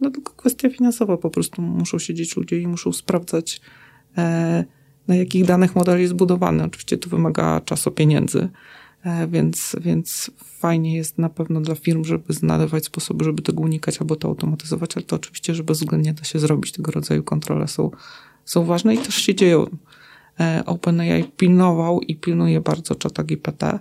No 0.02 0.12
tylko 0.12 0.34
kwestia 0.34 0.70
finansowa. 0.70 1.18
Po 1.18 1.30
prostu 1.30 1.62
muszą 1.62 2.00
siedzieć 2.00 2.36
ludzie 2.36 2.62
i 2.62 2.68
muszą 2.68 2.94
sprawdzać, 2.94 3.62
e, 4.18 4.66
na 5.08 5.16
jakich 5.16 5.46
danych 5.46 5.76
model 5.76 6.00
jest 6.00 6.12
zbudowany. 6.12 6.64
Oczywiście 6.64 6.98
to 6.98 7.10
wymaga 7.10 7.62
czasu, 7.62 7.92
pieniędzy, 7.92 8.50
e, 9.04 9.28
więc, 9.28 9.76
więc 9.82 10.32
fajnie 10.60 10.96
jest 10.96 11.18
na 11.18 11.30
pewno 11.30 11.62
dla 11.62 11.76
firm, 11.76 12.04
żeby 12.04 12.34
znajdować 12.34 12.86
sposoby, 12.86 13.26
żeby 13.26 13.42
tego 13.42 13.62
unikać 13.62 13.98
albo 14.02 14.16
to 14.16 14.28
automatyzować, 14.28 14.98
ale 14.98 15.06
to 15.06 15.16
oczywiście, 15.16 15.56
że 15.56 15.64
bezwzględnie 15.64 16.14
da 16.14 16.24
się 16.24 16.40
zrobić. 16.40 16.72
Tego 16.72 16.92
rodzaju 16.92 17.24
kontrole 17.24 17.68
są, 17.68 17.92
są 18.46 18.66
ważne 18.66 18.96
i 18.96 18.98
też 18.98 19.16
się 19.16 19.36
dzieją. 19.36 19.66
E, 20.40 20.64
OpenAI 20.66 21.24
pilnował 21.24 22.02
i 22.02 22.16
pilnuje 22.16 22.62
bardzo 22.62 22.96
czata 22.96 23.24
GPT, 23.24 23.80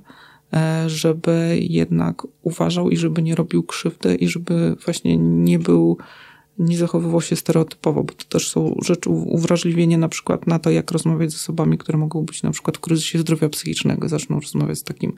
e, 0.52 0.84
żeby 0.90 1.58
jednak 1.60 2.22
uważał 2.42 2.90
i 2.90 2.96
żeby 2.96 3.22
nie 3.22 3.34
robił 3.34 3.62
krzywdy 3.62 4.14
i 4.14 4.28
żeby 4.28 4.76
właśnie 4.84 5.16
nie 5.16 5.58
był, 5.58 5.98
nie 6.58 6.78
zachowywał 6.78 7.20
się 7.20 7.36
stereotypowo, 7.36 8.04
bo 8.04 8.12
to 8.12 8.24
też 8.24 8.48
są 8.48 8.76
rzeczy, 8.82 9.10
uwrażliwienie 9.10 9.98
na 9.98 10.08
przykład 10.08 10.46
na 10.46 10.58
to, 10.58 10.70
jak 10.70 10.90
rozmawiać 10.90 11.32
z 11.32 11.36
osobami, 11.36 11.78
które 11.78 11.98
mogą 11.98 12.24
być 12.24 12.42
na 12.42 12.50
przykład 12.50 12.76
w 12.76 12.80
kryzysie 12.80 13.18
zdrowia 13.18 13.48
psychicznego, 13.48 14.08
zaczną 14.08 14.40
rozmawiać 14.40 14.78
z 14.78 14.84
takim, 14.84 15.12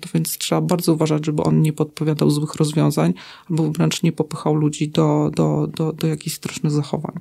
to 0.00 0.08
więc 0.14 0.38
trzeba 0.38 0.60
bardzo 0.60 0.92
uważać, 0.92 1.26
żeby 1.26 1.42
on 1.42 1.62
nie 1.62 1.72
podpowiadał 1.72 2.30
złych 2.30 2.54
rozwiązań, 2.54 3.14
albo 3.50 3.70
wręcz 3.70 4.02
nie 4.02 4.12
popychał 4.12 4.54
ludzi 4.54 4.88
do, 4.88 5.30
do, 5.34 5.66
do, 5.76 5.92
do 5.92 6.06
jakichś 6.06 6.36
strasznych 6.36 6.72
zachowań. 6.72 7.20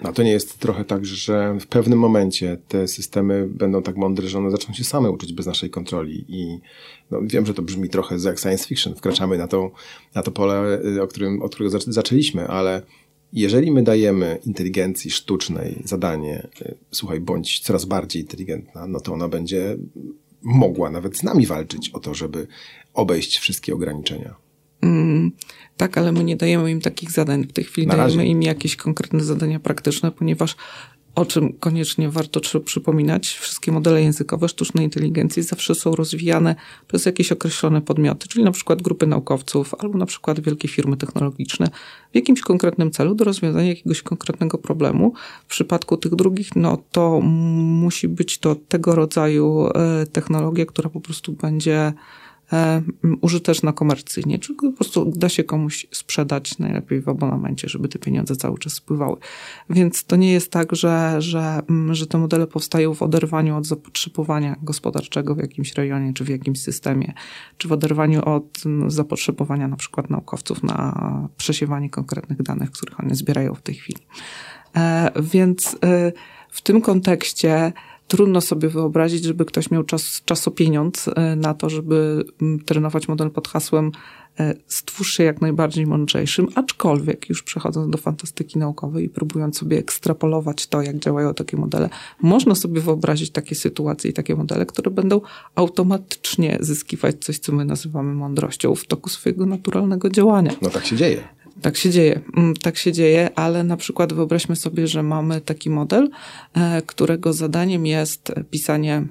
No 0.00 0.12
to 0.12 0.22
nie 0.22 0.30
jest 0.30 0.58
trochę 0.58 0.84
tak, 0.84 1.06
że 1.06 1.56
w 1.60 1.66
pewnym 1.66 1.98
momencie 1.98 2.58
te 2.68 2.88
systemy 2.88 3.48
będą 3.48 3.82
tak 3.82 3.96
mądre, 3.96 4.28
że 4.28 4.38
one 4.38 4.50
zaczną 4.50 4.74
się 4.74 4.84
same 4.84 5.10
uczyć 5.10 5.32
bez 5.32 5.46
naszej 5.46 5.70
kontroli 5.70 6.24
i 6.28 6.58
no, 7.10 7.20
wiem, 7.22 7.46
że 7.46 7.54
to 7.54 7.62
brzmi 7.62 7.88
trochę 7.88 8.16
jak 8.24 8.38
science 8.38 8.68
fiction, 8.68 8.94
wkraczamy 8.94 9.38
na 9.38 9.48
to, 9.48 9.70
na 10.14 10.22
to 10.22 10.30
pole, 10.30 10.80
y, 10.84 11.02
o 11.02 11.06
którym, 11.06 11.42
od 11.42 11.54
którego 11.54 11.78
zac- 11.78 11.92
zaczęliśmy, 11.92 12.48
ale 12.48 12.82
jeżeli 13.32 13.70
my 13.70 13.82
dajemy 13.82 14.38
inteligencji 14.46 15.10
sztucznej 15.10 15.82
zadanie, 15.84 16.48
y, 16.62 16.74
słuchaj, 16.90 17.20
bądź 17.20 17.60
coraz 17.60 17.84
bardziej 17.84 18.22
inteligentna, 18.22 18.86
no 18.86 19.00
to 19.00 19.12
ona 19.12 19.28
będzie 19.28 19.76
mogła 20.42 20.90
nawet 20.90 21.16
z 21.16 21.22
nami 21.22 21.46
walczyć 21.46 21.90
o 21.90 22.00
to, 22.00 22.14
żeby 22.14 22.46
obejść 22.94 23.38
wszystkie 23.38 23.74
ograniczenia. 23.74 24.34
Mm, 24.82 25.32
tak, 25.76 25.98
ale 25.98 26.12
my 26.12 26.24
nie 26.24 26.36
dajemy 26.36 26.70
im 26.70 26.80
takich 26.80 27.10
zadań. 27.10 27.44
W 27.44 27.52
tej 27.52 27.64
chwili 27.64 27.86
dajemy 27.86 28.26
im 28.26 28.42
jakieś 28.42 28.76
konkretne 28.76 29.24
zadania 29.24 29.60
praktyczne, 29.60 30.10
ponieważ 30.10 30.56
o 31.14 31.26
czym 31.26 31.52
koniecznie 31.52 32.10
warto 32.10 32.40
przypominać, 32.64 33.28
wszystkie 33.28 33.72
modele 33.72 34.02
językowe 34.02 34.48
sztucznej 34.48 34.84
inteligencji 34.84 35.42
zawsze 35.42 35.74
są 35.74 35.96
rozwijane 35.96 36.54
przez 36.88 37.06
jakieś 37.06 37.32
określone 37.32 37.82
podmioty, 37.82 38.28
czyli 38.28 38.44
na 38.44 38.52
przykład 38.52 38.82
grupy 38.82 39.06
naukowców 39.06 39.74
albo 39.78 39.98
na 39.98 40.06
przykład 40.06 40.40
wielkie 40.40 40.68
firmy 40.68 40.96
technologiczne 40.96 41.70
w 42.12 42.14
jakimś 42.14 42.40
konkretnym 42.40 42.90
celu 42.90 43.14
do 43.14 43.24
rozwiązania 43.24 43.68
jakiegoś 43.68 44.02
konkretnego 44.02 44.58
problemu. 44.58 45.12
W 45.46 45.50
przypadku 45.50 45.96
tych 45.96 46.14
drugich, 46.14 46.56
no 46.56 46.78
to 46.92 47.20
musi 47.20 48.08
być 48.08 48.38
to 48.38 48.54
tego 48.54 48.94
rodzaju 48.94 49.68
e, 49.74 50.06
technologia, 50.06 50.66
która 50.66 50.90
po 50.90 51.00
prostu 51.00 51.32
będzie 51.32 51.92
użyteczna 53.20 53.72
komercyjnie, 53.72 54.38
czy 54.38 54.54
po 54.54 54.72
prostu 54.72 55.12
da 55.16 55.28
się 55.28 55.44
komuś 55.44 55.86
sprzedać 55.90 56.58
najlepiej 56.58 57.00
w 57.00 57.08
abonamencie, 57.08 57.68
żeby 57.68 57.88
te 57.88 57.98
pieniądze 57.98 58.36
cały 58.36 58.58
czas 58.58 58.72
spływały. 58.72 59.16
Więc 59.70 60.04
to 60.04 60.16
nie 60.16 60.32
jest 60.32 60.52
tak, 60.52 60.76
że, 60.76 61.16
że, 61.18 61.62
że 61.90 62.06
te 62.06 62.18
modele 62.18 62.46
powstają 62.46 62.94
w 62.94 63.02
oderwaniu 63.02 63.56
od 63.56 63.66
zapotrzebowania 63.66 64.56
gospodarczego 64.62 65.34
w 65.34 65.38
jakimś 65.38 65.74
rejonie, 65.74 66.12
czy 66.12 66.24
w 66.24 66.28
jakimś 66.28 66.60
systemie, 66.60 67.12
czy 67.58 67.68
w 67.68 67.72
oderwaniu 67.72 68.24
od 68.24 68.62
zapotrzebowania 68.86 69.68
na 69.68 69.76
przykład 69.76 70.10
naukowców 70.10 70.62
na 70.62 71.28
przesiewanie 71.36 71.90
konkretnych 71.90 72.42
danych, 72.42 72.70
których 72.70 73.00
one 73.00 73.14
zbierają 73.14 73.54
w 73.54 73.62
tej 73.62 73.74
chwili. 73.74 74.00
E, 74.76 75.10
więc 75.22 75.76
e, 75.84 76.12
w 76.50 76.62
tym 76.62 76.80
kontekście 76.80 77.72
trudno 78.08 78.40
sobie 78.40 78.68
wyobrazić, 78.68 79.24
żeby 79.24 79.44
ktoś 79.44 79.70
miał 79.70 79.84
czas, 79.84 80.22
czasopieniądz 80.24 81.08
e, 81.08 81.36
na 81.36 81.54
to, 81.54 81.70
żeby 81.70 82.24
trenować 82.66 83.08
model 83.08 83.30
pod 83.30 83.48
hasłem 83.48 83.92
stwórz 84.66 85.12
się 85.12 85.24
jak 85.24 85.40
najbardziej 85.40 85.86
mądrzejszym, 85.86 86.48
aczkolwiek 86.54 87.28
już 87.28 87.42
przechodząc 87.42 87.90
do 87.90 87.98
fantastyki 87.98 88.58
naukowej 88.58 89.04
i 89.04 89.08
próbując 89.08 89.58
sobie 89.58 89.78
ekstrapolować 89.78 90.66
to, 90.66 90.82
jak 90.82 90.98
działają 90.98 91.34
takie 91.34 91.56
modele, 91.56 91.88
można 92.22 92.54
sobie 92.54 92.80
wyobrazić 92.80 93.30
takie 93.30 93.54
sytuacje 93.54 94.10
i 94.10 94.12
takie 94.12 94.36
modele, 94.36 94.66
które 94.66 94.90
będą 94.90 95.20
automatycznie 95.54 96.58
zyskiwać 96.60 97.24
coś, 97.24 97.38
co 97.38 97.52
my 97.52 97.64
nazywamy 97.64 98.14
mądrością 98.14 98.74
w 98.74 98.86
toku 98.86 99.08
swojego 99.10 99.46
naturalnego 99.46 100.10
działania. 100.10 100.52
No 100.62 100.70
tak 100.70 100.86
się 100.86 100.96
dzieje. 100.96 101.28
Tak 101.62 101.76
się 101.76 101.90
dzieje, 101.90 102.20
mm, 102.36 102.54
tak 102.54 102.76
się 102.76 102.92
dzieje, 102.92 103.38
ale 103.38 103.64
na 103.64 103.76
przykład 103.76 104.12
wyobraźmy 104.12 104.56
sobie, 104.56 104.86
że 104.86 105.02
mamy 105.02 105.40
taki 105.40 105.70
model, 105.70 106.10
e, 106.54 106.82
którego 106.82 107.32
zadaniem 107.32 107.86
jest 107.86 108.32
pisanie, 108.50 109.06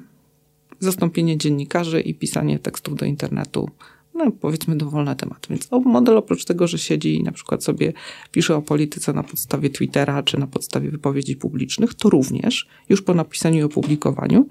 zastąpienie 0.80 1.38
dziennikarzy 1.38 2.02
i 2.02 2.16
pisanie 2.16 2.60
tekstów 2.60 2.96
do 2.96 3.06
internetu. 3.06 3.70
No, 4.16 4.32
powiedzmy 4.32 4.76
dowolny 4.76 5.16
temat. 5.16 5.48
Więc 5.50 5.70
model 5.86 6.18
oprócz 6.18 6.46
tego, 6.46 6.68
że 6.68 6.78
siedzi 6.78 7.16
i 7.16 7.24
na 7.24 7.32
przykład 7.32 7.64
sobie 7.64 7.94
pisze 8.32 8.56
o 8.56 8.62
polityce 8.62 9.14
na 9.14 9.24
podstawie 9.24 9.70
Twittera 9.70 10.24
czy 10.24 10.40
na 10.40 10.48
podstawie 10.48 10.92
wypowiedzi 10.92 11.36
publicznych, 11.36 11.94
to 11.94 12.10
również 12.10 12.68
już 12.90 13.02
po 13.02 13.14
napisaniu 13.14 13.60
i 13.60 13.64
opublikowaniu 13.64 14.48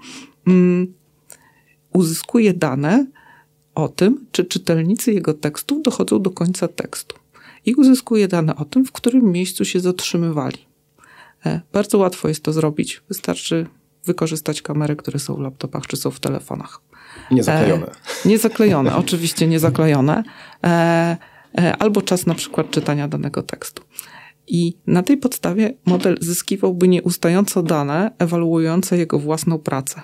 um, 0.47 0.93
uzyskuje 1.93 2.53
dane 2.53 3.05
o 3.75 3.87
tym, 3.87 4.25
czy 4.31 4.45
czytelnicy 4.45 5.13
jego 5.13 5.33
tekstów 5.33 5.81
dochodzą 5.81 6.21
do 6.21 6.31
końca 6.31 6.67
tekstu 6.67 7.22
i 7.65 7.73
uzyskuje 7.75 8.27
dane 8.27 8.55
o 8.55 8.65
tym, 8.65 8.85
w 8.85 8.91
którym 8.91 9.31
miejscu 9.31 9.65
się 9.65 9.79
zatrzymywali. 9.79 10.57
E, 11.45 11.61
bardzo 11.73 11.97
łatwo 11.97 12.27
jest 12.27 12.43
to 12.43 12.53
zrobić. 12.53 13.01
Wystarczy 13.09 13.67
wykorzystać 14.05 14.61
kamery, 14.61 14.95
które 14.95 15.19
są 15.19 15.35
w 15.35 15.39
laptopach 15.39 15.87
czy 15.87 15.97
są 15.97 16.11
w 16.11 16.19
telefonach. 16.19 16.81
Niezaklejone. 17.31 17.85
E, 17.85 18.29
niezaklejone, 18.29 18.95
oczywiście 19.05 19.47
niezaklejone. 19.47 20.23
E, 20.63 21.17
e, 21.57 21.77
albo 21.77 22.01
czas 22.01 22.25
na 22.25 22.35
przykład 22.35 22.71
czytania 22.71 23.07
danego 23.07 23.43
tekstu. 23.43 23.83
I 24.47 24.77
na 24.87 25.03
tej 25.03 25.17
podstawie 25.17 25.73
model 25.85 26.17
zyskiwałby 26.21 26.87
nieustająco 26.87 27.63
dane 27.63 28.11
ewaluujące 28.19 28.97
jego 28.97 29.19
własną 29.19 29.59
pracę 29.59 30.01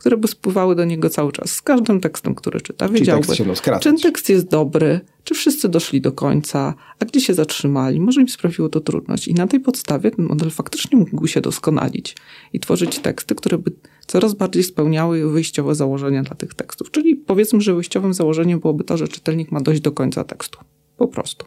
które 0.00 0.16
by 0.16 0.28
spływały 0.28 0.74
do 0.76 0.84
niego 0.84 1.10
cały 1.10 1.32
czas. 1.32 1.50
Z 1.50 1.62
każdym 1.62 2.00
tekstem, 2.00 2.34
który 2.34 2.60
czyta, 2.60 2.88
wiedziałby, 2.88 3.36
czy 3.36 3.44
ten 3.82 3.98
tekst 3.98 4.28
jest 4.28 4.48
dobry, 4.48 5.00
czy 5.24 5.34
wszyscy 5.34 5.68
doszli 5.68 6.00
do 6.00 6.12
końca, 6.12 6.74
a 6.98 7.04
gdzie 7.04 7.20
się 7.20 7.34
zatrzymali. 7.34 8.00
Może 8.00 8.20
im 8.20 8.28
sprawiło 8.28 8.68
to 8.68 8.80
trudność. 8.80 9.28
I 9.28 9.34
na 9.34 9.46
tej 9.46 9.60
podstawie 9.60 10.10
ten 10.10 10.24
model 10.24 10.50
faktycznie 10.50 10.98
mógł 10.98 11.26
się 11.26 11.40
doskonalić 11.40 12.16
i 12.52 12.60
tworzyć 12.60 12.98
teksty, 12.98 13.34
które 13.34 13.58
by 13.58 13.72
coraz 14.06 14.34
bardziej 14.34 14.62
spełniały 14.62 15.30
wyjściowe 15.32 15.74
założenia 15.74 16.22
dla 16.22 16.36
tych 16.36 16.54
tekstów. 16.54 16.90
Czyli 16.90 17.16
powiedzmy, 17.16 17.60
że 17.60 17.74
wyjściowym 17.74 18.14
założeniem 18.14 18.60
byłoby 18.60 18.84
to, 18.84 18.96
że 18.96 19.08
czytelnik 19.08 19.52
ma 19.52 19.60
dojść 19.60 19.80
do 19.80 19.92
końca 19.92 20.24
tekstu. 20.24 20.58
Po 20.96 21.08
prostu. 21.08 21.46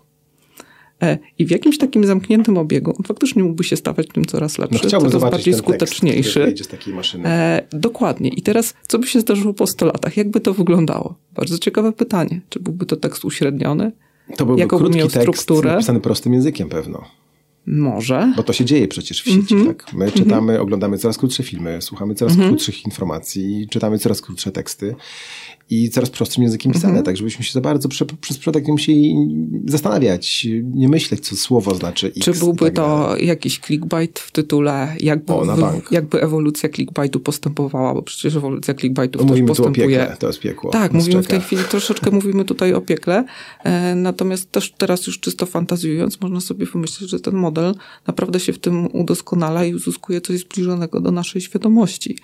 E, 1.01 1.17
I 1.39 1.45
w 1.45 1.51
jakimś 1.51 1.77
takim 1.77 2.05
zamkniętym 2.05 2.57
obiegu 2.57 2.93
on 2.97 3.03
faktycznie 3.03 3.43
mógłby 3.43 3.63
się 3.63 3.77
stawać 3.77 4.07
tym 4.07 4.25
coraz 4.25 4.57
lepszy, 4.57 4.79
no, 4.83 4.89
coraz 4.89 5.31
bardziej 5.31 5.53
skuteczniejszy. 5.53 6.45
Tekst, 6.45 6.63
z 6.63 6.67
takiej 6.67 6.93
maszyny. 6.93 7.29
E, 7.29 7.67
dokładnie. 7.71 8.29
I 8.29 8.41
teraz, 8.41 8.73
co 8.87 8.99
by 8.99 9.07
się 9.07 9.19
zdarzyło 9.19 9.53
po 9.53 9.67
100 9.67 9.85
latach? 9.85 10.17
Jak 10.17 10.29
by 10.29 10.39
to 10.39 10.53
wyglądało? 10.53 11.15
Bardzo 11.33 11.57
ciekawe 11.57 11.91
pytanie. 11.91 12.41
Czy 12.49 12.59
byłby 12.59 12.85
to 12.85 12.95
tekst 12.95 13.25
uśredniony? 13.25 13.91
To 14.37 14.45
byłby 14.45 14.61
Jaką 14.61 14.77
krótki 14.77 14.97
miał 14.97 15.09
strukturę? 15.09 15.61
tekst 15.61 15.73
napisany 15.73 15.99
prostym 15.99 16.33
językiem 16.33 16.69
pewno. 16.69 17.05
Może. 17.65 18.33
Bo 18.37 18.43
to 18.43 18.53
się 18.53 18.65
dzieje 18.65 18.87
przecież 18.87 19.21
w 19.21 19.25
sieci, 19.25 19.53
mm 19.55 19.65
-hmm. 19.65 19.67
tak? 19.67 19.93
My 19.93 20.11
czytamy, 20.11 20.35
mm 20.35 20.55
-hmm. 20.55 20.61
oglądamy 20.61 20.97
coraz 20.97 21.17
krótsze 21.17 21.43
filmy, 21.43 21.81
słuchamy 21.81 22.15
coraz 22.15 22.33
mm 22.33 22.45
-hmm. 22.45 22.49
krótszych 22.49 22.85
informacji, 22.85 23.67
czytamy 23.69 23.99
coraz 23.99 24.21
krótsze 24.21 24.51
teksty 24.51 24.95
i 25.69 25.89
coraz 25.89 26.09
prostszym 26.09 26.43
językiem 26.43 26.71
pisane, 26.71 26.89
mhm. 26.89 27.05
tak 27.05 27.17
żebyśmy 27.17 27.45
się 27.45 27.53
za 27.53 27.61
bardzo 27.61 27.89
prze, 27.89 28.05
przez 28.05 28.37
przypadek 28.37 28.67
nie 28.67 28.71
musieli 28.71 29.15
zastanawiać, 29.65 30.47
nie 30.63 30.89
myśleć, 30.89 31.27
co 31.27 31.35
słowo 31.35 31.75
znaczy 31.75 32.07
X. 32.07 32.19
Czy 32.19 32.33
byłby 32.33 32.65
tak 32.65 32.73
to 32.73 33.07
dalej. 33.07 33.27
jakiś 33.27 33.59
clickbait 33.59 34.19
w 34.19 34.31
tytule, 34.31 34.95
jakby, 34.99 35.33
o, 35.33 35.81
jakby 35.91 36.21
ewolucja 36.21 36.69
clickbaitu 36.69 37.19
postępowała, 37.19 37.93
bo 37.93 38.01
przecież 38.01 38.35
ewolucja 38.35 38.73
clickbaitu 38.73 39.19
no, 39.19 39.25
mówimy 39.25 39.47
postępuje. 39.47 39.87
Tu 39.87 39.93
o 39.93 39.99
piekle, 39.99 40.17
to 40.19 40.27
jest 40.27 40.39
piekło. 40.39 40.71
Tak, 40.71 40.93
mówimy 40.93 41.11
czeka. 41.11 41.23
w 41.23 41.27
tej 41.27 41.41
chwili, 41.41 41.63
troszeczkę 41.69 42.11
mówimy 42.17 42.45
tutaj 42.45 42.73
o 42.73 42.81
piekle, 42.81 43.25
e, 43.63 43.95
natomiast 43.95 44.51
też 44.51 44.73
teraz 44.77 45.07
już 45.07 45.19
czysto 45.19 45.45
fantazjując, 45.45 46.21
można 46.21 46.41
sobie 46.41 46.67
pomyśleć, 46.67 47.09
że 47.09 47.19
ten 47.19 47.35
model 47.35 47.75
naprawdę 48.07 48.39
się 48.39 48.53
w 48.53 48.59
tym 48.59 48.95
udoskonala 48.95 49.65
i 49.65 49.73
uzyskuje 49.73 50.21
coś 50.21 50.39
zbliżonego 50.39 51.01
do 51.01 51.11
naszej 51.11 51.41
świadomości. 51.41 52.17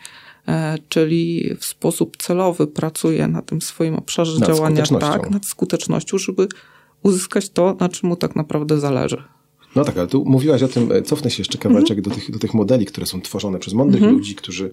E, 0.49 0.77
czyli 0.89 1.49
w 1.59 1.65
sposób 1.65 2.17
celowy 2.17 2.67
pracuje 2.67 3.27
na 3.27 3.41
tym 3.41 3.61
swoim 3.61 3.95
obszarze 3.95 4.39
nad 4.39 4.49
działania, 4.49 4.83
tak, 4.99 5.29
nad 5.29 5.45
skutecznością, 5.45 6.17
żeby 6.17 6.47
uzyskać 7.03 7.49
to, 7.49 7.75
na 7.79 7.89
czym 7.89 8.09
mu 8.09 8.15
tak 8.15 8.35
naprawdę 8.35 8.79
zależy. 8.79 9.23
No 9.75 9.85
tak, 9.85 9.97
ale 9.97 10.07
tu 10.07 10.25
mówiłaś 10.25 10.63
o 10.63 10.67
tym, 10.67 10.91
e, 10.91 11.01
cofnę 11.01 11.31
się 11.31 11.41
jeszcze 11.41 11.57
kawałeczek 11.57 11.97
mm 11.97 12.03
-hmm. 12.03 12.09
do, 12.09 12.15
tych, 12.15 12.31
do 12.31 12.39
tych 12.39 12.53
modeli, 12.53 12.85
które 12.85 13.05
są 13.05 13.21
tworzone 13.21 13.59
przez 13.59 13.73
mądrych 13.73 14.03
mm 14.03 14.15
-hmm. 14.15 14.17
ludzi, 14.17 14.35
którzy, 14.35 14.71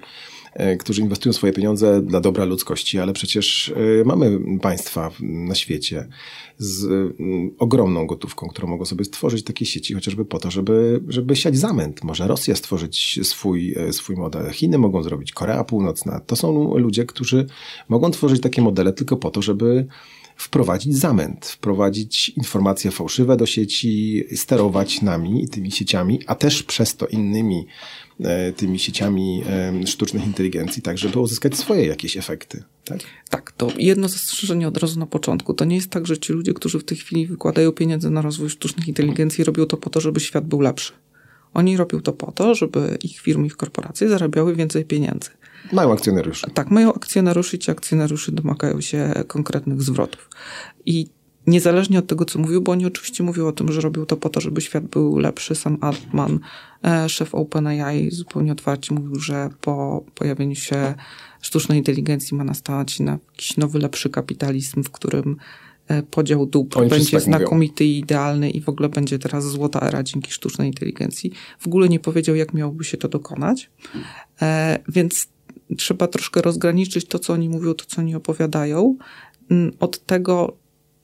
którzy 0.79 1.03
inwestują 1.03 1.33
swoje 1.33 1.53
pieniądze 1.53 2.03
dla 2.03 2.21
dobra 2.21 2.45
ludzkości, 2.45 2.99
ale 2.99 3.13
przecież 3.13 3.75
mamy 4.05 4.41
państwa 4.61 5.11
na 5.21 5.55
świecie, 5.55 6.09
z 6.59 6.85
mm, 7.21 7.51
ogromną 7.59 8.07
gotówką, 8.07 8.49
którą 8.49 8.69
mogą 8.69 8.85
sobie 8.85 9.05
stworzyć 9.05 9.45
takie 9.45 9.67
sieci, 9.67 9.95
chociażby 9.95 10.25
po 10.25 10.39
to, 10.39 10.51
żeby, 10.51 11.01
żeby 11.09 11.37
siać 11.37 11.59
zamęt. 11.59 12.05
Może 12.05 12.27
Rosja 12.27 12.57
stworzyć 12.57 13.21
swój, 13.23 13.75
e, 13.77 13.93
swój 13.93 14.17
model, 14.17 14.51
Chiny 14.51 14.79
mogą 14.79 15.03
zrobić, 15.03 15.33
Korea 15.33 15.65
Północna. 15.65 16.21
To 16.21 16.37
są 16.37 16.79
ludzie, 16.79 17.05
którzy 17.05 17.47
mogą 17.89 18.11
tworzyć 18.11 18.41
takie 18.43 18.63
modele 18.63 18.93
tylko 18.93 19.17
po 19.17 19.31
to, 19.31 19.43
żeby 19.43 19.87
wprowadzić 20.37 20.97
zamęt, 20.97 21.47
wprowadzić 21.47 22.29
informacje 22.29 22.91
fałszywe 22.91 23.37
do 23.37 23.47
sieci, 23.47 24.25
sterować 24.35 25.03
nami 25.03 25.45
i 25.45 25.49
tymi 25.49 25.73
sieciami, 25.73 26.21
a 26.27 26.35
też 26.35 26.63
przez 26.63 26.97
to 26.97 27.07
innymi 27.07 27.67
E, 27.67 28.06
tymi 28.57 28.79
sieciami 28.79 29.43
e, 29.83 29.87
sztucznych 29.87 30.27
inteligencji, 30.27 30.83
tak 30.83 30.99
żeby 30.99 31.21
uzyskać 31.21 31.57
swoje 31.57 31.87
jakieś 31.87 32.17
efekty. 32.17 32.63
Tak? 32.85 32.99
tak, 33.31 33.53
to 33.53 33.69
jedno 33.79 34.09
zastrzeżenie 34.09 34.69
od 34.69 34.77
razu 34.77 35.01
na 35.01 35.07
początku. 35.07 35.55
To 35.55 35.65
nie 35.65 35.77
jest 35.77 35.91
tak, 35.91 36.07
że 36.07 36.19
ci 36.19 36.33
ludzie, 36.33 36.55
którzy 36.55 36.79
w 36.79 36.85
tej 36.85 36.99
chwili 36.99 37.27
wykładają 37.27 37.73
pieniądze 37.73 38.11
na 38.11 38.23
rozwój 38.23 38.51
sztucznych 38.51 38.89
inteligencji, 38.89 39.45
robią 39.45 39.67
to 39.67 39.77
po 39.77 39.91
to, 39.91 40.01
żeby 40.01 40.21
świat 40.21 40.47
był 40.47 40.61
lepszy. 40.61 40.93
Oni 41.55 41.77
robią 41.77 42.01
to 42.01 42.13
po 42.13 42.33
to, 42.33 42.55
żeby 42.55 42.99
ich 43.03 43.21
firmy, 43.21 43.47
ich 43.47 43.57
korporacje 43.57 44.09
zarabiały 44.09 44.55
więcej 44.55 44.85
pieniędzy. 44.85 45.31
Mają 45.73 45.93
akcjonariuszy. 45.93 46.47
Tak, 46.55 46.71
mają 46.71 46.95
akcjonariuszy 46.95 47.57
i 47.57 47.59
ci 47.59 47.71
akcjonariusze 47.71 48.33
domagają 48.33 48.81
się 48.81 49.13
konkretnych 49.27 49.83
zwrotów. 49.83 50.31
I 50.87 51.07
niezależnie 51.47 51.99
od 51.99 52.07
tego, 52.07 52.25
co 52.25 52.39
mówił, 52.39 52.63
bo 52.63 52.73
oni 52.73 52.87
oczywiście 52.87 53.25
mówią 53.25 53.47
o 53.47 53.53
tym, 53.53 53.73
że 53.73 53.81
robił 53.81 54.07
to 54.07 54.17
po 54.17 54.29
to, 54.29 54.41
żeby 54.41 54.61
świat 54.61 54.85
był 54.85 55.19
lepszy. 55.19 55.55
Sam 55.55 55.79
Altman, 55.81 56.39
e, 56.85 57.09
szef 57.09 57.35
OpenAI, 57.35 58.11
zupełnie 58.11 58.53
otwarcie 58.53 58.95
mówił, 58.95 59.21
że 59.21 59.51
po 59.61 60.05
pojawieniu 60.15 60.55
się 60.55 60.95
sztucznej 61.43 61.79
inteligencji 61.79 62.37
ma 62.37 62.45
nastać 62.45 63.01
na 63.01 63.19
jakiś 63.33 63.57
nowy, 63.57 63.79
lepszy 63.79 64.11
kapitalizm, 64.11 64.83
w 64.83 64.91
którym 64.91 65.37
e, 65.89 66.03
podział 66.03 66.47
dóbr 66.47 66.79
Oni 66.79 66.91
będzie 66.91 67.11
tak 67.11 67.21
znakomity 67.21 67.85
mówią. 67.85 67.95
i 67.95 67.99
idealny 67.99 68.51
i 68.51 68.61
w 68.61 68.69
ogóle 68.69 68.89
będzie 68.89 69.19
teraz 69.19 69.51
złota 69.51 69.81
era 69.81 70.03
dzięki 70.03 70.31
sztucznej 70.31 70.69
inteligencji. 70.69 71.33
W 71.59 71.67
ogóle 71.67 71.89
nie 71.89 72.01
powiedział, 72.01 72.37
jak 72.37 72.55
miałoby 72.55 72.85
się 72.85 72.97
to 72.97 73.09
dokonać. 73.09 73.71
E, 74.43 74.79
więc 74.89 75.29
trzeba 75.77 76.07
troszkę 76.07 76.43
rozgraniczyć 76.43 77.05
to, 77.05 77.19
co 77.19 77.33
oni 77.33 77.49
mówią, 77.49 77.75
to, 77.75 77.85
co 77.85 78.01
oni 78.01 78.15
opowiadają, 78.15 78.97
od 79.81 80.07
tego, 80.07 80.57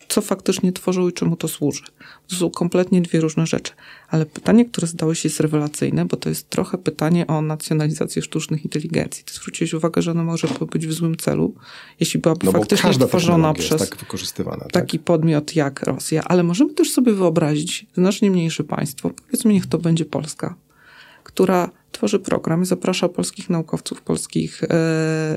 co 0.08 0.20
faktycznie 0.20 0.72
tworzą 0.72 1.08
i 1.08 1.12
czemu 1.12 1.36
to 1.36 1.48
służy. 1.48 1.82
To 2.28 2.36
są 2.36 2.50
kompletnie 2.50 3.02
dwie 3.02 3.20
różne 3.20 3.46
rzeczy. 3.46 3.72
Ale 4.08 4.26
pytanie, 4.26 4.64
które 4.64 4.86
zdało 4.86 5.14
się 5.14 5.28
jest 5.28 5.40
rewelacyjne, 5.40 6.04
bo 6.04 6.16
to 6.16 6.28
jest 6.28 6.48
trochę 6.48 6.78
pytanie 6.78 7.26
o 7.26 7.42
nacjonalizację 7.42 8.22
sztucznych 8.22 8.64
inteligencji. 8.64 9.24
Ty 9.24 9.34
zwróciłeś 9.34 9.74
uwagę, 9.74 10.02
że 10.02 10.10
ona 10.10 10.24
może 10.24 10.48
być 10.72 10.86
w 10.86 10.92
złym 10.92 11.16
celu, 11.16 11.54
jeśli 12.00 12.20
byłaby 12.20 12.46
no 12.46 12.52
faktycznie 12.52 12.94
stworzona 12.94 13.54
przez 13.54 13.80
tak 13.80 13.96
tak? 14.62 14.72
taki 14.72 14.98
podmiot 14.98 15.56
jak 15.56 15.82
Rosja. 15.82 16.22
Ale 16.24 16.42
możemy 16.42 16.74
też 16.74 16.90
sobie 16.90 17.12
wyobrazić 17.12 17.86
znacznie 17.94 18.30
mniejsze 18.30 18.64
państwo, 18.64 19.10
powiedzmy 19.10 19.52
niech 19.52 19.66
to 19.66 19.78
będzie 19.78 20.04
Polska, 20.04 20.54
która 21.24 21.70
tworzy 21.92 22.18
program 22.18 22.62
i 22.62 22.66
zaprasza 22.66 23.08
polskich 23.08 23.50
naukowców, 23.50 24.02
polskich 24.02 24.64
e, 24.64 24.68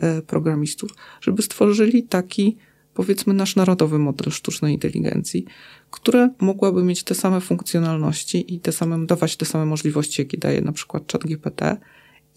e, 0.02 0.22
programistów, 0.22 0.92
żeby 1.22 1.42
stworzyli 1.42 2.04
taki 2.04 2.58
powiedzmy 2.96 3.34
nasz 3.34 3.56
narodowy 3.56 4.00
model 4.00 4.32
sztucznej 4.32 4.74
inteligencji, 4.74 5.46
które 5.92 6.30
mogłaby 6.40 6.84
mieć 6.84 7.04
te 7.04 7.16
same 7.16 7.42
funkcjonalności 7.42 8.54
i 8.56 8.60
te 8.60 8.72
same, 8.72 9.06
dawać 9.06 9.38
te 9.38 9.46
same 9.46 9.66
możliwości, 9.66 10.22
jakie 10.22 10.38
daje 10.38 10.62
na 10.62 10.72
przykład 10.72 11.12
ChatGPT 11.12 11.62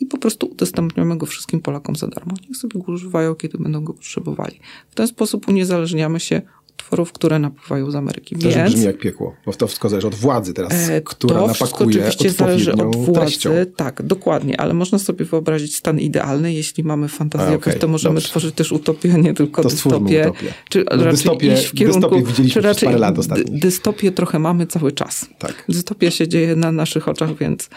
i 0.01 0.07
po 0.07 0.19
prostu 0.19 0.47
udostępniamy 0.47 1.17
go 1.17 1.27
wszystkim 1.27 1.61
Polakom 1.61 1.97
za 1.97 2.07
darmo. 2.07 2.35
Niech 2.49 2.57
sobie 2.57 2.81
go 2.81 2.93
używają, 2.93 3.35
kiedy 3.35 3.59
będą 3.59 3.85
go 3.85 3.95
potrzebowali. 3.95 4.61
W 4.91 4.95
ten 4.95 5.09
sposób 5.09 5.49
uniezależniamy 5.49 6.21
się 6.21 6.43
tworów, 6.79 7.13
które 7.13 7.39
napływają 7.39 7.91
z 7.91 7.95
Ameryki. 7.95 8.37
To 8.37 8.49
Więc, 8.49 8.73
brzmi 8.73 8.85
jak 8.87 8.99
piekło, 8.99 9.35
bo 9.47 9.53
to 9.53 9.67
wszystko 9.67 9.89
zależy 9.89 10.07
od 10.07 10.15
władzy 10.15 10.55
teraz, 10.55 10.73
e, 10.89 11.01
która 11.01 11.35
to 11.41 11.47
napakuje 11.47 11.99
oczywiście 12.09 12.31
zależy 12.31 12.73
od 12.73 12.97
władzy. 12.97 13.13
treścią. 13.21 13.51
Tak, 13.77 14.03
dokładnie, 14.03 14.61
ale 14.61 14.75
można 14.75 14.99
sobie 14.99 15.25
wyobrazić 15.25 15.77
stan 15.77 16.01
idealny. 16.01 16.53
Jeśli 16.55 16.85
mamy 16.85 17.09
fantazję 17.09 17.53
A, 17.53 17.57
okej, 17.57 17.79
to 17.79 17.89
możemy 17.89 18.15
dobrze. 18.15 18.29
tworzyć 18.29 18.55
też 18.55 18.73
utopię, 18.73 19.09
nie 19.09 19.35
tylko 19.35 19.63
To 19.63 19.69
dystopię. 19.69 20.23
utopię. 20.31 20.53
Czy 20.71 20.79
No, 20.91 20.97
raczej 20.97 21.13
dystopię- 21.13 21.53
iść 21.55 21.67
w 21.67 21.73
kierunku, 21.75 22.17
widzieliśmy 22.25 22.49
przez 22.63 22.65
raczej 22.65 22.87
parę 22.87 22.99
lat 22.99 23.15
dystopię 23.49 24.13
trochę 24.13 24.39
mamy 24.39 24.67
cały 24.67 24.93
czas. 24.93 25.27
Tak. 25.39 25.65
Dystopia 25.69 26.11
się 26.11 26.29
dzieje 26.29 26.57
na 26.57 26.73
naszych 26.73 27.09
oczach, 27.09 27.37
więc, 27.37 27.69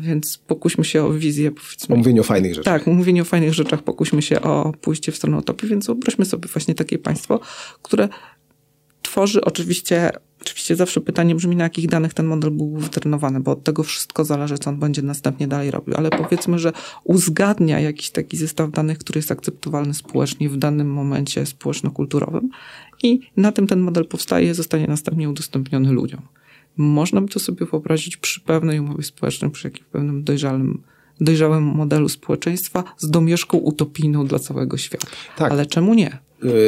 więc 0.00 0.38
pokuśmy 0.38 0.84
się 0.84 1.04
o 1.04 1.12
wizję, 1.12 1.50
powiedzmy. 1.50 1.94
O 1.94 1.98
mówieniu 1.98 2.20
o 2.20 2.24
fajnych 2.24 2.54
rzeczach. 2.54 2.84
Tak, 2.84 2.94
mówienie 2.94 3.22
o 3.22 3.24
fajnych 3.24 3.54
rzeczach, 3.54 3.82
pokuśmy 3.82 4.22
się 4.22 4.42
o 4.42 4.72
pójście 4.80 5.12
w 5.12 5.16
stronę 5.16 5.36
utopii, 5.36 5.68
więc 5.68 5.86
wyobraźmy 5.86 6.24
sobie 6.24 6.48
właśnie 6.48 6.74
takie 6.74 6.98
państwo, 6.98 7.40
które 7.82 8.08
tworzy 9.02 9.40
oczywiście, 9.40 10.10
oczywiście 10.40 10.76
zawsze 10.76 11.00
pytanie 11.00 11.34
brzmi, 11.34 11.56
na 11.56 11.64
jakich 11.64 11.88
danych 11.88 12.14
ten 12.14 12.26
model 12.26 12.50
był 12.50 12.76
wytrenowany, 12.76 13.40
bo 13.40 13.50
od 13.50 13.64
tego 13.64 13.82
wszystko 13.82 14.24
zależy, 14.24 14.58
co 14.58 14.70
on 14.70 14.78
będzie 14.78 15.02
następnie 15.02 15.48
dalej 15.48 15.70
robił. 15.70 15.94
Ale 15.96 16.10
powiedzmy, 16.10 16.58
że 16.58 16.72
uzgadnia 17.04 17.80
jakiś 17.80 18.10
taki 18.10 18.36
zestaw 18.36 18.70
danych, 18.70 18.98
który 18.98 19.18
jest 19.18 19.32
akceptowalny 19.32 19.94
społecznie 19.94 20.48
w 20.48 20.56
danym 20.56 20.92
momencie 20.92 21.46
społeczno-kulturowym 21.46 22.48
i 23.02 23.20
na 23.36 23.52
tym 23.52 23.66
ten 23.66 23.80
model 23.80 24.06
powstaje, 24.06 24.54
zostanie 24.54 24.86
następnie 24.86 25.30
udostępniony 25.30 25.92
ludziom. 25.92 26.20
Można 26.78 27.20
by 27.20 27.28
to 27.28 27.40
sobie 27.40 27.66
wyobrazić 27.66 28.16
przy 28.16 28.40
pewnej 28.40 28.80
umowie 28.80 29.02
społecznej, 29.02 29.50
przy 29.50 29.66
jakimś 29.66 29.86
pewnym 29.86 30.24
dojrzałym, 30.24 30.82
dojrzałym 31.20 31.64
modelu 31.64 32.08
społeczeństwa 32.08 32.84
z 32.98 33.10
domieszką 33.10 33.58
utopijną 33.58 34.26
dla 34.26 34.38
całego 34.38 34.76
świata. 34.76 35.06
Tak. 35.36 35.52
Ale 35.52 35.66
czemu 35.66 35.94
nie? 35.94 36.18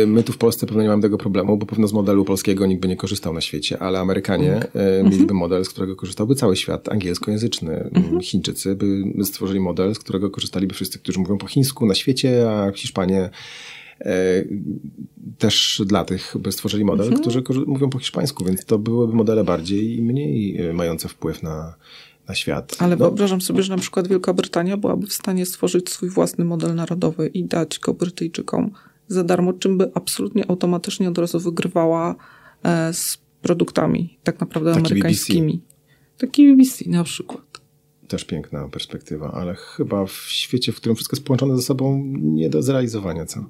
Y, 0.03 0.07
My 0.07 0.23
tu 0.23 0.33
w 0.33 0.38
Polsce 0.38 0.66
pewno 0.66 0.83
nie 0.83 0.88
mamy 0.88 1.03
tego 1.03 1.18
problemu, 1.18 1.57
bo 1.57 1.66
pewno 1.66 1.88
z 1.88 1.92
modelu 1.92 2.25
polskiego 2.25 2.66
nikt 2.66 2.83
by 2.83 2.88
nie 2.88 2.96
korzystał 2.96 3.33
na 3.33 3.40
świecie, 3.40 3.79
ale 3.83 4.01
Amerykanie 4.01 4.55
Mhm. 4.55 5.07
y, 5.07 5.11
mieliby 5.11 5.35
model, 5.35 5.64
z 5.64 5.68
którego 5.68 5.96
korzystałby 5.96 6.35
cały 6.35 6.57
świat 6.57 6.88
angielskojęzyczny. 6.88 7.90
Mhm. 7.94 8.20
Chińczycy 8.20 8.75
by 8.77 9.25
stworzyli 9.25 9.61
model, 9.61 9.94
z 9.94 9.99
którego 9.99 10.31
korzystaliby 10.31 10.75
wszyscy, 10.75 10.99
którzy 10.99 11.20
mówią 11.20 11.38
po 11.38 11.46
chińsku 11.46 11.87
na 11.87 11.94
świecie, 11.94 12.51
a 12.51 12.73
Hiszpanie 12.73 13.31
też 15.38 15.82
dla 15.86 16.04
tych 16.04 16.34
by 16.38 16.52
stworzyli 16.52 16.84
model, 16.84 17.06
Mhm. 17.06 17.22
którzy 17.22 17.42
mówią 17.66 17.90
po 17.90 17.98
hiszpańsku, 17.98 18.44
więc 18.44 18.64
to 18.64 18.78
byłyby 18.78 19.14
modele 19.14 19.44
bardziej 19.44 19.96
i 19.96 20.02
mniej 20.02 20.60
y, 20.68 20.72
mające 20.72 21.08
wpływ 21.08 21.42
na, 21.42 21.74
na 22.28 22.34
świat. 22.34 22.76
Ale 22.78 22.96
No, 22.96 23.04
wyobrażam 23.04 23.40
sobie, 23.40 23.62
że 23.62 23.76
na 23.76 23.80
przykład 23.82 24.08
Wielka 24.08 24.34
Brytania 24.34 24.76
byłaby 24.76 25.06
w 25.06 25.12
stanie 25.12 25.46
stworzyć 25.46 25.90
swój 25.90 26.08
własny 26.08 26.44
model 26.44 26.74
narodowy 26.74 27.26
i 27.26 27.44
dać 27.44 27.78
go 27.78 27.94
Brytyjczykom 27.94 28.70
za 29.08 29.24
darmo, 29.24 29.52
czym 29.52 29.78
by 29.78 29.90
absolutnie 29.94 30.50
automatycznie 30.50 31.08
od 31.08 31.18
razu 31.18 31.40
wygrywała 31.40 32.14
e, 32.62 32.92
z 32.92 33.18
produktami 33.42 34.18
tak 34.22 34.40
naprawdę 34.40 34.74
Taki 34.74 34.86
amerykańskimi. 34.86 35.60
Taki 36.18 36.50
BBC 36.56 36.90
na 36.90 37.04
przykład. 37.04 37.60
Też 38.08 38.24
piękna 38.24 38.68
perspektywa, 38.68 39.32
ale 39.32 39.54
chyba 39.54 40.06
w 40.06 40.12
świecie, 40.12 40.72
w 40.72 40.76
którym 40.76 40.96
wszystko 40.96 41.16
jest 41.16 41.26
połączone 41.26 41.56
ze 41.56 41.62
sobą, 41.62 42.02
nie 42.20 42.50
do 42.50 42.62
zrealizowania, 42.62 43.26
co? 43.26 43.44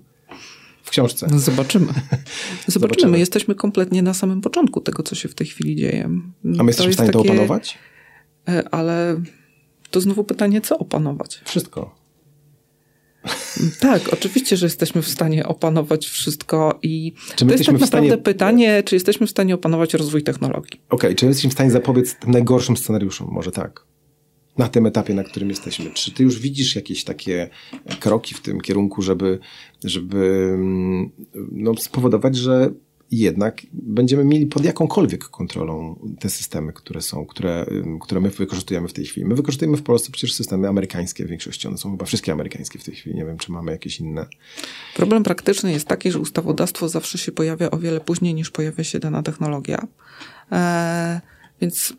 W 0.83 0.91
książce. 0.91 1.27
No 1.31 1.39
zobaczymy. 1.39 1.87
zobaczymy. 1.93 2.65
Zobaczymy. 2.67 3.13
My 3.13 3.19
jesteśmy 3.19 3.55
kompletnie 3.55 4.03
na 4.03 4.15
samym 4.15 4.41
początku 4.41 4.81
tego, 4.81 5.03
co 5.03 5.15
się 5.15 5.29
w 5.29 5.35
tej 5.35 5.47
chwili 5.47 5.77
dzieje. 5.77 6.05
A 6.59 6.63
my 6.63 6.71
jesteśmy 6.71 6.93
w 6.93 6.95
stanie 6.95 7.11
to 7.13 7.19
takie- 7.23 7.33
opanować? 7.33 7.79
e, 8.49 8.69
Ale 8.75 9.21
to 9.91 10.01
znowu 10.01 10.25
pytanie, 10.25 10.61
co 10.61 10.79
opanować? 10.79 11.41
Wszystko. 11.45 12.01
Tak, 13.81 14.09
oczywiście, 14.13 14.57
że 14.57 14.67
jesteśmy 14.67 15.03
w 15.03 15.09
stanie 15.09 15.47
opanować 15.47 16.07
wszystko 16.07 16.79
i 16.83 17.13
to 17.37 17.47
jest 17.47 17.65
tak 17.67 17.77
w 17.77 17.87
stanie- 17.87 18.09
naprawdę 18.09 18.33
pytanie, 18.33 18.83
czy 18.83 18.97
jesteśmy 18.97 19.27
w 19.27 19.31
stanie 19.31 19.55
opanować 19.55 19.95
rozwój 19.95 20.23
technologii. 20.23 20.81
Okej, 20.91 21.15
czy 21.15 21.27
jesteśmy 21.27 21.51
w 21.51 21.53
stanie 21.53 21.71
zapobiec 21.71 22.15
tym 22.15 22.31
najgorszym 22.31 22.77
scenariuszom? 22.77 23.29
Może 23.31 23.51
tak. 23.51 23.85
Na 24.59 24.69
tym 24.69 24.87
etapie, 24.87 25.15
na 25.15 25.25
którym 25.25 25.49
jesteśmy. 25.49 25.91
Czy 25.91 26.13
ty 26.13 26.23
już 26.23 26.39
widzisz 26.39 26.77
jakieś 26.77 27.05
takie 27.05 27.51
kroki 28.01 28.35
w 28.35 28.41
tym 28.41 28.61
kierunku, 28.61 29.03
żeby, 29.03 29.39
żeby 29.85 30.51
mm, 30.55 31.11
no, 31.53 31.77
spowodować, 31.77 32.37
że 32.37 32.71
jednak 33.11 33.63
będziemy 33.73 34.25
mieli 34.25 34.47
pod 34.47 34.65
jakąkolwiek 34.65 35.25
kontrolą 35.25 35.99
te 36.21 36.31
systemy, 36.31 36.73
które 36.73 37.03
są, 37.03 37.27
które, 37.27 37.67
które 38.01 38.21
my 38.21 38.31
wykorzystujemy 38.31 38.89
w 38.89 38.93
tej 38.93 39.05
chwili. 39.05 39.27
My 39.27 39.35
wykorzystujemy 39.35 39.77
w 39.77 39.83
Polsce 39.83 40.13
przecież 40.13 40.35
systemy 40.35 40.69
amerykańskie 40.69 41.25
w 41.25 41.29
większości. 41.29 41.69
One 41.69 41.79
są 41.79 41.91
chyba 41.91 42.05
wszystkie 42.05 42.33
amerykańskie 42.33 42.79
w 42.79 42.85
tej 42.85 42.95
chwili. 42.95 43.17
Nie 43.17 43.25
wiem, 43.25 43.39
czy 43.39 43.53
mamy 43.53 43.73
jakieś 43.73 44.01
inne. 44.01 44.27
Problem 44.95 45.23
praktyczny 45.23 45.73
jest 45.73 45.87
taki, 45.87 46.11
że 46.11 46.19
ustawodawstwo 46.19 46.89
zawsze 46.89 47.19
się 47.19 47.33
pojawia 47.33 47.71
o 47.71 47.79
wiele 47.79 48.01
później 48.01 48.35
niż 48.35 48.51
pojawia 48.51 48.85
się 48.85 48.99
dana 48.99 49.23
technologia. 49.23 49.87
E, 50.53 51.21
więc 51.61 51.93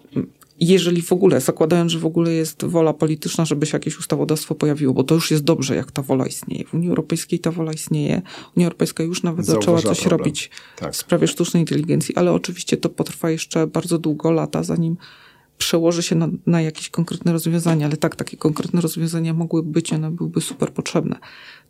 jeżeli 0.68 1.02
w 1.02 1.14
ogóle, 1.14 1.42
zakładając, 1.42 1.92
że 1.92 2.00
w 2.00 2.06
ogóle 2.06 2.32
jest 2.32 2.66
wola 2.66 2.94
polityczna, 2.94 3.46
żeby 3.46 3.66
się 3.66 3.76
jakieś 3.76 4.00
ustawodawstwo 4.00 4.56
pojawiło, 4.56 4.94
bo 4.94 5.04
to 5.04 5.16
już 5.16 5.32
jest 5.32 5.44
dobrze, 5.44 5.76
jak 5.76 5.92
ta 5.92 6.02
wola 6.02 6.28
istnieje. 6.28 6.66
W 6.66 6.74
Unii 6.74 6.90
Europejskiej 6.90 7.40
ta 7.40 7.52
wola 7.52 7.74
istnieje. 7.74 8.22
Unia 8.58 8.68
Europejska 8.68 9.04
już 9.04 9.24
nawet 9.24 9.46
zaczęła 9.46 9.64
Zauważyła 9.64 9.96
coś 9.96 10.04
problem. 10.04 10.20
robić 10.20 10.50
Tak. 10.78 10.94
w 10.94 10.98
sprawie 10.98 11.28
sztucznej 11.28 11.62
inteligencji, 11.64 12.16
ale 12.16 12.32
oczywiście 12.32 12.78
to 12.78 12.90
potrwa 12.90 13.30
jeszcze 13.30 13.68
bardzo 13.68 13.98
długo, 13.98 14.32
lata, 14.32 14.64
zanim 14.64 14.98
przełoży 15.58 16.04
się 16.04 16.16
na, 16.16 16.28
na 16.46 16.62
jakieś 16.62 16.90
konkretne 16.90 17.32
rozwiązania. 17.32 17.86
Ale 17.86 17.98
tak, 17.98 18.16
takie 18.16 18.38
konkretne 18.38 18.82
rozwiązania 18.82 19.34
mogłyby 19.34 19.72
być, 19.72 19.94
one 19.94 20.12
byłyby 20.12 20.42
super 20.42 20.74
potrzebne. 20.74 21.20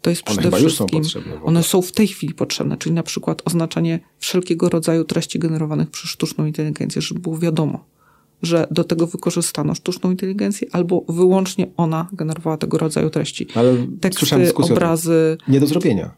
To 0.02 0.10
jest 0.10 0.24
przede 0.24 0.52
są 0.52 0.58
wszystkim, 0.58 1.04
ogóle. 1.16 1.44
one 1.44 1.64
są 1.64 1.82
w 1.82 1.92
tej 1.92 2.08
chwili 2.08 2.34
potrzebne, 2.34 2.78
czyli 2.78 2.96
na 2.96 3.04
przykład 3.04 3.42
oznaczanie 3.46 4.00
wszelkiego 4.20 4.70
rodzaju 4.70 5.04
treści 5.04 5.40
generowanych 5.40 5.90
przez 5.90 6.10
sztuczną 6.10 6.46
inteligencję, 6.46 7.02
żeby 7.02 7.20
było 7.20 7.38
wiadomo, 7.38 7.86
że 8.42 8.68
do 8.72 8.84
tego 8.84 9.08
wykorzystano 9.08 9.76
sztuczną 9.76 10.12
inteligencję 10.12 10.68
albo 10.72 11.06
wyłącznie 11.10 11.68
ona 11.78 12.08
generowała 12.14 12.58
tego 12.58 12.78
rodzaju 12.78 13.10
treści. 13.10 13.48
Ale 13.56 13.76
Teksty, 14.02 14.54
obrazy. 14.56 15.38
Nie 15.48 15.60
do 15.60 15.68
zrobienia. 15.68 16.12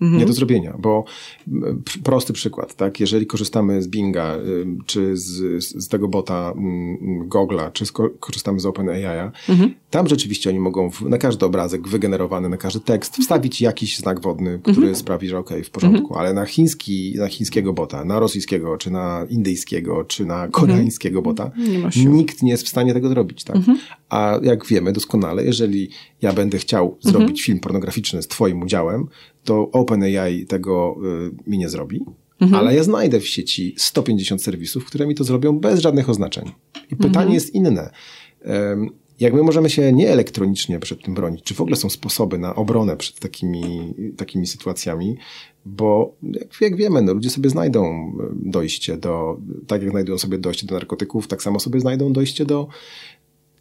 Mhm. 0.00 0.20
Nie 0.20 0.26
do 0.26 0.32
zrobienia, 0.32 0.76
bo 0.78 1.04
prosty 2.04 2.32
przykład, 2.32 2.74
tak? 2.74 3.00
Jeżeli 3.00 3.26
korzystamy 3.26 3.82
z 3.82 3.88
Binga, 3.88 4.34
ym, 4.36 4.78
czy 4.86 5.16
z, 5.16 5.64
z 5.84 5.88
tego 5.88 6.08
bota 6.08 6.52
Google'a, 7.28 7.72
czy 7.72 7.84
korzystamy 8.20 8.60
z 8.60 8.66
OpenAI'a, 8.66 9.30
Mhm. 9.48 9.74
tam 9.90 10.08
rzeczywiście 10.08 10.50
oni 10.50 10.58
mogą 10.60 10.90
w, 10.90 11.02
na 11.02 11.18
każdy 11.18 11.46
obrazek 11.46 11.88
wygenerowany, 11.88 12.48
na 12.48 12.56
każdy 12.56 12.80
tekst 12.80 13.16
wstawić 13.16 13.60
jakiś 13.60 13.98
znak 13.98 14.20
wodny, 14.20 14.58
który 14.62 14.76
Mhm. 14.76 14.94
sprawi, 14.96 15.28
że 15.28 15.38
okej, 15.38 15.64
w 15.64 15.70
porządku, 15.70 16.16
ale 16.18 16.34
na 16.34 16.44
chiński, 16.46 17.14
na 17.18 17.28
chińskiego 17.28 17.72
bota, 17.72 18.04
na 18.04 18.20
rosyjskiego, 18.20 18.78
czy 18.78 18.90
na 18.90 19.26
indyjskiego, 19.30 20.04
czy 20.04 20.24
na 20.24 20.48
koreańskiego 20.48 21.22
bota, 21.22 21.44
Mhm. 21.56 21.90
Nie 21.96 22.04
nikt 22.04 22.42
nie 22.42 22.50
jest 22.50 22.64
w 22.64 22.68
stanie 22.68 22.94
tego 22.94 23.08
zrobić, 23.08 23.44
tak? 23.44 23.56
A 24.08 24.38
jak 24.42 24.66
wiemy 24.66 24.92
doskonale, 24.92 25.44
jeżeli 25.44 25.90
ja 26.22 26.32
będę 26.32 26.58
chciał 26.58 26.96
zrobić 27.00 27.42
film 27.42 27.60
pornograficzny 27.60 28.22
z 28.22 28.28
twoim 28.28 28.62
udziałem, 28.62 29.06
to 29.44 29.70
OpenAI 29.70 30.46
tego 30.46 30.96
y, 31.46 31.50
mi 31.50 31.58
nie 31.58 31.68
zrobi, 31.68 32.04
ale 32.54 32.74
ja 32.74 32.82
znajdę 32.82 33.20
w 33.20 33.28
sieci 33.28 33.74
150 33.78 34.42
serwisów, 34.42 34.84
które 34.84 35.06
mi 35.06 35.14
to 35.14 35.24
zrobią 35.24 35.58
bez 35.58 35.80
żadnych 35.80 36.08
oznaczeń. 36.10 36.50
I 36.90 36.96
pytanie 36.96 37.34
jest 37.34 37.54
inne. 37.54 37.90
Em, 38.42 38.90
Jak 39.20 39.34
my 39.34 39.42
możemy 39.42 39.70
się 39.70 39.92
nie 39.92 40.10
elektronicznie 40.10 40.78
przed 40.78 41.02
tym 41.02 41.14
bronić? 41.14 41.42
Czy 41.42 41.54
w 41.54 41.60
ogóle 41.60 41.76
są 41.76 41.90
sposoby 41.90 42.38
na 42.38 42.54
obronę 42.54 42.96
przed 42.96 43.18
takimi, 43.20 43.94
takimi 44.16 44.46
sytuacjami? 44.46 45.16
Bo 45.66 46.14
jak, 46.22 46.60
jak 46.60 46.76
wiemy, 46.76 47.02
no, 47.02 47.12
ludzie 47.14 47.30
sobie 47.30 47.50
znajdą 47.50 48.12
dojście 48.32 48.96
do, 48.96 49.40
tak 49.66 49.82
jak 49.82 49.90
znajdują 49.90 50.18
sobie 50.18 50.38
dojście 50.38 50.66
do 50.66 50.74
narkotyków, 50.74 51.28
tak 51.28 51.42
samo 51.42 51.60
sobie 51.60 51.80
znajdą 51.80 52.12
dojście 52.12 52.44
do 52.44 52.68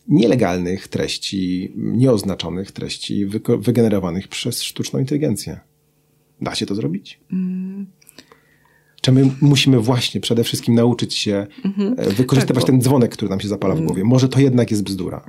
nielegalnych 0.08 0.88
treści, 0.88 1.72
nieoznaczonych 1.76 2.72
treści 2.72 3.26
wygenerowanych 3.60 4.28
przez 4.28 4.64
sztuczną 4.64 5.00
inteligencję. 5.00 5.60
Da 6.42 6.56
się 6.56 6.66
to 6.66 6.76
zrobić? 6.76 7.20
Czy 9.02 9.12
my 9.12 9.32
musimy 9.42 9.80
właśnie 9.80 10.22
przede 10.22 10.44
wszystkim 10.44 10.76
nauczyć 10.76 11.14
się 11.14 11.48
e, 11.98 12.10
wykorzystywać 12.10 12.64
Tak, 12.64 12.72
bo- 12.72 12.78
ten 12.78 12.82
dzwonek, 12.82 13.12
który 13.12 13.30
nam 13.30 13.40
się 13.40 13.48
zapala 13.48 13.76
w 13.76 13.82
głowie? 13.82 14.04
Może 14.04 14.30
to 14.30 14.40
jednak 14.40 14.72
jest 14.72 14.84
bzdura. 14.84 15.26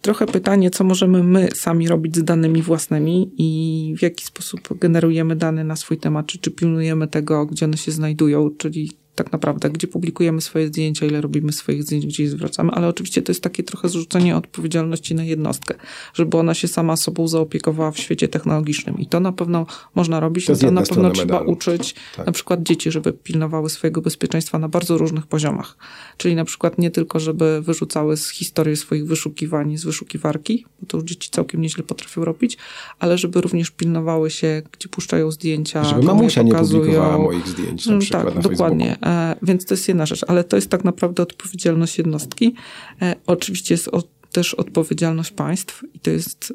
Trochę 0.00 0.26
pytanie, 0.26 0.70
co 0.70 0.84
możemy 0.84 1.22
my 1.22 1.48
sami 1.54 1.88
robić 1.88 2.16
z 2.16 2.24
danymi 2.24 2.62
własnymi 2.62 3.32
i 3.38 3.94
w 3.98 4.02
jaki 4.02 4.24
sposób 4.24 4.78
generujemy 4.78 5.36
dane 5.36 5.64
na 5.64 5.76
swój 5.76 5.98
temat, 5.98 6.26
czy, 6.26 6.38
czy 6.38 6.50
pilnujemy 6.50 7.08
tego, 7.08 7.46
gdzie 7.46 7.64
one 7.66 7.76
się 7.76 7.92
znajdują, 7.92 8.50
czyli 8.58 8.90
tak 9.16 9.32
naprawdę, 9.32 9.70
gdzie 9.70 9.86
publikujemy 9.86 10.40
swoje 10.40 10.68
zdjęcia, 10.68 11.06
ile 11.06 11.20
robimy 11.20 11.52
swoich 11.52 11.82
zdjęć, 11.82 12.06
gdzie 12.06 12.22
je 12.22 12.28
zwracamy, 12.30 12.70
ale 12.72 12.88
oczywiście 12.88 13.22
to 13.22 13.30
jest 13.32 13.42
takie 13.42 13.62
trochę 13.62 13.88
zrzucenie 13.88 14.36
odpowiedzialności 14.36 15.14
na 15.14 15.24
jednostkę, 15.24 15.74
żeby 16.14 16.36
ona 16.36 16.54
się 16.54 16.68
sama 16.68 16.96
sobą 16.96 17.28
zaopiekowała 17.28 17.90
w 17.90 17.98
świecie 17.98 18.28
technologicznym. 18.28 18.98
I 18.98 19.06
to 19.06 19.20
na 19.20 19.32
pewno 19.32 19.66
można 19.94 20.20
robić, 20.20 20.46
To 20.46 20.56
to, 20.56 20.70
na 20.70 20.82
pewno 20.82 21.10
trzeba 21.10 21.32
medalu. 21.34 21.52
uczyć 21.52 21.94
Tak. 22.16 22.26
na 22.26 22.32
przykład 22.32 22.62
dzieci, 22.62 22.90
żeby 22.90 23.12
pilnowały 23.12 23.70
swojego 23.70 24.00
bezpieczeństwa 24.00 24.58
na 24.58 24.68
bardzo 24.68 24.98
różnych 24.98 25.26
poziomach. 25.26 25.76
Czyli 26.16 26.34
na 26.34 26.44
przykład 26.44 26.78
nie 26.78 26.90
tylko, 26.90 27.20
żeby 27.20 27.62
wyrzucały 27.62 28.16
z 28.16 28.28
historii 28.28 28.76
swoich 28.76 29.06
wyszukiwań 29.06 29.76
z 29.76 29.84
wyszukiwarki, 29.84 30.64
bo 30.80 30.86
to 30.86 30.96
już 30.96 31.06
dzieci 31.06 31.30
całkiem 31.30 31.60
nieźle 31.60 31.84
potrafią 31.84 32.24
robić, 32.24 32.58
ale 32.98 33.18
żeby 33.18 33.40
również 33.40 33.70
pilnowały 33.70 34.30
się, 34.30 34.62
gdzie 34.72 34.88
puszczają 34.88 35.30
zdjęcia, 35.30 35.84
Żeby 35.84 36.02
mamusia 36.02 36.42
nie 36.42 36.52
pokazują. 36.52 36.80
publikowała 36.82 37.18
moich 37.18 37.48
zdjęć 37.48 37.86
na 37.86 37.90
Mm, 37.92 38.00
przykład 38.00 38.24
tak, 38.24 38.34
na 38.34 38.40
dokładnie. 38.40 38.86
Facebooku. 38.86 39.05
E, 39.06 39.36
więc 39.42 39.66
to 39.66 39.74
jest 39.74 39.88
jedna 39.88 40.06
rzecz, 40.06 40.24
ale 40.28 40.44
to 40.44 40.56
jest 40.56 40.70
tak 40.70 40.84
naprawdę 40.84 41.22
odpowiedzialność 41.22 41.98
jednostki. 41.98 42.54
E, 43.02 43.16
oczywiście 43.26 43.74
jest 43.74 43.90
też 44.32 44.54
odpowiedzialność 44.54 45.30
państw 45.30 45.84
i 45.94 46.00
to 46.00 46.10
jest, 46.10 46.54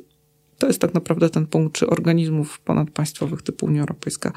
to 0.58 0.68
jest 0.68 0.82
tak 0.82 0.94
naprawdę 0.94 1.30
ten 1.30 1.48
punkt, 1.48 1.76
czy 1.76 1.88
organizmów 1.88 2.60
ponadpaństwowych 2.60 3.42
typu 3.42 3.66
Unia 3.66 3.82
Europejska. 3.82 4.32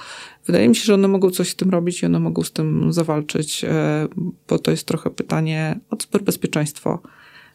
Wydaje 0.46 0.68
mi 0.68 0.76
się, 0.76 0.84
że 0.84 0.94
one 0.94 1.08
mogą 1.08 1.30
coś 1.30 1.50
z 1.50 1.56
tym 1.56 1.70
robić 1.70 2.02
i 2.02 2.06
one 2.06 2.20
mogą 2.20 2.42
z 2.42 2.52
tym 2.52 2.92
zawalczyć, 2.92 3.64
e, 3.64 4.08
bo 4.48 4.58
to 4.58 4.70
jest 4.70 4.86
trochę 4.86 5.10
pytanie 5.10 5.80
o 5.90 5.96
cyberbezpieczeństwo. 5.96 7.02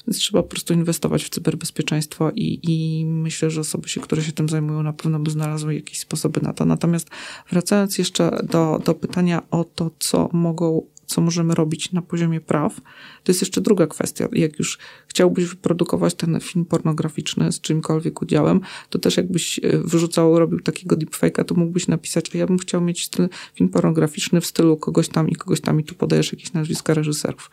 Więc 0.09 0.17
trzeba 0.17 0.43
po 0.43 0.49
prostu 0.49 0.73
inwestować 0.73 1.23
w 1.23 1.29
cyberbezpieczeństwo 1.29 2.31
i, 2.35 2.59
i 2.63 3.05
myślę, 3.05 3.49
że 3.49 3.61
osoby, 3.61 3.89
się, 3.89 4.01
które 4.01 4.21
się 4.21 4.31
tym 4.31 4.49
zajmują, 4.49 4.83
na 4.83 4.93
pewno 4.93 5.19
by 5.19 5.31
znalazły 5.31 5.75
jakieś 5.75 5.99
sposoby 5.99 6.41
na 6.41 6.53
to. 6.53 6.65
Natomiast 6.65 7.09
wracając 7.49 7.97
jeszcze 7.97 8.39
do, 8.43 8.81
do 8.85 8.93
pytania 8.93 9.41
o 9.51 9.63
to, 9.63 9.91
co 9.99 10.29
mogą, 10.33 10.85
co 11.09 11.21
możemy 11.21 11.55
robić 11.55 11.91
na 11.91 12.01
poziomie 12.01 12.41
praw, 12.41 12.75
to 13.23 13.31
jest 13.31 13.41
jeszcze 13.41 13.61
druga 13.61 13.87
kwestia. 13.87 14.27
Jak 14.31 14.59
już 14.59 14.77
chciałbyś 15.07 15.45
wyprodukować 15.45 16.13
ten 16.13 16.39
film 16.39 16.65
pornograficzny 16.65 17.51
z 17.51 17.61
czymkolwiek 17.61 18.21
udziałem, 18.21 18.61
to 18.89 18.99
też 18.99 19.17
jakbyś 19.17 19.59
e, 19.59 19.77
wyrzucał, 19.77 20.39
robił 20.39 20.59
takiego 20.59 20.95
deepfake'a, 20.95 21.45
to 21.45 21.55
mógłbyś 21.55 21.87
napisać, 21.87 22.35
a 22.35 22.37
ja 22.37 22.47
bym 22.47 22.57
chciał 22.57 22.81
mieć 22.81 23.09
film 23.53 23.69
pornograficzny 23.69 24.41
w 24.41 24.45
stylu 24.45 24.77
kogoś 24.77 25.09
tam 25.09 25.29
i 25.29 25.35
kogoś 25.35 25.61
tam 25.61 25.79
i 25.79 25.83
tu 25.83 25.95
podajesz 25.95 26.33
jakieś 26.33 26.53
nazwiska 26.53 26.93
reżyserów. 26.93 27.51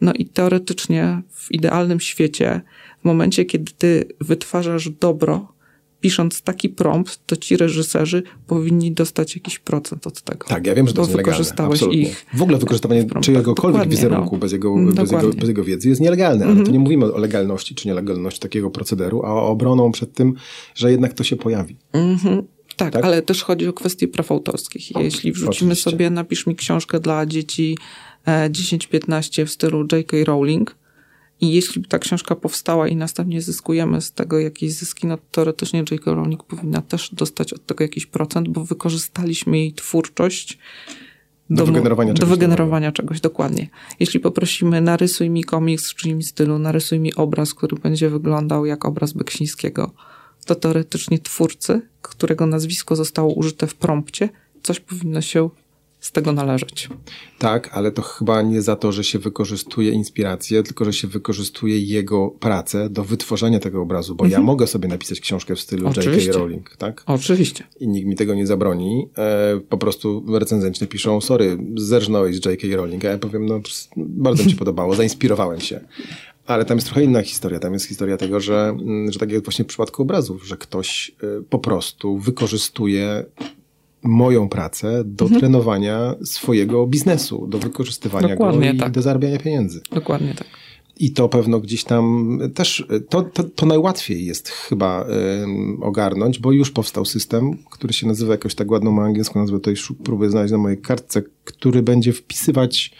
No 0.00 0.12
i 0.12 0.26
teoretycznie 0.26 1.22
w 1.32 1.52
idealnym 1.52 2.00
świecie, 2.00 2.60
w 3.02 3.04
momencie, 3.04 3.44
kiedy 3.44 3.72
ty 3.78 4.04
wytwarzasz 4.20 4.90
dobro, 4.90 5.57
pisząc 6.00 6.42
taki 6.42 6.68
prompt, 6.68 7.20
to 7.26 7.36
ci 7.36 7.56
reżyserzy 7.56 8.22
powinni 8.46 8.92
dostać 8.92 9.34
jakiś 9.34 9.58
procent 9.58 10.06
od 10.06 10.22
tego. 10.22 10.46
Tak, 10.46 10.66
ja 10.66 10.74
wiem, 10.74 10.88
że 10.88 10.94
to 10.94 11.00
jest 11.00 11.10
nielegalne. 11.10 11.36
wykorzystałeś 11.36 11.72
Absolutnie. 11.74 12.00
ich. 12.02 12.26
W 12.34 12.42
ogóle 12.42 12.58
wykorzystywanie 12.58 13.06
czyjegokolwiek 13.20 13.88
wizerunku 13.88 14.30
no. 14.32 14.38
bez, 14.38 14.52
jego, 14.52 14.68
Mm, 14.74 14.94
bez, 14.94 15.12
jego, 15.12 15.30
bez 15.30 15.48
jego 15.48 15.64
wiedzy 15.64 15.88
jest 15.88 16.00
nielegalne, 16.00 16.46
ale 16.46 16.64
to 16.64 16.70
nie 16.70 16.78
mówimy 16.78 17.12
o 17.12 17.18
legalności 17.18 17.74
czy 17.74 17.88
nielegalności 17.88 18.40
takiego 18.40 18.70
procederu, 18.70 19.22
a 19.24 19.32
o 19.34 19.48
obroną 19.48 19.92
przed 19.92 20.12
tym, 20.12 20.34
że 20.74 20.90
jednak 20.90 21.12
to 21.12 21.24
się 21.24 21.36
pojawi. 21.36 21.76
Mhm. 21.92 22.42
Tak, 22.76 22.92
Tak? 22.92 23.04
ale 23.04 23.22
też 23.22 23.42
chodzi 23.42 23.68
o 23.68 23.72
kwestie 23.72 24.08
praw 24.08 24.32
autorskich. 24.32 24.90
Jeśli 24.96 25.32
wrzucimy 25.32 25.50
Oczywiście. 25.50 25.90
sobie, 25.90 26.10
napisz 26.10 26.46
mi 26.46 26.56
książkę 26.56 27.00
dla 27.00 27.26
dzieci 27.26 27.78
e, 28.26 28.50
10-15 28.50 29.44
w 29.46 29.50
stylu 29.50 29.86
J.K. 29.92 30.16
Rowling 30.24 30.76
i 31.40 31.52
jeśli 31.52 31.84
ta 31.84 31.98
książka 31.98 32.36
powstała 32.36 32.88
i 32.88 32.96
następnie 32.96 33.42
zyskujemy 33.42 34.00
z 34.00 34.12
tego 34.12 34.38
jakieś 34.38 34.72
zyski, 34.72 35.06
no 35.06 35.16
to 35.16 35.22
teoretycznie 35.30 35.84
J.K. 35.90 36.14
Rowling 36.14 36.44
powinna 36.44 36.82
też 36.82 37.14
dostać 37.14 37.52
od 37.52 37.66
tego 37.66 37.84
jakiś 37.84 38.06
procent, 38.06 38.48
bo 38.48 38.64
wykorzystaliśmy 38.64 39.58
jej 39.58 39.72
twórczość 39.72 40.58
Do 41.50 41.66
wygenerowania 41.66 42.12
do 42.12 42.18
czegoś 42.18 42.30
wygenerowania 42.30 42.92
czegoś, 42.92 43.20
dokładnie. 43.20 43.68
Jeśli 44.00 44.20
poprosimy, 44.20 44.80
narysuj 44.80 45.30
mi 45.30 45.44
komiks 45.44 45.90
w 45.90 45.94
czyimś 45.94 46.26
stylu, 46.26 46.58
narysuj 46.58 47.00
mi 47.00 47.14
obraz, 47.14 47.54
który 47.54 47.76
będzie 47.76 48.10
wyglądał 48.10 48.66
jak 48.66 48.84
obraz 48.84 49.12
Beksińskiego, 49.12 49.92
to 50.46 50.54
teoretycznie 50.54 51.18
twórcy, 51.18 51.80
którego 52.02 52.46
nazwisko 52.46 52.96
zostało 52.96 53.34
użyte 53.34 53.66
w 53.66 53.74
prompcie, 53.74 54.28
coś 54.62 54.80
powinno 54.80 55.20
się 55.20 55.50
z 56.00 56.12
tego 56.12 56.32
należeć. 56.32 56.88
Tak, 57.38 57.70
ale 57.72 57.92
to 57.92 58.02
chyba 58.02 58.42
nie 58.42 58.62
za 58.62 58.76
to, 58.76 58.92
że 58.92 59.04
się 59.04 59.18
wykorzystuje 59.18 59.90
inspirację, 59.90 60.62
tylko 60.62 60.84
że 60.84 60.92
się 60.92 61.08
wykorzystuje 61.08 61.78
jego 61.78 62.28
pracę 62.30 62.90
do 62.90 63.04
wytworzenia 63.04 63.58
tego 63.58 63.82
obrazu, 63.82 64.14
bo 64.14 64.26
ja 64.26 64.40
mogę 64.40 64.66
sobie 64.66 64.88
napisać 64.88 65.20
książkę 65.20 65.56
w 65.56 65.60
stylu 65.60 65.86
J.K. 65.86 66.10
Mhm. 66.10 66.32
Rowling, 66.32 66.76
tak? 66.76 67.02
Oczywiście. 67.06 67.64
I 67.80 67.88
nikt 67.88 68.06
mi 68.06 68.16
tego 68.16 68.34
nie 68.34 68.46
zabroni. 68.46 69.08
E, 69.18 69.60
po 69.68 69.78
prostu 69.78 70.24
recenzenci 70.38 70.80
napiszą, 70.80 71.20
sorry, 71.20 71.58
zerżnąłeś 71.76 72.36
z 72.36 72.44
J.K. 72.44 72.76
Rowling, 72.76 73.04
a 73.04 73.08
ja 73.08 73.18
powiem, 73.18 73.46
no 73.46 73.60
bardzo 73.96 74.44
mi 74.44 74.50
się 74.50 74.56
podobało, 74.56 74.94
zainspirowałem 74.94 75.60
się. 75.60 75.80
Ale 76.46 76.64
tam 76.64 76.76
jest 76.76 76.86
trochę 76.86 77.04
inna 77.04 77.22
historia. 77.22 77.58
Tam 77.58 77.72
jest 77.72 77.86
historia 77.86 78.16
tego, 78.16 78.40
że, 78.40 78.68
mm, 78.68 79.12
że 79.12 79.18
tak 79.18 79.32
jak 79.32 79.44
właśnie 79.44 79.64
w 79.64 79.68
przypadku 79.68 80.02
obrazów, 80.02 80.46
że 80.46 80.56
ktoś 80.56 81.10
e, 81.22 81.42
po 81.50 81.58
prostu 81.58 82.18
wykorzystuje 82.18 83.24
moją 84.02 84.48
pracę 84.48 85.02
do 85.04 85.24
Mhm. 85.24 85.40
trenowania 85.40 86.14
swojego 86.24 86.86
biznesu, 86.86 87.46
do 87.46 87.58
wykorzystywania 87.58 88.28
Dokładnie 88.28 88.68
go 88.70 88.76
i 88.76 88.78
tak. 88.78 88.92
do 88.92 89.02
zarabiania 89.02 89.38
pieniędzy. 89.38 89.80
Dokładnie 89.92 90.34
tak. 90.34 90.46
I 91.00 91.12
to 91.12 91.28
pewno 91.28 91.60
gdzieś 91.60 91.84
tam 91.84 92.38
też, 92.54 92.86
to, 93.08 93.22
to, 93.22 93.44
to 93.44 93.66
najłatwiej 93.66 94.26
jest 94.26 94.48
chyba 94.48 95.04
ym, 95.42 95.78
ogarnąć, 95.82 96.38
bo 96.38 96.52
już 96.52 96.70
powstał 96.70 97.04
system, 97.04 97.56
który 97.70 97.92
się 97.92 98.06
nazywa 98.06 98.32
jakoś 98.32 98.54
tak 98.54 98.70
ładną 98.70 98.90
ma 98.92 99.02
angielską 99.04 99.40
nazwę, 99.40 99.56
tutaj 99.58 99.76
szu- 99.76 99.94
próbuję 100.04 100.30
znaleźć 100.30 100.52
na 100.52 100.58
mojej 100.58 100.78
kartce, 100.78 101.22
który 101.44 101.82
będzie 101.82 102.12
wpisywać 102.12 102.92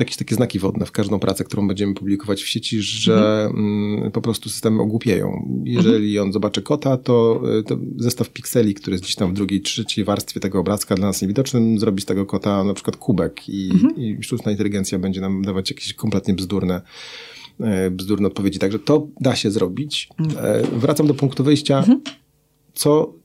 jakieś 0.00 0.16
takie 0.16 0.34
znaki 0.34 0.58
wodne 0.58 0.86
w 0.86 0.92
każdą 0.92 1.18
pracę, 1.18 1.44
którą 1.44 1.68
będziemy 1.68 1.94
publikować 1.94 2.42
w 2.42 2.48
sieci, 2.48 2.82
że 2.82 3.48
mm, 3.54 4.10
po 4.10 4.20
prostu 4.20 4.48
systemy 4.48 4.82
ogłupieją. 4.82 5.60
Jeżeli 5.64 6.18
on 6.18 6.32
zobaczy 6.32 6.62
kota, 6.62 6.96
to, 6.96 7.42
y, 7.58 7.62
to 7.62 7.78
zestaw 7.96 8.30
pikseli, 8.30 8.74
który 8.74 8.94
jest 8.94 9.04
gdzieś 9.04 9.16
tam 9.16 9.30
w 9.30 9.34
drugiej, 9.34 9.60
trzeciej 9.60 10.04
warstwie 10.04 10.40
tego 10.40 10.60
obrazka 10.60 10.94
dla 10.94 11.06
nas 11.06 11.22
niewidocznym, 11.22 11.78
zrobi 11.78 12.02
z 12.02 12.04
tego 12.04 12.26
kota 12.26 12.64
na 12.64 12.74
przykład 12.74 12.96
kubek 12.96 13.48
i, 13.48 13.70
i 13.96 14.22
sztuczna 14.22 14.50
inteligencja 14.50 14.98
będzie 14.98 15.20
nam 15.20 15.42
dawać 15.42 15.70
jakieś 15.70 15.94
kompletnie 15.94 16.34
bzdurne 16.34 16.82
e, 17.60 17.90
bzdurne 17.90 18.26
odpowiedzi. 18.26 18.58
Także 18.58 18.78
to 18.78 19.06
da 19.20 19.36
się 19.36 19.50
zrobić. 19.50 20.08
E, 20.36 20.62
Wracam 20.72 21.06
do 21.06 21.14
punktu 21.14 21.44
wyjścia. 21.44 21.84
Co 22.74 23.17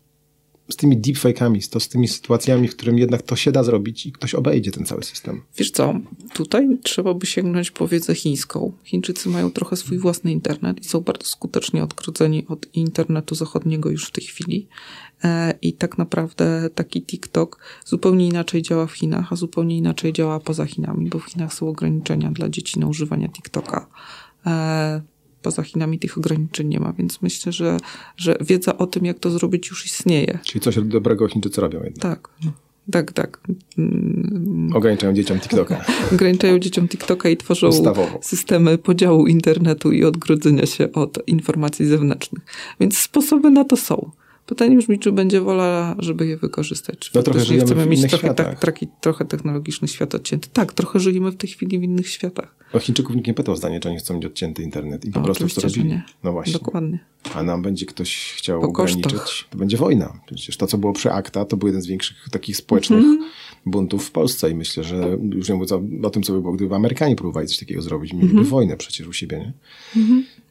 z 0.74 0.76
tymi 0.76 0.98
deepfake'ami, 0.98 1.70
to 1.72 1.80
z 1.80 1.88
tymi 1.88 2.08
sytuacjami, 2.08 2.68
w 2.68 2.76
którym 2.76 2.98
jednak 2.98 3.22
to 3.22 3.36
się 3.36 3.52
da 3.52 3.64
zrobić 3.64 4.06
i 4.06 4.12
ktoś 4.12 4.36
obejdzie 4.36 4.72
ten 4.72 4.86
cały 4.86 5.04
system. 5.04 5.42
Wiesz 5.58 5.72
co, 5.72 5.94
tutaj 6.34 6.78
trzeba 6.84 7.14
by 7.14 7.26
sięgnąć 7.26 7.72
po 7.72 7.88
wiedzę 7.88 8.16
chińską. 8.16 8.74
Chińczycy 8.84 9.30
mają 9.30 9.52
trochę 9.52 9.76
swój 9.76 9.98
własny 9.98 10.32
internet 10.32 10.80
i 10.80 10.84
są 10.84 11.02
bardzo 11.02 11.26
skutecznie 11.26 11.84
odgrodzeni 11.84 12.48
od 12.48 12.76
internetu 12.76 13.36
zachodniego 13.36 13.90
już 13.90 14.06
w 14.08 14.12
tej 14.12 14.24
chwili. 14.24 14.68
E, 15.24 15.54
I 15.62 15.74
tak 15.74 15.98
naprawdę 15.98 16.70
taki 16.76 17.02
TikTok 17.02 17.60
zupełnie 17.86 18.28
inaczej 18.28 18.62
działa 18.62 18.88
w 18.88 18.92
Chinach, 18.92 19.34
a 19.34 19.36
zupełnie 19.36 19.78
inaczej 19.78 20.14
działa 20.14 20.40
poza 20.40 20.66
Chinami, 20.66 21.10
bo 21.10 21.20
w 21.20 21.26
Chinach 21.26 21.54
są 21.54 21.68
ograniczenia 21.68 22.32
dla 22.32 22.50
dzieci 22.50 22.80
na 22.80 22.88
używanie 22.88 23.30
TikToka. 23.30 23.88
Poza 25.44 25.64
Chinami 25.64 26.00
tych 26.00 26.18
ograniczeń 26.18 26.68
nie 26.68 26.80
ma, 26.80 26.94
więc 26.94 27.22
myślę, 27.22 27.52
że, 27.52 27.78
że 28.18 28.36
wiedza 28.42 28.78
o 28.78 28.88
tym, 28.88 29.06
jak 29.06 29.20
to 29.20 29.30
zrobić, 29.30 29.70
już 29.70 29.86
istnieje. 29.86 30.40
Czyli 30.44 30.60
coś 30.62 30.76
dobrego 30.80 31.28
Chińczycy 31.28 31.62
robią 31.62 31.84
jednak. 31.84 32.02
Tak, 32.02 32.30
tak, 32.92 33.12
tak. 33.12 33.40
Mm, 33.78 34.72
Ograniczają 34.76 35.14
dzieciom 35.14 35.40
TikToka. 35.40 35.86
ograniczają 36.14 36.60
dzieciom 36.60 36.88
TikToka 36.88 37.30
i 37.30 37.38
tworzą 37.38 37.68
Ustawowo. 37.68 38.20
systemy 38.22 38.78
podziału 38.78 39.28
internetu 39.28 39.92
i 39.92 40.04
odgrodzenia 40.04 40.66
się 40.66 40.92
od 40.92 41.28
informacji 41.28 41.86
zewnętrznych. 41.86 42.44
Więc 42.80 42.98
sposoby 42.98 43.50
na 43.50 43.66
to 43.66 43.78
są. 43.78 44.12
Pytanie 44.46 44.78
brzmi, 44.78 45.00
czy 45.00 45.12
będzie 45.12 45.42
wola, 45.42 45.96
żeby 46.00 46.28
je 46.28 46.38
wykorzystać. 46.38 47.00
Czy 47.00 47.12
No 47.16 47.24
trochę 47.24 47.40
żyjemy 47.40 47.66
chcemy 47.66 47.86
w 47.86 47.88
mieć 47.88 48.00
innych 48.00 48.12
trochę, 48.12 48.34
tak, 48.34 48.60
taki, 48.60 48.88
trochę 49.02 49.26
technologiczny 49.26 49.88
świat 49.88 50.16
odcięty. 50.16 50.50
Tak, 50.54 50.74
trochę 50.74 51.00
żyjemy 51.00 51.32
w 51.32 51.36
tej 51.36 51.50
chwili 51.50 51.80
w 51.80 51.84
innych 51.84 52.10
światach. 52.10 52.56
O 52.74 52.80
Chińczyków 52.80 53.16
nikt 53.16 53.28
nie 53.28 53.34
pytał 53.34 53.56
zdanie, 53.56 53.80
czy 53.80 53.90
oni 53.90 53.98
chcą 53.98 54.14
mieć 54.14 54.26
odcięty 54.26 54.64
internet 54.64 55.06
i 55.06 55.12
po 55.12 55.20
No, 55.20 55.26
prostu 55.26 55.48
to 55.48 55.62
robili. 55.62 55.86
nie. 55.86 56.04
No 56.24 56.32
właśnie. 56.32 56.54
Dokładnie. 56.54 57.00
A 57.36 57.44
nam 57.44 57.62
będzie 57.62 57.86
ktoś 57.86 58.34
chciał 58.38 58.62
Po 58.62 58.72
kosztach. 58.72 59.00
ograniczyć, 59.06 59.46
to 59.50 59.58
będzie 59.58 59.78
wojna. 59.78 60.14
Przecież 60.26 60.58
to, 60.58 60.68
co 60.68 60.78
było 60.78 60.94
przy 60.94 61.12
ACTA, 61.12 61.46
to 61.46 61.58
był 61.58 61.68
jeden 61.68 61.82
z 61.82 61.88
większych 61.88 62.18
takich 62.32 62.58
społecznych 62.58 63.00
Mhm. 63.04 63.30
buntów 63.66 64.06
w 64.08 64.12
Polsce 64.12 64.52
i 64.52 64.56
myślę, 64.56 64.84
że 64.84 65.18
już 65.32 65.50
nie 65.50 65.56
mówiąc 65.56 65.72
o, 65.72 65.82
o 66.04 66.10
tym, 66.10 66.24
co 66.24 66.34
by 66.34 66.42
było, 66.42 66.54
gdyby 66.54 66.76
Amerykanie 66.76 67.16
próbowali 67.16 67.48
coś 67.48 67.58
takiego 67.58 67.82
zrobić, 67.82 68.14
mieliby 68.14 68.32
Mhm. 68.32 68.50
wojnę 68.50 68.78
przecież 68.78 69.08
u 69.08 69.14
siebie, 69.14 69.38
nie? 69.38 69.54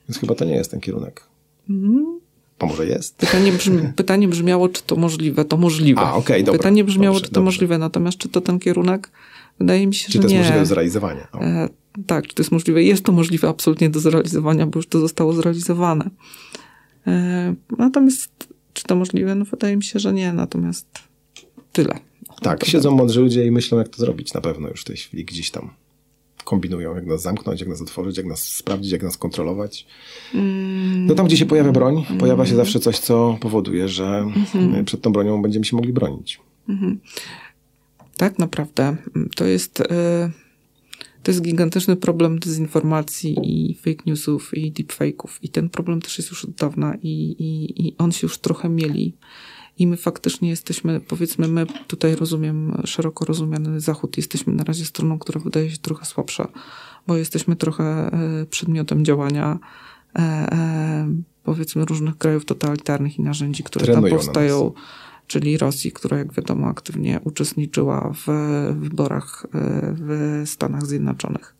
Więc 0.08 0.18
chyba 0.20 0.34
to 0.34 0.44
nie 0.44 0.54
jest 0.54 0.70
ten 0.70 0.80
kierunek. 0.80 1.22
Mhm. 1.70 2.20
A 2.58 2.66
może 2.66 2.86
jest? 2.86 3.16
Pytanie, 3.16 3.52
brzmi, 3.52 3.78
pytanie 3.96 4.28
brzmiało, 4.28 4.68
czy 4.68 4.82
to 4.82 4.96
możliwe. 4.96 5.44
To 5.44 5.56
możliwe. 5.56 6.00
A, 6.00 6.14
okej, 6.14 6.44
dobra. 6.44 6.58
Pytanie 6.58 6.84
brzmiało, 6.84 7.14
Dobrze, 7.14 7.24
czy 7.26 7.30
to 7.30 7.34
dobrze. 7.34 7.44
możliwe. 7.44 7.78
Natomiast 7.78 8.18
czy 8.18 8.28
to 8.28 8.40
ten 8.40 8.58
kierunek? 8.58 9.10
Wydaje 9.58 9.86
mi 9.86 9.94
się, 9.94 10.06
Czy 10.06 10.12
że 10.12 10.18
to 10.18 10.22
jest 10.24 10.32
nie. 10.32 10.38
możliwe 10.38 10.60
do 10.60 10.66
zrealizowania? 10.66 11.28
O. 11.32 11.38
Tak, 12.06 12.26
czy 12.26 12.34
to 12.34 12.42
jest 12.42 12.52
możliwe? 12.52 12.82
Jest 12.82 13.04
to 13.04 13.12
możliwe 13.12 13.48
absolutnie 13.48 13.90
do 13.90 14.00
zrealizowania, 14.00 14.66
bo 14.66 14.78
już 14.78 14.86
to 14.86 15.00
zostało 15.00 15.32
zrealizowane. 15.32 16.10
E, 17.06 17.54
natomiast 17.78 18.48
czy 18.72 18.84
to 18.84 18.96
możliwe? 18.96 19.34
No 19.34 19.44
wydaje 19.44 19.76
mi 19.76 19.84
się, 19.84 19.98
że 19.98 20.12
nie. 20.12 20.32
Natomiast 20.32 20.86
tyle. 21.72 21.98
Tak, 22.42 22.60
To 22.60 22.66
siedzą 22.66 22.90
mądrzy 22.90 23.20
ludzie 23.20 23.46
i 23.46 23.50
myślą, 23.50 23.78
jak 23.78 23.88
to 23.88 23.98
zrobić 23.98 24.34
na 24.34 24.40
pewno 24.40 24.68
już 24.68 24.80
w 24.80 24.84
tej 24.84 24.96
chwili 24.96 25.24
gdzieś 25.24 25.50
tam. 25.50 25.70
Kombinują, 26.44 26.94
jak 26.94 27.06
nas 27.06 27.22
zamknąć, 27.22 27.60
jak 27.60 27.68
nas 27.68 27.82
otworzyć, 27.82 28.16
jak 28.16 28.26
nas 28.26 28.44
sprawdzić, 28.44 28.92
jak 28.92 29.02
nas 29.02 29.16
kontrolować. 29.16 29.86
No 31.06 31.14
tam, 31.14 31.26
gdzie 31.26 31.36
się 31.36 31.46
pojawia 31.46 31.72
broń, 31.72 32.04
pojawia 32.18 32.46
się 32.46 32.56
zawsze 32.56 32.80
coś, 32.80 32.98
co 32.98 33.38
powoduje, 33.40 33.88
że 33.88 34.26
y, 34.80 34.84
przed 34.84 35.00
tą 35.00 35.12
bronią 35.12 35.42
będziemy 35.42 35.64
się 35.64 35.76
mogli 35.76 35.92
bronić. 35.92 36.40
Tak, 38.16 38.38
naprawdę. 38.38 38.96
To 39.36 39.44
jest, 39.44 39.80
e, 39.80 40.30
to 41.22 41.30
jest 41.30 41.42
gigantyczny 41.42 41.96
problem 41.96 42.38
dezinformacji 42.38 43.36
i 43.42 43.74
fake 43.74 44.02
newsów 44.06 44.54
i 44.54 44.72
deepfake'ów. 44.72 45.28
I 45.42 45.48
ten 45.48 45.68
problem 45.68 46.02
też 46.02 46.18
jest 46.18 46.30
już 46.30 46.44
od 46.44 46.50
dawna 46.50 46.94
i, 47.02 47.08
i, 47.38 47.86
i 47.86 47.96
on 47.98 48.12
się 48.12 48.24
już 48.24 48.38
trochę 48.38 48.68
mieli. 48.68 49.16
I 49.78 49.86
my 49.86 49.96
faktycznie 49.96 50.48
jesteśmy, 50.48 51.00
powiedzmy, 51.00 51.48
my 51.48 51.66
tutaj 51.86 52.16
rozumiem, 52.16 52.82
szeroko 52.84 53.24
rozumiany 53.24 53.80
Zachód, 53.80 54.16
jesteśmy 54.16 54.52
na 54.52 54.64
razie 54.64 54.84
stroną, 54.84 55.18
która 55.18 55.40
wydaje 55.40 55.70
się 55.70 55.78
trochę 55.78 56.04
słabsza, 56.04 56.48
bo 57.06 57.16
jesteśmy 57.16 57.56
trochę 57.56 57.84
e, 57.84 58.46
przedmiotem 58.46 59.04
działania 59.04 59.58
e, 60.14 60.18
e, 60.18 61.08
powiedzmy 61.44 61.84
różnych 61.84 62.18
krajów 62.18 62.44
totalitarnych 62.44 63.18
i 63.18 63.22
narzędzi, 63.22 63.62
które 63.62 63.84
Trenują 63.84 64.10
tam 64.10 64.18
powstają 64.18 64.72
czyli 65.32 65.58
Rosji, 65.58 65.92
która 65.92 66.18
jak 66.18 66.32
wiadomo 66.32 66.66
aktywnie 66.66 67.20
uczestniczyła 67.24 68.12
w 68.14 68.26
wyborach 68.80 69.46
e, 69.46 69.48
w 69.98 70.42
Stanach 70.46 70.86
Zjednoczonych 70.86 71.54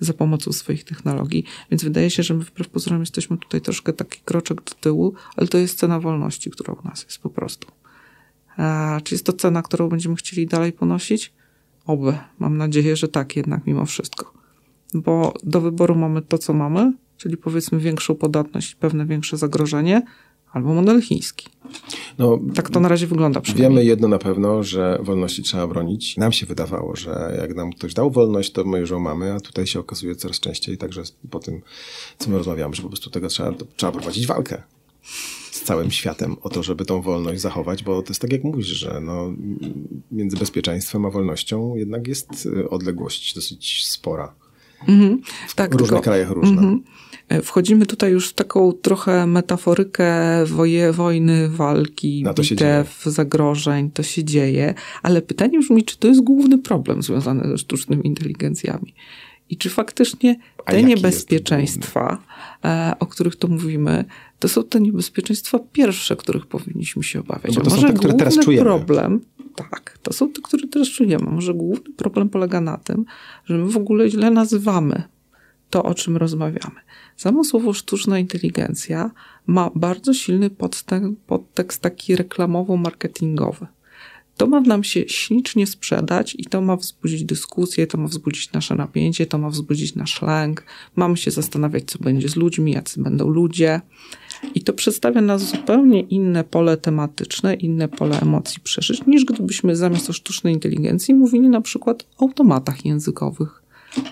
za 0.00 0.12
pomocą 0.12 0.52
swoich 0.52 0.84
technologii. 0.84 1.44
Więc 1.70 1.84
wydaje 1.84 2.10
się, 2.10 2.22
że 2.22 2.34
my 2.34 2.44
wbrew 2.44 2.68
pozorom 2.68 3.00
jesteśmy 3.00 3.38
tutaj 3.38 3.60
troszkę 3.60 3.92
taki 3.92 4.20
kroczek 4.24 4.62
do 4.62 4.74
tyłu, 4.80 5.14
ale 5.36 5.48
to 5.48 5.58
jest 5.58 5.78
cena 5.78 6.00
wolności, 6.00 6.50
która 6.50 6.74
u 6.74 6.88
nas 6.88 7.04
jest 7.04 7.18
po 7.18 7.30
prostu. 7.30 7.68
A, 8.56 9.00
czy 9.04 9.14
jest 9.14 9.26
to 9.26 9.32
cena, 9.32 9.62
którą 9.62 9.88
będziemy 9.88 10.16
chcieli 10.16 10.46
dalej 10.46 10.72
ponosić? 10.72 11.32
Oby. 11.86 12.18
Mam 12.38 12.56
nadzieję, 12.56 12.96
że 12.96 13.08
tak 13.08 13.36
jednak 13.36 13.66
mimo 13.66 13.86
wszystko. 13.86 14.32
Bo 14.94 15.34
do 15.42 15.60
wyboru 15.60 15.94
mamy 15.94 16.22
to, 16.22 16.38
co 16.38 16.52
mamy, 16.52 16.92
czyli 17.16 17.36
powiedzmy 17.36 17.78
większą 17.78 18.14
podatność, 18.14 18.74
pewne 18.74 19.06
większe 19.06 19.36
zagrożenie, 19.36 20.02
albo 20.52 20.74
model 20.74 21.02
chiński. 21.02 21.48
No, 22.18 22.38
Tak 22.54 22.70
to 22.70 22.80
na 22.80 22.88
razie 22.88 23.06
wygląda. 23.06 23.40
Wiemy 23.56 23.84
jedno 23.84 24.08
na 24.08 24.18
pewno, 24.18 24.62
że 24.62 24.98
wolności 25.02 25.42
trzeba 25.42 25.66
bronić. 25.66 26.16
Nam 26.16 26.32
się 26.32 26.46
wydawało, 26.46 26.96
że 26.96 27.36
jak 27.40 27.54
nam 27.54 27.72
ktoś 27.72 27.94
dał 27.94 28.10
wolność, 28.10 28.52
to 28.52 28.64
my 28.64 28.78
już 28.78 28.90
ją 28.90 29.00
mamy, 29.00 29.32
a 29.32 29.40
tutaj 29.40 29.66
się 29.66 29.80
okazuje 29.80 30.16
coraz 30.16 30.40
częściej, 30.40 30.78
także 30.78 31.02
po 31.30 31.38
tym, 31.38 31.62
co 32.18 32.30
my 32.30 32.38
rozmawiamy, 32.38 32.74
że 32.74 32.82
po 32.82 32.88
prostu 32.88 33.10
tego 33.10 33.28
trzeba, 33.28 33.52
trzeba 33.76 33.92
prowadzić 33.92 34.26
walkę 34.26 34.62
z 35.50 35.62
całym 35.62 35.90
światem 35.90 36.36
o 36.42 36.48
to, 36.48 36.62
żeby 36.62 36.84
tą 36.84 37.02
wolność 37.02 37.40
zachować, 37.40 37.84
bo 37.84 38.02
to 38.02 38.10
jest 38.10 38.20
tak 38.20 38.32
jak 38.32 38.44
mówisz, 38.44 38.66
że 38.66 39.00
no, 39.00 39.32
między 40.12 40.36
bezpieczeństwem 40.36 41.04
a 41.04 41.10
wolnością 41.10 41.76
jednak 41.76 42.08
jest 42.08 42.46
y, 42.46 42.70
odległość 42.70 43.34
dosyć 43.34 43.86
spora. 43.86 44.34
W 45.48 45.54
Tak, 45.54 45.72
różnych 45.72 45.88
tylko- 45.90 46.02
krajach 46.02 46.30
różna. 46.30 46.50
Mhm. 46.62 46.82
E, 47.28 47.42
Wchodzimy 47.42 47.86
tutaj 47.86 48.12
już 48.12 48.28
w 48.28 48.32
taką 48.34 48.72
trochę 48.72 49.26
metaforykę 49.26 50.10
woje, 50.46 50.92
wojny, 50.92 51.48
walki, 51.48 52.22
No, 52.24 52.34
bitew, 52.34 53.02
zagrożeń, 53.06 53.90
to 53.90 54.02
się 54.02 54.24
dzieje, 54.24 54.74
ale 55.02 55.22
pytanie 55.22 55.58
brzmi, 55.58 55.84
czy 55.84 55.98
to 55.98 56.08
jest 56.08 56.20
główny 56.20 56.58
problem 56.58 57.02
związany 57.02 57.48
ze 57.48 57.58
sztucznymi 57.58 58.06
inteligencjami? 58.06 58.94
I 59.50 59.56
czy 59.56 59.70
faktycznie 59.70 60.36
te 60.66 60.82
niebezpieczeństwa, 60.82 62.18
e, 62.64 62.94
o 63.00 63.06
których 63.06 63.36
tu 63.36 63.48
mówimy, 63.48 64.04
to 64.38 64.48
są 64.48 64.64
te 64.64 64.80
niebezpieczeństwa 64.80 65.58
pierwsze, 65.72 66.16
których 66.16 66.46
powinniśmy 66.46 67.02
się 67.02 67.20
obawiać. 67.20 67.56
No 67.56 67.60
to 67.62 67.66
A 67.66 67.70
są 67.70 67.76
może 67.76 67.88
te, 67.88 67.94
które 67.98 68.14
teraz 68.14 68.34
główny 68.34 68.44
czujemy. 68.44 68.64
problem, 68.64 69.20
tak, 69.56 69.98
to 70.02 70.12
są 70.12 70.32
te, 70.32 70.40
które 70.42 70.68
teraz 70.68 70.88
czujemy. 70.88 71.30
Może 71.30 71.54
główny 71.54 71.92
problem 71.94 72.28
polega 72.28 72.60
na 72.60 72.76
tym, 72.78 73.04
że 73.44 73.54
my 73.58 73.70
w 73.70 73.76
ogóle 73.76 74.10
źle 74.10 74.30
nazywamy 74.30 75.02
to, 75.70 75.82
o 75.82 75.94
czym 75.94 76.16
rozmawiamy. 76.16 76.80
Samo 77.16 77.44
słowo 77.44 77.72
sztuczna 77.72 78.18
inteligencja 78.18 79.10
ma 79.46 79.70
bardzo 79.74 80.14
silny 80.14 80.50
podtek- 80.50 81.14
podtekst 81.26 81.82
taki 81.82 82.16
reklamowo-marketingowy. 82.16 83.66
To 84.38 84.46
ma 84.46 84.60
nam 84.60 84.84
się 84.84 85.08
ślicznie 85.08 85.66
sprzedać 85.66 86.36
i 86.38 86.44
to 86.44 86.60
ma 86.60 86.76
wzbudzić 86.76 87.24
dyskusję, 87.24 87.86
to 87.86 87.98
ma 87.98 88.08
wzbudzić 88.08 88.52
nasze 88.52 88.74
napięcie, 88.74 89.26
to 89.26 89.38
ma 89.38 89.50
wzbudzić 89.50 89.94
nasz 89.94 90.22
lęk. 90.22 90.64
Mamy 90.96 91.16
się 91.16 91.30
zastanawiać, 91.30 91.84
co 91.84 91.98
będzie 91.98 92.28
z 92.28 92.36
ludźmi, 92.36 92.72
jacy 92.72 93.02
będą 93.02 93.28
ludzie. 93.28 93.80
I 94.54 94.60
to 94.60 94.72
przedstawia 94.72 95.20
nas 95.20 95.42
zupełnie 95.42 96.00
inne 96.00 96.44
pole 96.44 96.76
tematyczne, 96.76 97.54
inne 97.54 97.88
pole 97.88 98.20
emocji 98.20 98.60
przeżyć, 98.60 99.06
niż 99.06 99.24
gdybyśmy 99.24 99.76
zamiast 99.76 100.10
o 100.10 100.12
sztucznej 100.12 100.54
inteligencji 100.54 101.14
mówili 101.14 101.48
na 101.48 101.60
przykład 101.60 102.06
o 102.18 102.22
automatach 102.22 102.84
językowych 102.84 103.62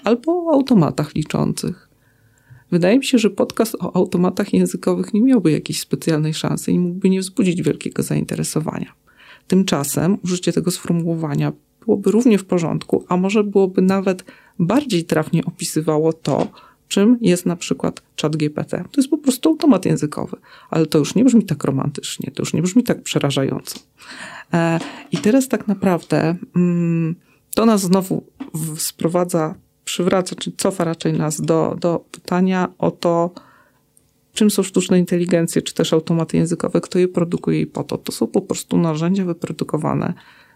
albo 0.04 0.32
o 0.32 0.52
automatach 0.52 1.14
liczących. 1.14 1.88
Wydaje 2.70 2.98
mi 2.98 3.04
się, 3.04 3.18
że 3.18 3.30
podcast 3.30 3.74
o 3.74 3.96
automatach 3.96 4.54
językowych 4.54 5.14
nie 5.14 5.22
miałby 5.22 5.50
jakiejś 5.52 5.80
specjalnej 5.80 6.34
szansy 6.34 6.72
i 6.72 6.78
mógłby 6.78 7.10
nie 7.10 7.20
wzbudzić 7.20 7.62
wielkiego 7.62 8.02
zainteresowania. 8.02 9.05
Tymczasem 9.48 10.18
użycie 10.24 10.52
tego 10.52 10.70
sformułowania 10.70 11.52
byłoby 11.84 12.10
równie 12.10 12.38
w 12.38 12.44
porządku, 12.44 13.04
a 13.08 13.16
może 13.16 13.44
byłoby 13.44 13.82
nawet 13.82 14.24
bardziej 14.58 15.04
trafnie 15.04 15.44
opisywało 15.44 16.12
to, 16.12 16.48
czym 16.88 17.18
jest 17.20 17.46
na 17.46 17.56
przykład 17.56 18.02
chat 18.22 18.36
GPT. 18.36 18.84
To 18.92 19.00
jest 19.00 19.10
po 19.10 19.18
prostu 19.18 19.48
automat 19.48 19.84
językowy, 19.84 20.36
ale 20.70 20.86
to 20.86 20.98
już 20.98 21.14
nie 21.14 21.24
brzmi 21.24 21.44
tak 21.44 21.64
romantycznie, 21.64 22.30
to 22.30 22.42
już 22.42 22.54
nie 22.54 22.62
brzmi 22.62 22.82
tak 22.82 23.02
przerażająco. 23.02 23.78
E, 24.52 24.78
I 25.12 25.18
teraz 25.18 25.48
tak 25.48 25.68
naprawdę 25.68 26.36
mm, 26.56 27.14
to 27.54 27.66
nas 27.66 27.80
znowu 27.80 28.24
sprowadza, 28.76 29.54
przywraca, 29.84 30.36
czy 30.36 30.52
cofa 30.52 30.84
raczej 30.84 31.12
nas 31.12 31.40
do, 31.40 31.76
do 31.80 32.04
pytania 32.10 32.68
o 32.78 32.90
to, 32.90 33.30
czym 34.36 34.50
są 34.50 34.62
sztuczne 34.62 34.98
inteligencje, 34.98 35.62
czy 35.62 35.74
też 35.74 35.92
automaty 35.92 36.36
językowe, 36.36 36.80
kto 36.80 36.98
je 36.98 37.08
produkuje 37.08 37.60
i 37.60 37.66
po 37.66 37.84
to. 37.84 37.98
To 37.98 38.12
są 38.12 38.26
po 38.26 38.40
prostu 38.40 38.78
narzędzia 38.78 39.24
wyprodukowane 39.24 40.14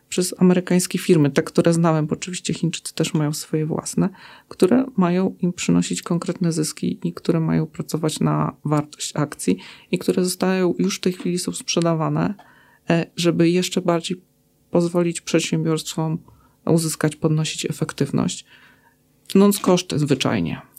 przez 0.09 0.35
amerykańskie 0.39 0.99
firmy, 0.99 1.31
te, 1.31 1.43
które 1.43 1.73
znałem, 1.73 2.07
bo 2.07 2.13
oczywiście 2.13 2.55
Chińczycy 2.55 2.95
też 2.95 3.15
mają 3.15 3.33
swoje 3.33 3.67
własne, 3.67 4.09
które 4.49 4.85
mają 4.97 5.37
im 5.41 5.53
przynosić 5.53 6.03
konkretne 6.03 6.53
zyski 6.53 6.99
i 7.05 7.13
które 7.13 7.41
mają 7.41 7.67
pracować 7.67 8.21
na 8.21 8.57
wartość 8.65 9.13
akcji 9.17 9.59
i 9.91 9.99
które 9.99 10.25
zostają, 10.25 10.75
już 10.79 10.97
w 10.97 11.01
tej 11.01 11.13
chwili 11.13 11.39
są 11.39 11.53
sprzedawane, 11.53 12.35
e, 12.91 13.07
żeby 13.17 13.51
jeszcze 13.51 13.81
bardziej 13.81 14.23
pozwolić 14.71 15.21
przedsiębiorstwom 15.21 16.19
uzyskać, 16.67 17.17
podnosić 17.17 17.65
efektywność, 17.65 18.45
tnąc 19.27 19.59
koszty 19.59 19.99
zwyczajnie. 19.99 20.70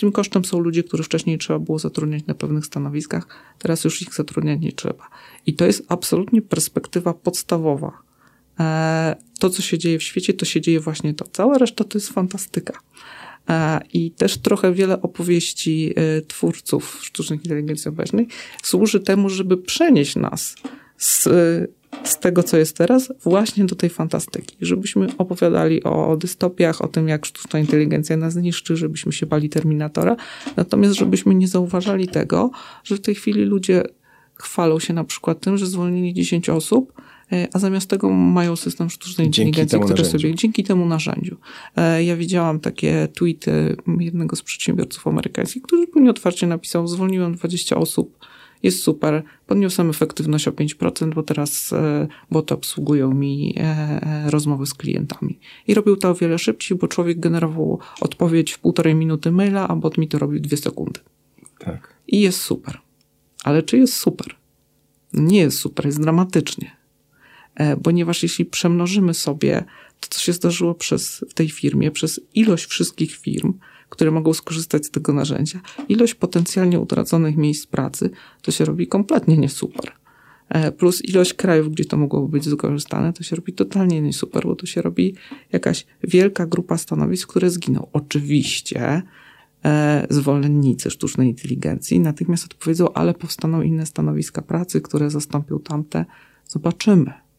Tym 0.00 0.12
kosztem 0.12 0.44
są 0.44 0.58
ludzie, 0.60 0.82
których 0.82 1.06
wcześniej 1.06 1.38
trzeba 1.38 1.58
było 1.58 1.78
zatrudniać 1.78 2.26
na 2.26 2.34
pewnych 2.34 2.66
stanowiskach, 2.66 3.26
teraz 3.58 3.84
już 3.84 4.02
ich 4.02 4.14
zatrudniać 4.14 4.60
nie 4.60 4.72
trzeba. 4.72 5.08
I 5.46 5.54
to 5.54 5.66
jest 5.66 5.84
absolutnie 5.88 6.42
perspektywa 6.42 7.14
podstawowa. 7.14 8.02
E, 8.60 9.16
To, 9.38 9.50
co 9.50 9.62
się 9.62 9.78
dzieje 9.78 9.98
w 9.98 10.02
świecie, 10.02 10.34
to 10.34 10.44
się 10.44 10.60
dzieje 10.60 10.80
właśnie 10.80 11.14
to. 11.14 11.24
Cała 11.32 11.58
reszta 11.58 11.84
to 11.84 11.98
jest 11.98 12.08
fantastyka. 12.08 12.80
E, 13.48 13.80
I 13.92 14.10
też 14.10 14.38
trochę 14.38 14.72
wiele 14.72 15.02
opowieści 15.02 15.92
e, 15.96 16.20
twórców 16.22 16.98
sztucznej 17.02 17.38
inteligencji 17.38 17.88
obecnej 17.88 18.28
służy 18.62 19.00
temu, 19.00 19.28
żeby 19.28 19.56
przenieść 19.56 20.16
nas 20.16 20.54
z, 20.96 21.28
z 22.04 22.18
tego, 22.18 22.42
co 22.42 22.56
jest 22.56 22.76
teraz, 22.76 23.12
właśnie 23.24 23.64
do 23.64 23.74
tej 23.76 23.90
fantastyki. 23.90 24.56
Żebyśmy 24.60 25.06
opowiadali 25.18 25.82
o 25.84 26.16
dystopiach, 26.16 26.82
o 26.82 26.88
tym, 26.88 27.08
jak 27.08 27.26
sztuczna 27.26 27.58
inteligencja 27.58 28.16
nas 28.16 28.32
zniszczy, 28.32 28.76
żebyśmy 28.76 29.12
się 29.12 29.26
bali 29.26 29.48
Terminatora, 29.48 30.16
natomiast 30.56 30.94
żebyśmy 30.94 31.34
nie 31.34 31.48
zauważali 31.48 32.08
tego, 32.08 32.50
że 32.84 32.96
w 32.96 33.00
tej 33.00 33.14
chwili 33.14 33.44
ludzie 33.44 33.82
chwalą 34.34 34.78
się 34.78 34.94
na 34.94 35.04
przykład 35.04 35.40
tym, 35.40 35.58
że 35.58 35.66
zwolnili 35.66 36.14
10 36.14 36.48
osób, 36.48 36.92
e, 37.32 37.48
a 37.52 37.58
zamiast 37.58 37.90
tego 37.90 38.10
mają 38.10 38.56
system 38.56 38.90
sztucznej 38.90 39.26
inteligencji, 39.26 39.78
który 39.78 39.90
narzędziu. 40.02 40.18
sobie 40.18 40.34
dzięki 40.34 40.64
temu 40.64 40.86
narzędziu. 40.86 41.36
E, 41.76 42.04
Ja 42.04 42.16
widziałam 42.16 42.60
takie 42.60 43.08
tweety 43.14 43.76
jednego 44.00 44.36
z 44.36 44.42
przedsiębiorców 44.42 45.06
amerykańskich, 45.06 45.62
który 45.62 45.82
zupełnie 45.82 46.10
otwarcie 46.10 46.46
napisał, 46.46 46.86
zwolniłem 46.86 47.34
20 47.34 47.76
osób, 47.76 48.18
jest 48.62 48.82
super, 48.82 49.22
podniosłem 49.46 49.90
efektywność 49.90 50.48
o 50.48 50.52
5%, 50.52 51.14
bo 51.14 51.22
teraz 51.22 51.72
e, 51.72 52.08
boty 52.30 52.54
obsługują 52.54 53.14
mi 53.14 53.54
e, 53.56 53.62
e, 53.62 54.30
rozmowy 54.30 54.66
z 54.66 54.74
klientami. 54.74 55.38
I 55.66 55.74
robił 55.74 55.96
to 55.96 56.10
o 56.10 56.14
wiele 56.14 56.38
szybciej, 56.38 56.78
bo 56.78 56.88
człowiek 56.88 57.20
generował 57.20 57.78
odpowiedź 58.00 58.52
w 58.52 58.58
półtorej 58.58 58.94
minuty 58.94 59.32
maila, 59.32 59.68
a 59.68 59.76
bot 59.76 59.98
mi 59.98 60.08
to 60.08 60.18
robił 60.18 60.40
dwie 60.40 60.56
sekundy. 60.56 61.00
Tak. 61.58 61.94
I 62.08 62.20
jest 62.20 62.40
super. 62.40 62.78
Ale 63.44 63.62
czy 63.62 63.78
jest 63.78 63.94
super? 63.94 64.34
Nie 65.12 65.38
jest 65.38 65.58
super, 65.58 65.86
jest 65.86 66.00
dramatycznie. 66.00 66.76
Ponieważ 67.82 68.22
jeśli 68.22 68.44
przemnożymy 68.44 69.14
sobie 69.14 69.64
to, 70.00 70.08
co 70.10 70.20
się 70.20 70.32
zdarzyło 70.32 70.74
przez, 70.74 71.24
w 71.28 71.34
tej 71.34 71.48
firmie, 71.48 71.90
przez 71.90 72.20
ilość 72.34 72.66
wszystkich 72.66 73.16
firm, 73.16 73.52
które 73.90 74.10
mogą 74.10 74.34
skorzystać 74.34 74.86
z 74.86 74.90
tego 74.90 75.12
narzędzia, 75.12 75.60
ilość 75.88 76.14
potencjalnie 76.14 76.80
utraconych 76.80 77.36
miejsc 77.36 77.66
pracy, 77.66 78.10
to 78.42 78.50
się 78.50 78.64
robi 78.64 78.86
kompletnie 78.86 79.36
nie 79.36 79.48
super. 79.48 79.92
e, 80.48 80.72
plus 80.72 81.04
ilość 81.04 81.34
krajów, 81.34 81.70
gdzie 81.70 81.84
to 81.84 81.96
mogłoby 81.96 82.28
być 82.28 82.48
wykorzystane, 82.48 83.12
to 83.12 83.22
się 83.22 83.36
robi 83.36 83.52
totalnie 83.52 84.00
nie 84.00 84.12
super, 84.12 84.44
bo 84.44 84.56
tu 84.56 84.66
się 84.66 84.82
robi 84.82 85.14
jakaś 85.52 85.86
wielka 86.04 86.46
grupa 86.46 86.78
stanowisk, 86.78 87.28
które 87.28 87.50
zginą. 87.50 87.86
Oczywiście 87.92 89.02
e, 89.64 90.06
zwolennicy 90.10 90.90
sztucznej 90.90 91.28
inteligencji 91.28 92.00
natychmiast 92.00 92.44
odpowiedzą, 92.44 92.92
ale 92.92 93.14
powstaną 93.14 93.62
inne 93.62 93.86
stanowiska 93.86 94.42
pracy, 94.42 94.80
które 94.80 95.10
zastąpią 95.10 95.58
tamte. 95.58 96.04
Zobaczymy. 96.48 97.29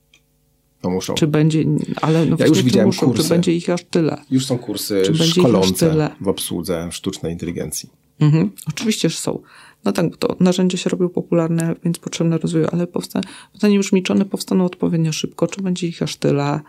No 0.83 0.89
muszą. 0.89 1.13
Czy 1.13 1.27
będzie, 1.27 1.63
ale 2.01 2.25
no 2.25 2.35
Ja 2.39 2.47
już 2.47 2.63
widziałem 2.63 2.87
muszą, 2.87 3.05
kursy. 3.05 3.23
Czy 3.23 3.29
będzie 3.29 3.53
ich 3.53 3.69
aż 3.69 3.83
tyle? 3.83 4.17
Już 4.31 4.45
są 4.45 4.57
kursy 4.57 5.01
Czy 5.05 5.25
szkolące 5.27 6.09
w 6.21 6.27
obsłudze 6.27 6.87
sztucznej 6.91 7.31
inteligencji. 7.33 7.89
Mhm. 8.19 8.51
Oczywiście, 8.67 9.09
że 9.09 9.17
są. 9.17 9.39
No 9.85 9.91
tak, 9.91 10.09
bo 10.09 10.17
to 10.17 10.35
narzędzia 10.39 10.77
się 10.77 10.89
robią 10.89 11.09
popularne, 11.09 11.75
więc 11.83 11.99
potrzebne 11.99 12.37
rozwoju, 12.37 12.67
ale 12.71 12.87
powsta- 12.87 13.21
pytanie 13.53 13.75
już 13.75 13.91
mi, 13.91 14.03
czy 14.03 14.13
one 14.13 14.25
powstaną 14.25 14.65
odpowiednio 14.65 15.11
szybko, 15.11 15.47
czy 15.47 15.61
będzie 15.61 15.87
ich 15.87 16.01
aż 16.01 16.15
tyle. 16.15 16.59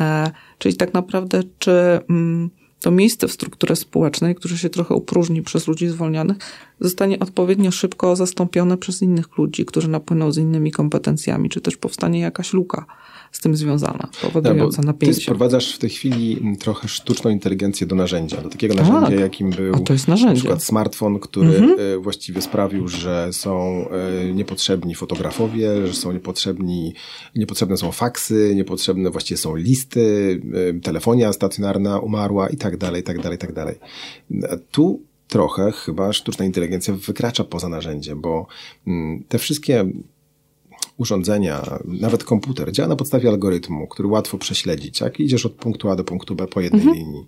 E, 0.00 0.30
czyli 0.58 0.76
tak 0.76 0.94
naprawdę, 0.94 1.42
czy 1.58 2.00
mm, 2.10 2.50
to 2.80 2.90
miejsce 2.90 3.28
w 3.28 3.32
strukturze 3.32 3.76
społecznej, 3.76 4.34
które 4.34 4.56
się 4.56 4.70
trochę 4.70 4.94
upróżni 4.94 5.42
przez 5.42 5.68
ludzi 5.68 5.88
zwolnionych, 5.88 6.36
zostanie 6.80 7.18
odpowiednio 7.18 7.70
szybko 7.70 8.16
zastąpione 8.16 8.76
przez 8.76 9.02
innych 9.02 9.38
ludzi, 9.38 9.64
którzy 9.64 9.88
napłyną 9.88 10.32
z 10.32 10.38
innymi 10.38 10.72
kompetencjami, 10.72 11.48
czy 11.48 11.60
też 11.60 11.76
powstanie 11.76 12.20
jakaś 12.20 12.52
luka 12.52 12.86
z 13.32 13.40
tym 13.40 13.56
związana, 13.56 14.08
powodująca 14.22 14.76
Tak, 14.76 14.82
Ty 14.82 14.86
napięcie. 14.86 15.20
sprowadzasz 15.22 15.74
w 15.74 15.78
tej 15.78 15.90
chwili 15.90 16.56
trochę 16.60 16.88
sztuczną 16.88 17.30
inteligencję 17.30 17.86
do 17.86 17.96
narzędzia, 17.96 18.40
do 18.42 18.48
takiego 18.48 18.74
narzędzia, 18.74 19.00
Tak. 19.10 19.20
jakim 19.20 19.50
był 19.50 19.74
A 19.74 19.78
to 19.78 19.92
jest 19.92 20.08
na 20.08 20.12
narzędzie. 20.14 20.34
przykład 20.40 20.62
smartfon, 20.64 21.18
który 21.20 21.48
Mhm. 21.56 21.76
e, 21.80 21.98
właściwie 21.98 22.42
sprawił, 22.42 22.88
że 22.88 23.28
są 23.32 23.84
e, 23.90 24.32
niepotrzebni 24.32 24.94
fotografowie, 24.94 25.86
że 25.86 25.94
są 25.94 26.12
niepotrzebni, 26.12 26.94
niepotrzebne 27.36 27.76
są 27.76 27.92
faksy, 27.92 28.52
niepotrzebne 28.54 29.10
właściwie 29.10 29.38
są 29.38 29.56
listy, 29.56 30.40
e, 30.76 30.80
telefonia 30.80 31.32
stacjonarna 31.32 31.98
umarła 31.98 32.48
i 32.48 32.56
tak 32.56 32.76
dalej, 32.76 33.00
i 33.00 33.04
tak 33.04 33.20
dalej, 33.22 33.36
i 33.36 33.38
tak 33.40 33.52
dalej. 33.52 33.74
Tu 34.70 35.02
trochę 35.28 35.72
chyba 35.72 36.12
sztuczna 36.12 36.44
inteligencja 36.44 36.94
wykracza 36.94 37.44
poza 37.44 37.68
narzędzie, 37.68 38.16
bo 38.16 38.46
mm, 38.86 39.24
te 39.28 39.38
wszystkie 39.38 39.84
urządzenia, 40.98 41.78
nawet 41.84 42.24
komputer, 42.24 42.72
działa 42.72 42.88
na 42.88 42.96
podstawie 42.96 43.28
algorytmu, 43.28 43.86
który 43.86 44.08
łatwo 44.08 44.38
prześledzić. 44.38 45.00
Jak 45.00 45.20
idziesz 45.20 45.46
od 45.46 45.52
punktu 45.52 45.90
A 45.90 45.96
do 45.96 46.04
punktu 46.04 46.34
B 46.34 46.46
po 46.46 46.60
jednej 46.60 46.84
linii. 46.84 47.26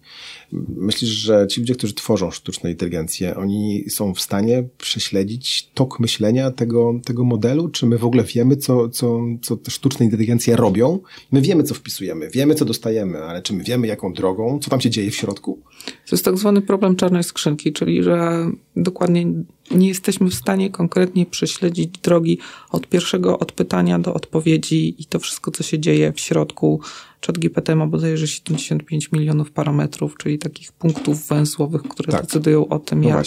Myślisz, 0.76 1.10
że 1.10 1.46
ci 1.50 1.60
ludzie, 1.60 1.74
którzy 1.74 1.94
tworzą 1.94 2.30
sztuczną 2.30 2.70
inteligencję, 2.70 3.36
oni 3.36 3.84
są 3.90 4.14
w 4.14 4.20
stanie 4.20 4.64
prześledzić 4.78 5.70
tok 5.74 6.00
myślenia 6.00 6.50
tego, 6.50 7.00
tego 7.04 7.24
modelu? 7.24 7.68
Czy 7.68 7.86
my 7.86 7.98
w 7.98 8.04
ogóle 8.04 8.24
wiemy, 8.24 8.56
co, 8.56 8.88
co, 8.88 9.20
co 9.42 9.56
te 9.56 9.70
sztuczne 9.70 10.04
inteligencje 10.04 10.56
robią? 10.56 10.98
My 11.32 11.40
wiemy, 11.40 11.62
co 11.62 11.74
wpisujemy, 11.74 12.30
wiemy, 12.30 12.54
co 12.54 12.64
dostajemy, 12.64 13.22
ale 13.22 13.42
czy 13.42 13.52
my 13.52 13.64
wiemy, 13.64 13.86
jaką 13.86 14.12
drogą, 14.12 14.58
co 14.58 14.70
tam 14.70 14.80
się 14.80 14.90
dzieje 14.90 15.10
w 15.10 15.16
środku? 15.16 15.58
To 15.86 16.16
jest 16.16 16.24
tak 16.24 16.38
zwany 16.38 16.62
problem 16.62 16.96
czarnej 16.96 17.24
skrzynki, 17.24 17.72
czyli 17.72 18.02
że 18.02 18.46
dokładnie 18.76 19.26
nie 19.70 19.88
jesteśmy 19.88 20.30
w 20.30 20.34
stanie 20.34 20.70
konkretnie 20.70 21.26
prześledzić 21.26 21.98
drogi 21.98 22.38
od 22.70 22.86
pierwszego 22.86 23.38
odpytania 23.38 23.98
do 23.98 24.14
odpowiedzi 24.14 24.94
i 24.98 25.04
to 25.04 25.18
wszystko, 25.18 25.50
co 25.50 25.62
się 25.62 25.78
dzieje 25.78 26.12
w 26.12 26.20
środku. 26.20 26.80
ChatGPT 27.26 27.68
ma 27.76 27.86
bodajże 27.86 28.28
75 28.28 29.12
milionów 29.12 29.50
parametrów, 29.50 30.16
czyli 30.18 30.38
takich 30.38 30.72
punktów 30.72 31.28
węzłowych, 31.28 31.82
które 31.82 32.12
Tak. 32.12 32.20
decydują 32.22 32.68
o 32.68 32.78
tym, 32.78 33.00
No 33.00 33.08
jak, 33.08 33.26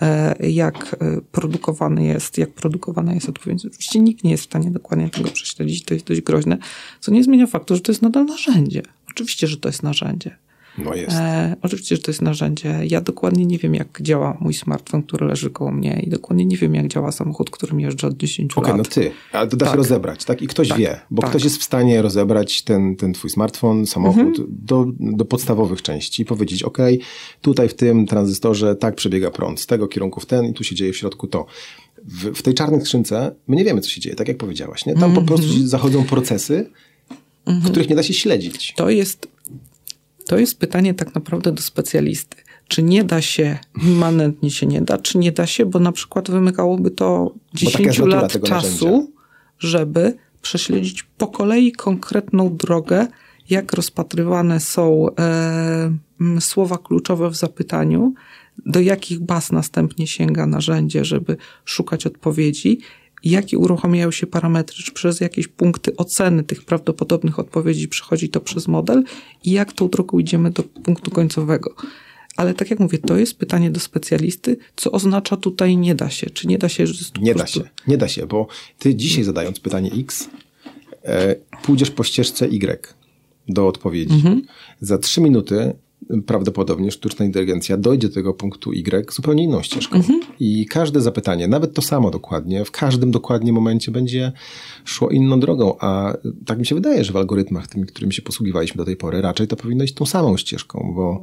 e, 0.00 0.50
jak 0.50 0.96
e, 1.00 1.20
produkowany 1.32 2.04
jest, 2.04 2.38
jak 2.38 2.50
produkowana 2.50 3.14
jest 3.14 3.28
odpowiedź. 3.28 3.66
Oczywiście 3.66 4.00
nikt 4.00 4.24
nie 4.24 4.30
jest 4.30 4.42
w 4.42 4.46
stanie 4.46 4.70
dokładnie 4.70 5.10
tego 5.10 5.30
prześledzić, 5.30 5.84
to 5.84 5.94
jest 5.94 6.06
dość 6.06 6.20
groźne, 6.20 6.58
co 7.00 7.12
nie 7.12 7.24
zmienia 7.24 7.46
faktu, 7.46 7.74
że 7.74 7.80
to 7.80 7.92
jest 7.92 8.02
nadal 8.02 8.26
narzędzie. 8.26 8.82
Oczywiście, 9.10 9.46
że 9.46 9.56
to 9.56 9.68
jest 9.68 9.82
narzędzie. 9.82 10.36
No 10.78 10.94
jest. 10.94 11.16
E, 11.16 11.56
oczywiście, 11.62 11.96
że 11.96 12.02
to 12.02 12.10
jest 12.10 12.22
narzędzie. 12.22 12.80
Ja 12.84 13.00
dokładnie 13.00 13.46
nie 13.46 13.58
wiem, 13.58 13.74
jak 13.74 13.98
działa 14.02 14.36
mój 14.40 14.54
smartfon, 14.54 15.02
który 15.02 15.26
leży 15.26 15.50
koło 15.50 15.70
mnie 15.72 16.00
i 16.06 16.10
dokładnie 16.10 16.46
nie 16.46 16.56
wiem, 16.56 16.74
jak 16.74 16.88
działa 16.88 17.12
samochód, 17.12 17.50
którym 17.50 17.80
jeżdżę 17.80 18.06
od 18.06 18.16
10 18.16 18.52
Okej, 18.56 18.68
lat. 18.72 18.78
no 18.78 18.84
ty, 18.84 19.10
ale 19.32 19.48
to 19.48 19.56
da 19.56 19.66
się 19.66 19.70
Tak. 19.70 19.78
rozebrać, 19.78 20.24
tak? 20.24 20.42
I 20.42 20.46
ktoś 20.46 20.68
Tak, 20.68 20.78
wie, 20.78 21.00
bo 21.10 21.22
tak. 21.22 21.30
ktoś 21.30 21.44
jest 21.44 21.56
w 21.60 21.64
stanie 21.64 22.02
rozebrać 22.02 22.62
ten, 22.62 22.96
ten 22.96 23.12
twój 23.12 23.30
smartfon, 23.30 23.86
samochód 23.86 24.18
Mhm. 24.26 24.46
do, 24.50 24.86
do 24.98 25.24
podstawowych 25.24 25.82
części 25.82 26.22
i 26.22 26.24
powiedzieć, 26.24 26.62
ok, 26.62 26.78
tutaj 27.42 27.68
w 27.68 27.74
tym 27.74 28.06
tranzystorze 28.06 28.76
tak 28.76 28.94
przebiega 28.94 29.30
prąd, 29.30 29.60
z 29.60 29.66
tego 29.66 29.88
kierunku 29.88 30.20
w 30.20 30.26
ten 30.26 30.44
i 30.46 30.52
tu 30.54 30.64
się 30.64 30.74
dzieje 30.74 30.92
w 30.92 30.96
środku 30.96 31.26
to. 31.26 31.46
W, 32.04 32.24
w 32.38 32.42
tej 32.42 32.54
czarnej 32.54 32.80
skrzynce 32.80 33.34
my 33.48 33.56
nie 33.56 33.64
wiemy, 33.64 33.80
co 33.80 33.90
się 33.90 34.00
dzieje, 34.00 34.16
tak 34.16 34.28
jak 34.28 34.36
powiedziałaś, 34.36 34.86
nie? 34.86 34.94
Tam 34.94 35.04
Mhm. 35.04 35.26
po 35.26 35.32
prostu 35.34 35.66
zachodzą 35.66 36.04
procesy, 36.04 36.70
których 37.64 37.88
nie 37.90 37.96
da 37.96 38.02
się 38.02 38.14
śledzić. 38.14 38.74
To 38.76 38.90
jest, 38.90 39.28
to 40.28 40.38
jest 40.38 40.58
pytanie 40.58 40.94
tak 40.94 41.14
naprawdę 41.14 41.52
do 41.52 41.62
specjalisty. 41.62 42.36
Czy 42.68 42.82
nie 42.82 43.04
da 43.04 43.22
się, 43.22 43.58
immanentnie 43.82 44.50
się 44.50 44.66
nie 44.66 44.80
da, 44.80 44.98
czy 44.98 45.18
nie 45.18 45.32
da 45.32 45.46
się, 45.46 45.66
bo 45.66 45.78
na 45.78 45.92
przykład 45.92 46.30
wymykałoby 46.30 46.90
to 46.90 47.34
taka 47.52 47.64
jest 47.64 47.76
10 47.76 47.98
natura 47.98 48.20
lat 48.20 48.42
czasu, 48.42 48.84
narzędzia. 48.84 49.12
żeby 49.58 50.16
prześledzić 50.42 51.02
po 51.02 51.26
kolei 51.26 51.72
konkretną 51.72 52.56
drogę, 52.56 53.06
jak 53.50 53.72
rozpatrywane 53.72 54.60
są 54.60 55.06
e, 55.18 56.40
słowa 56.40 56.78
kluczowe 56.78 57.30
w 57.30 57.36
zapytaniu, 57.36 58.14
do 58.66 58.80
jakich 58.80 59.20
baz 59.20 59.52
następnie 59.52 60.06
sięga 60.06 60.46
narzędzie, 60.46 61.04
żeby 61.04 61.36
szukać 61.64 62.06
odpowiedzi, 62.06 62.80
jakie 63.24 63.58
uruchamiają 63.58 64.10
się 64.10 64.26
parametry, 64.26 64.82
czy 64.84 64.92
przez 64.92 65.20
jakieś 65.20 65.48
punkty 65.48 65.96
oceny 65.96 66.44
tych 66.44 66.64
prawdopodobnych 66.64 67.38
odpowiedzi 67.38 67.88
przechodzi 67.88 68.28
to 68.28 68.40
przez 68.40 68.68
model 68.68 69.04
i 69.44 69.50
jak 69.50 69.72
tą 69.72 69.88
drogą 69.88 70.18
idziemy 70.18 70.50
do 70.50 70.62
punktu 70.62 71.10
końcowego. 71.10 71.74
Ale 72.36 72.54
tak 72.54 72.70
jak 72.70 72.80
mówię, 72.80 72.98
to 72.98 73.16
jest 73.16 73.38
pytanie 73.38 73.70
do 73.70 73.80
specjalisty, 73.80 74.56
co 74.76 74.92
oznacza 74.92 75.36
tutaj 75.36 75.76
nie 75.76 75.94
da 75.94 76.10
się. 76.10 76.30
Czy 76.30 76.46
nie 76.46 76.58
da 76.58 76.68
się, 76.68 76.84
Nie 77.20 77.34
da 77.34 77.46
się, 77.46 77.60
nie 77.86 77.98
da 77.98 78.08
się, 78.08 78.26
bo 78.26 78.46
ty 78.78 78.94
dzisiaj 78.94 79.24
zadając 79.24 79.60
pytanie 79.60 79.90
X, 79.92 80.28
e, 81.04 81.34
pójdziesz 81.62 81.90
po 81.90 82.04
ścieżce 82.04 82.46
Y 82.46 82.94
do 83.48 83.66
odpowiedzi. 83.66 84.14
Mhm. 84.14 84.42
Za 84.80 84.98
trzy 84.98 85.20
minuty 85.20 85.72
prawdopodobnie 86.26 86.90
sztuczna 86.90 87.24
inteligencja 87.24 87.76
dojdzie 87.76 88.08
do 88.08 88.14
tego 88.14 88.34
punktu 88.34 88.72
Y 88.72 89.12
zupełnie 89.12 89.44
inną 89.44 89.62
ścieżką. 89.62 89.96
Mhm. 89.96 90.20
I 90.40 90.66
każde 90.66 91.00
zapytanie, 91.00 91.48
nawet 91.48 91.74
to 91.74 91.82
samo 91.82 92.10
dokładnie, 92.10 92.64
w 92.64 92.70
każdym 92.70 93.10
dokładnie 93.10 93.52
momencie 93.52 93.92
będzie 93.92 94.32
szło 94.84 95.08
inną 95.08 95.40
drogą, 95.40 95.76
a 95.80 96.14
tak 96.46 96.58
mi 96.58 96.66
się 96.66 96.74
wydaje, 96.74 97.04
że 97.04 97.12
w 97.12 97.16
algorytmach, 97.16 97.66
tymi, 97.66 97.86
którymi 97.86 98.12
się 98.12 98.22
posługiwaliśmy 98.22 98.78
do 98.78 98.84
tej 98.84 98.96
pory, 98.96 99.20
raczej 99.20 99.46
to 99.48 99.56
powinno 99.56 99.84
iść 99.84 99.94
tą 99.94 100.06
samą 100.06 100.36
ścieżką, 100.36 100.92
bo 100.96 101.20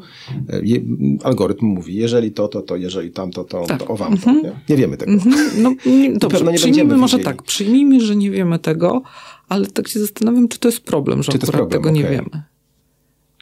e, 0.50 0.62
je, 0.64 0.82
algorytm 1.24 1.66
mówi, 1.66 1.96
jeżeli 1.96 2.32
to, 2.32 2.48
to, 2.48 2.62
to, 2.62 2.76
jeżeli 2.76 3.12
tamto, 3.12 3.44
to, 3.44 3.66
Tak. 3.66 3.80
to 3.80 3.88
o 3.88 3.96
wam 3.96 4.18
to. 4.18 4.32
Nie? 4.32 4.52
nie 4.70 4.76
wiemy 4.78 4.98
tego. 4.98 5.12
Mhm. 5.12 5.36
No, 5.58 5.76
nie, 5.86 6.14
dobrze, 6.14 6.46
nie 6.46 6.54
przyjmijmy 6.54 6.98
może 6.98 7.20
tak, 7.20 7.44
przyjmijmy, 7.44 8.02
że 8.02 8.16
nie 8.16 8.32
wiemy 8.32 8.60
tego, 8.60 9.02
ale 9.50 9.68
tak 9.68 9.88
się 9.88 10.00
zastanawiam, 10.00 10.48
czy 10.48 10.60
to 10.60 10.68
jest 10.68 10.82
problem, 10.82 11.24
że 11.24 11.32
Czy 11.32 11.38
akurat 11.38 11.52
problem, 11.56 11.82
tego 11.82 11.90
nie 11.92 12.02
okej. 12.02 12.16
wiemy. 12.16 12.44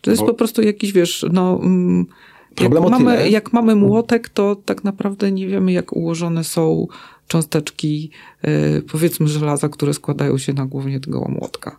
To 0.03 0.11
jest 0.11 0.21
Bo- 0.21 0.27
po 0.27 0.33
prostu 0.33 0.61
jakiś, 0.61 0.91
wiesz, 0.91 1.25
no... 1.31 1.59
mm, 1.63 2.05
Jak 2.49 2.55
Problem 2.55 2.85
o 2.85 2.89
mamy, 2.89 3.29
jak 3.29 3.53
mamy 3.53 3.75
młotek, 3.75 4.29
to 4.29 4.55
tak 4.55 4.83
naprawdę 4.83 5.31
nie 5.31 5.47
wiemy, 5.47 5.71
jak 5.71 5.93
ułożone 5.93 6.43
są 6.43 6.87
cząsteczki, 7.27 8.09
yy, 8.43 8.81
powiedzmy, 8.91 9.27
żelaza, 9.27 9.69
które 9.69 9.93
składają 9.93 10.37
się 10.37 10.53
na 10.53 10.65
głównie 10.65 10.99
tego 10.99 11.25
młotka. 11.29 11.77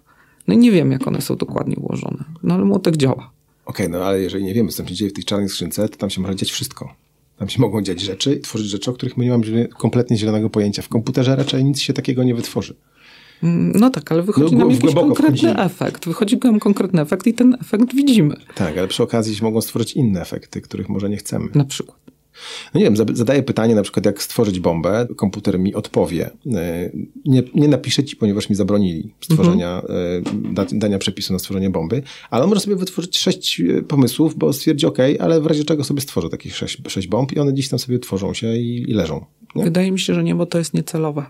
No 0.48 0.54
i 0.54 0.58
nie 0.58 0.72
wiem, 0.72 0.92
jak 0.92 1.06
one 1.08 1.20
są 1.20 1.36
dokładnie 1.36 1.76
ułożone. 1.76 2.24
No 2.42 2.54
ale 2.54 2.64
młotek 2.64 2.96
działa. 2.96 3.30
Okej, 3.66 3.88
no 3.88 3.98
ale 4.04 4.20
jeżeli 4.20 4.44
nie 4.44 4.54
wiemy, 4.54 4.68
co 4.68 4.76
tam 4.76 4.88
się 4.88 4.94
dzieje 4.94 5.10
w 5.10 5.14
tej 5.14 5.24
czarnej 5.24 5.48
skrzynce, 5.48 5.88
to 5.88 5.96
tam 5.96 6.10
się 6.10 6.20
może 6.20 6.36
dziać 6.36 6.50
wszystko. 6.50 6.94
Tam 7.38 7.48
się 7.48 7.60
mogą 7.60 7.82
dziać 7.82 8.00
rzeczy 8.00 8.34
i 8.34 8.40
tworzyć 8.40 8.68
rzeczy, 8.68 8.90
o 8.90 8.94
których 8.94 9.16
my 9.16 9.24
nie 9.24 9.30
mamy 9.30 9.68
kompletnie 9.78 10.16
zielonego 10.16 10.50
pojęcia. 10.50 10.82
W 10.82 10.88
komputerze 10.88 11.36
raczej 11.36 11.64
nic 11.64 11.80
się 11.80 11.92
takiego 11.92 12.24
nie 12.24 12.34
wytworzy. 12.34 12.74
Mm, 13.42 13.72
No 13.80 13.90
tak, 13.90 14.12
ale 14.12 14.22
wychodzi 14.22 14.54
No, 14.54 14.58
nam 14.58 14.70
jakiś 14.70 14.94
konkretny 14.94 15.38
wchodzimy. 15.38 15.58
efekt. 15.62 16.04
Wychodzi 16.06 16.38
nam 16.44 16.60
konkretny 16.60 17.00
efekt 17.02 17.26
i 17.26 17.34
ten 17.34 17.56
efekt 17.60 17.94
widzimy. 17.94 18.36
Tak, 18.54 18.78
ale 18.78 18.88
przy 18.88 19.02
okazji 19.02 19.36
się 19.36 19.44
mogą 19.44 19.60
stworzyć 19.60 19.92
inne 19.92 20.20
efekty, 20.20 20.60
których 20.60 20.88
może 20.88 21.08
nie 21.10 21.16
chcemy. 21.16 21.48
Na 21.54 21.64
przykład. 21.64 21.98
No 22.74 22.80
nie 22.80 22.90
wiem, 22.90 23.16
zadaję 23.16 23.42
pytanie 23.42 23.74
na 23.74 23.82
przykład, 23.82 24.06
jak 24.06 24.22
stworzyć 24.22 24.60
bombę, 24.60 25.06
komputer 25.16 25.58
mi 25.58 25.74
odpowie. 25.74 26.30
Yy, 26.46 26.56
Nie, 27.24 27.42
nie 27.54 27.68
napiszę 27.68 28.04
ci, 28.04 28.16
ponieważ 28.16 28.50
mi 28.50 28.56
zabronili 28.56 29.14
stworzenia, 29.20 29.82
yy, 29.88 30.52
da, 30.54 30.66
dania 30.72 30.98
przepisu 30.98 31.32
na 31.32 31.38
stworzenie 31.38 31.70
bomby, 31.70 32.02
ale 32.30 32.42
on 32.44 32.48
może 32.48 32.60
sobie 32.60 32.76
wytworzyć 32.76 33.18
sześć 33.18 33.58
yy, 33.58 33.82
pomysłów, 33.82 34.38
bo 34.38 34.52
stwierdzi, 34.52 34.86
ok, 34.86 34.98
ale 35.20 35.40
w 35.40 35.46
razie 35.46 35.64
czego 35.64 35.84
sobie 35.84 36.00
stworzę 36.00 36.28
takich 36.28 36.56
sześć, 36.56 36.78
sześć 36.88 37.08
bomb 37.08 37.32
i 37.32 37.38
one 37.38 37.52
gdzieś 37.52 37.68
tam 37.68 37.78
sobie 37.78 37.98
tworzą 37.98 38.34
się 38.34 38.56
i, 38.56 38.90
i 38.90 38.94
leżą. 38.94 39.24
Nie? 39.54 39.64
Wydaje 39.64 39.92
mi 39.92 39.98
się, 40.00 40.14
że 40.14 40.24
nie, 40.24 40.34
bo 40.34 40.46
to 40.46 40.58
jest 40.58 40.74
niecelowe. 40.74 41.26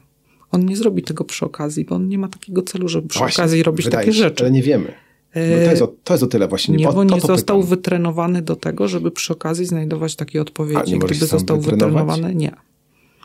On 0.55 0.67
nie 0.67 0.77
zrobi 0.77 1.03
tego 1.03 1.25
przy 1.25 1.45
okazji, 1.45 1.85
bo 1.85 1.95
on 1.95 2.09
nie 2.09 2.19
ma 2.19 2.29
takiego 2.29 2.63
celu, 2.63 2.89
żeby 2.89 3.09
przy 3.09 3.19
Właśnie, 3.19 3.43
okazji 3.45 3.63
robić 3.63 3.89
takie 3.89 4.13
się, 4.13 4.19
rzeczy. 4.19 4.45
Ale 4.45 4.51
nie 4.51 4.63
wiemy. 4.63 4.93
No 5.35 5.41
to, 5.65 5.71
jest 5.71 5.83
o, 5.83 5.87
to 6.05 6.15
jest 6.15 6.25
o 6.25 6.27
tyle 6.27 6.49
właśnie. 6.49 6.77
Nie, 6.77 6.87
bo 6.89 7.05
nie 7.05 7.21
został 7.21 7.57
pytam. 7.59 7.71
wytrenowany 7.71 8.43
do 8.43 8.57
tego, 8.57 8.89
żeby 8.89 9.11
przy 9.11 9.33
okazji 9.33 9.67
znajdować 9.67 10.17
takie 10.17 10.39
A, 10.39 10.43
odpowiedzi. 10.43 10.91
się 10.91 10.99
Gdyby 10.99 11.27
został 11.27 11.61
wytrenowany, 11.61 12.35
nie. 12.35 12.53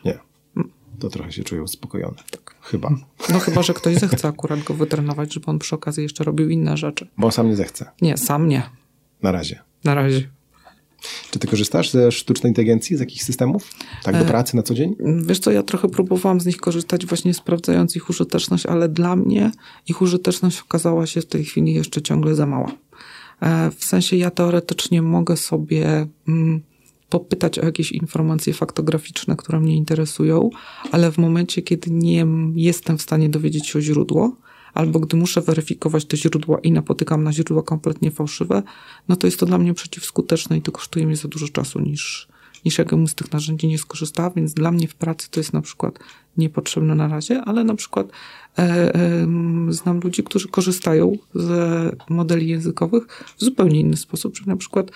Nie. 0.06 0.18
to 1.00 1.10
trochę 1.10 1.32
się 1.32 1.44
czuję 1.44 1.64
uspokojony. 1.64 2.18
Chyba. 2.62 2.90
No 3.34 3.40
chyba, 3.40 3.62
że 3.64 3.74
ktoś 3.74 3.96
zechce 3.96 4.28
akurat 4.28 4.64
go 4.64 4.74
wytrenować, 4.74 5.34
żeby 5.34 5.46
on 5.46 5.60
przy 5.60 5.76
okazji 5.76 6.04
jeszcze 6.04 6.24
robił 6.24 6.50
inne 6.50 6.78
rzeczy. 6.78 7.08
Bo 7.18 7.26
on 7.28 7.32
sam 7.32 7.48
nie 7.50 7.56
zechce. 7.56 7.92
Nie, 8.02 8.18
sam 8.18 8.48
nie. 8.48 8.70
Na 9.22 9.32
razie. 9.32 9.60
Na 9.84 9.96
razie. 9.96 10.30
Czy 11.32 11.40
ty 11.40 11.48
korzystasz 11.48 11.90
ze 11.90 12.12
sztucznej 12.12 12.52
inteligencji, 12.52 12.98
z 12.98 13.00
jakichś 13.00 13.22
systemów? 13.22 13.74
Tak 14.04 14.16
do 14.16 14.22
E, 14.22 14.26
pracy 14.26 14.56
na 14.56 14.64
co 14.64 14.74
dzień? 14.74 14.96
Wiesz 15.26 15.40
co, 15.40 15.52
ja 15.52 15.64
trochę 15.64 15.90
próbowałam 15.90 16.42
z 16.42 16.46
nich 16.46 16.58
korzystać 16.58 17.06
właśnie 17.06 17.34
sprawdzając 17.34 17.96
ich 17.96 18.10
użyteczność, 18.10 18.66
ale 18.66 18.90
dla 18.90 19.16
mnie 19.16 19.52
ich 19.88 20.02
użyteczność 20.02 20.60
okazała 20.60 21.06
się 21.06 21.22
w 21.22 21.26
tej 21.26 21.46
chwili 21.46 21.74
jeszcze 21.74 22.02
ciągle 22.02 22.36
za 22.36 22.46
mała. 22.46 22.72
E, 23.42 23.72
W 23.72 23.86
sensie 23.86 24.16
ja 24.16 24.32
teoretycznie 24.32 25.02
mogę 25.02 25.38
sobie 25.38 26.08
mm, 26.28 26.62
popytać 27.10 27.60
o 27.60 27.66
jakieś 27.66 27.92
informacje 27.92 28.54
faktograficzne, 28.54 29.36
które 29.36 29.60
mnie 29.60 29.76
interesują, 29.76 30.50
ale 30.92 31.12
w 31.12 31.18
momencie, 31.18 31.62
kiedy 31.62 31.92
nie 31.92 32.26
jestem 32.56 32.98
w 32.98 33.02
stanie 33.02 33.30
dowiedzieć 33.30 33.68
się 33.68 33.80
o 33.80 33.82
źródło, 33.82 34.36
albo 34.74 35.00
gdy 35.00 35.18
muszę 35.18 35.42
weryfikować 35.42 36.06
te 36.06 36.18
źródła 36.18 36.60
i 36.60 36.72
napotykam 36.72 37.24
na 37.24 37.34
źródła 37.34 37.64
kompletnie 37.64 38.12
fałszywe, 38.12 38.64
no 39.08 39.16
to 39.16 39.28
jest 39.28 39.40
to 39.40 39.46
dla 39.46 39.58
mnie 39.58 39.74
przeciwskuteczne 39.74 40.58
i 40.58 40.62
to 40.62 40.72
kosztuje 40.72 41.08
mnie 41.08 41.16
za 41.16 41.28
dużo 41.28 41.48
czasu 41.48 41.80
niż, 41.80 42.28
niż 42.66 42.78
jakbym 42.78 43.08
z 43.08 43.16
tych 43.16 43.32
narzędzi 43.32 43.68
nie 43.68 43.78
skorzystała, 43.78 44.30
więc 44.30 44.54
dla 44.54 44.72
mnie 44.72 44.88
w 44.88 44.96
pracy 44.96 45.28
to 45.32 45.40
jest 45.40 45.54
na 45.54 45.62
przykład 45.62 46.00
niepotrzebne 46.38 46.96
na 46.96 47.08
razie, 47.08 47.42
ale 47.42 47.64
na 47.64 47.76
przykład 47.76 48.08
e, 48.60 48.62
e, 48.96 49.28
znam 49.70 50.00
ludzi, 50.00 50.24
którzy 50.24 50.48
korzystają 50.48 51.18
z 51.36 51.96
modeli 52.10 52.48
językowych 52.48 53.08
w 53.38 53.44
zupełnie 53.44 53.80
inny 53.80 53.98
sposób, 53.98 54.34
czyli 54.34 54.48
na 54.48 54.58
przykład 54.58 54.92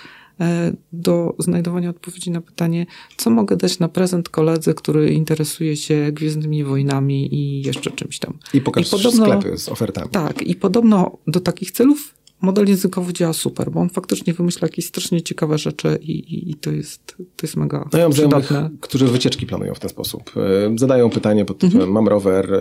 do 0.93 1.35
znajdowania 1.39 1.89
odpowiedzi 1.89 2.31
na 2.31 2.41
pytanie, 2.41 2.85
co 3.17 3.29
mogę 3.29 3.55
dać 3.57 3.79
na 3.79 3.89
prezent 3.89 4.29
koledze, 4.29 4.73
który 4.73 5.13
interesuje 5.13 5.77
się 5.77 6.11
Gwiezdnymi 6.11 6.63
Wojnami 6.63 7.35
i 7.35 7.61
jeszcze 7.61 7.91
czymś 7.91 8.19
tam. 8.19 8.33
I 8.53 8.61
pokaż 8.61 8.87
I 8.87 8.91
podobno- 8.91 9.25
sklepy 9.25 9.57
z 9.57 9.69
ofertami. 9.69 10.09
Tak, 10.11 10.41
i 10.41 10.55
podobno 10.55 11.17
do 11.27 11.39
takich 11.39 11.71
celów 11.71 12.13
model 12.41 12.67
językowy 12.67 13.13
działa 13.13 13.33
super, 13.33 13.71
bo 13.71 13.79
on 13.79 13.89
faktycznie 13.89 14.33
wymyśla 14.33 14.65
jakieś 14.65 14.85
strasznie 14.85 15.21
ciekawe 15.21 15.57
rzeczy 15.57 15.97
i, 16.01 16.11
i, 16.11 16.51
i 16.51 16.55
to, 16.55 16.71
jest, 16.71 17.15
to 17.17 17.23
jest 17.43 17.55
mega 17.57 17.89
No 17.93 17.99
ja 17.99 18.05
mam 18.05 18.13
znajomych, 18.13 18.45
przydatne. 18.45 18.69
którzy 18.81 19.07
wycieczki 19.07 19.45
planują 19.45 19.73
w 19.73 19.79
ten 19.79 19.89
sposób. 19.89 20.31
E, 20.37 20.77
Zadają 20.79 21.09
pytanie 21.09 21.45
pod 21.45 21.57
tytułem 21.57 21.81
Mhm. 21.89 21.93
mam 21.93 22.07
rower, 22.07 22.53
e, 22.53 22.59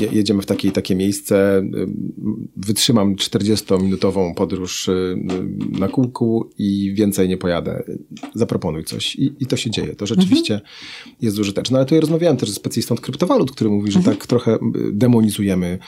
je- 0.00 0.08
jedziemy 0.12 0.42
w 0.42 0.46
takie 0.46 0.68
i 0.68 0.72
takie 0.72 0.94
miejsce, 0.94 1.58
e, 1.58 1.62
wytrzymam 2.56 3.16
40-minutową 3.16 4.34
podróż 4.34 4.90
na 5.70 5.88
kółku 5.88 6.50
i 6.58 6.92
więcej 6.96 7.28
nie 7.28 7.36
pojadę. 7.36 7.82
Zaproponuj 8.34 8.84
coś. 8.84 9.16
I, 9.16 9.32
i 9.40 9.46
to 9.46 9.56
się 9.56 9.70
dzieje. 9.70 9.96
To 9.96 10.06
rzeczywiście 10.06 10.54
Mhm. 10.54 10.72
jest 11.22 11.38
użyteczne. 11.38 11.78
Ale 11.78 11.86
tu 11.86 11.94
ja 11.94 12.00
rozmawiałem 12.00 12.36
też 12.36 12.50
z 12.50 12.54
specjalistą 12.54 12.94
od 12.94 13.00
kryptowalut, 13.00 13.52
który 13.52 13.70
mówi, 13.70 13.90
że 13.90 13.98
Mhm. 13.98 14.16
tak 14.16 14.26
trochę 14.26 14.58
demonizujemy 14.92 15.78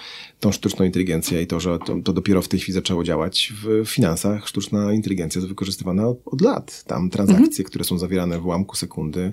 tą 0.41 0.53
sztuczną 0.53 0.85
inteligencję 0.85 1.43
i 1.43 1.47
to, 1.47 1.61
że 1.61 1.79
to, 1.87 1.97
to 2.05 2.13
dopiero 2.13 2.43
w 2.43 2.49
tej 2.49 2.61
chwili 2.61 2.75
zaczęło 2.75 3.05
działać. 3.05 3.26
W 3.65 3.87
finansach 3.87 4.49
sztuczna 4.49 4.93
inteligencja 4.93 5.39
jest 5.39 5.49
wykorzystywana 5.49 6.09
od, 6.09 6.19
od 6.25 6.41
lat. 6.41 6.85
Tam 6.87 7.11
transakcje, 7.11 7.65
które 7.65 7.85
są 7.85 7.99
zawierane 7.99 8.39
w 8.39 8.47
ułamku 8.47 8.77
sekundy, 8.77 9.33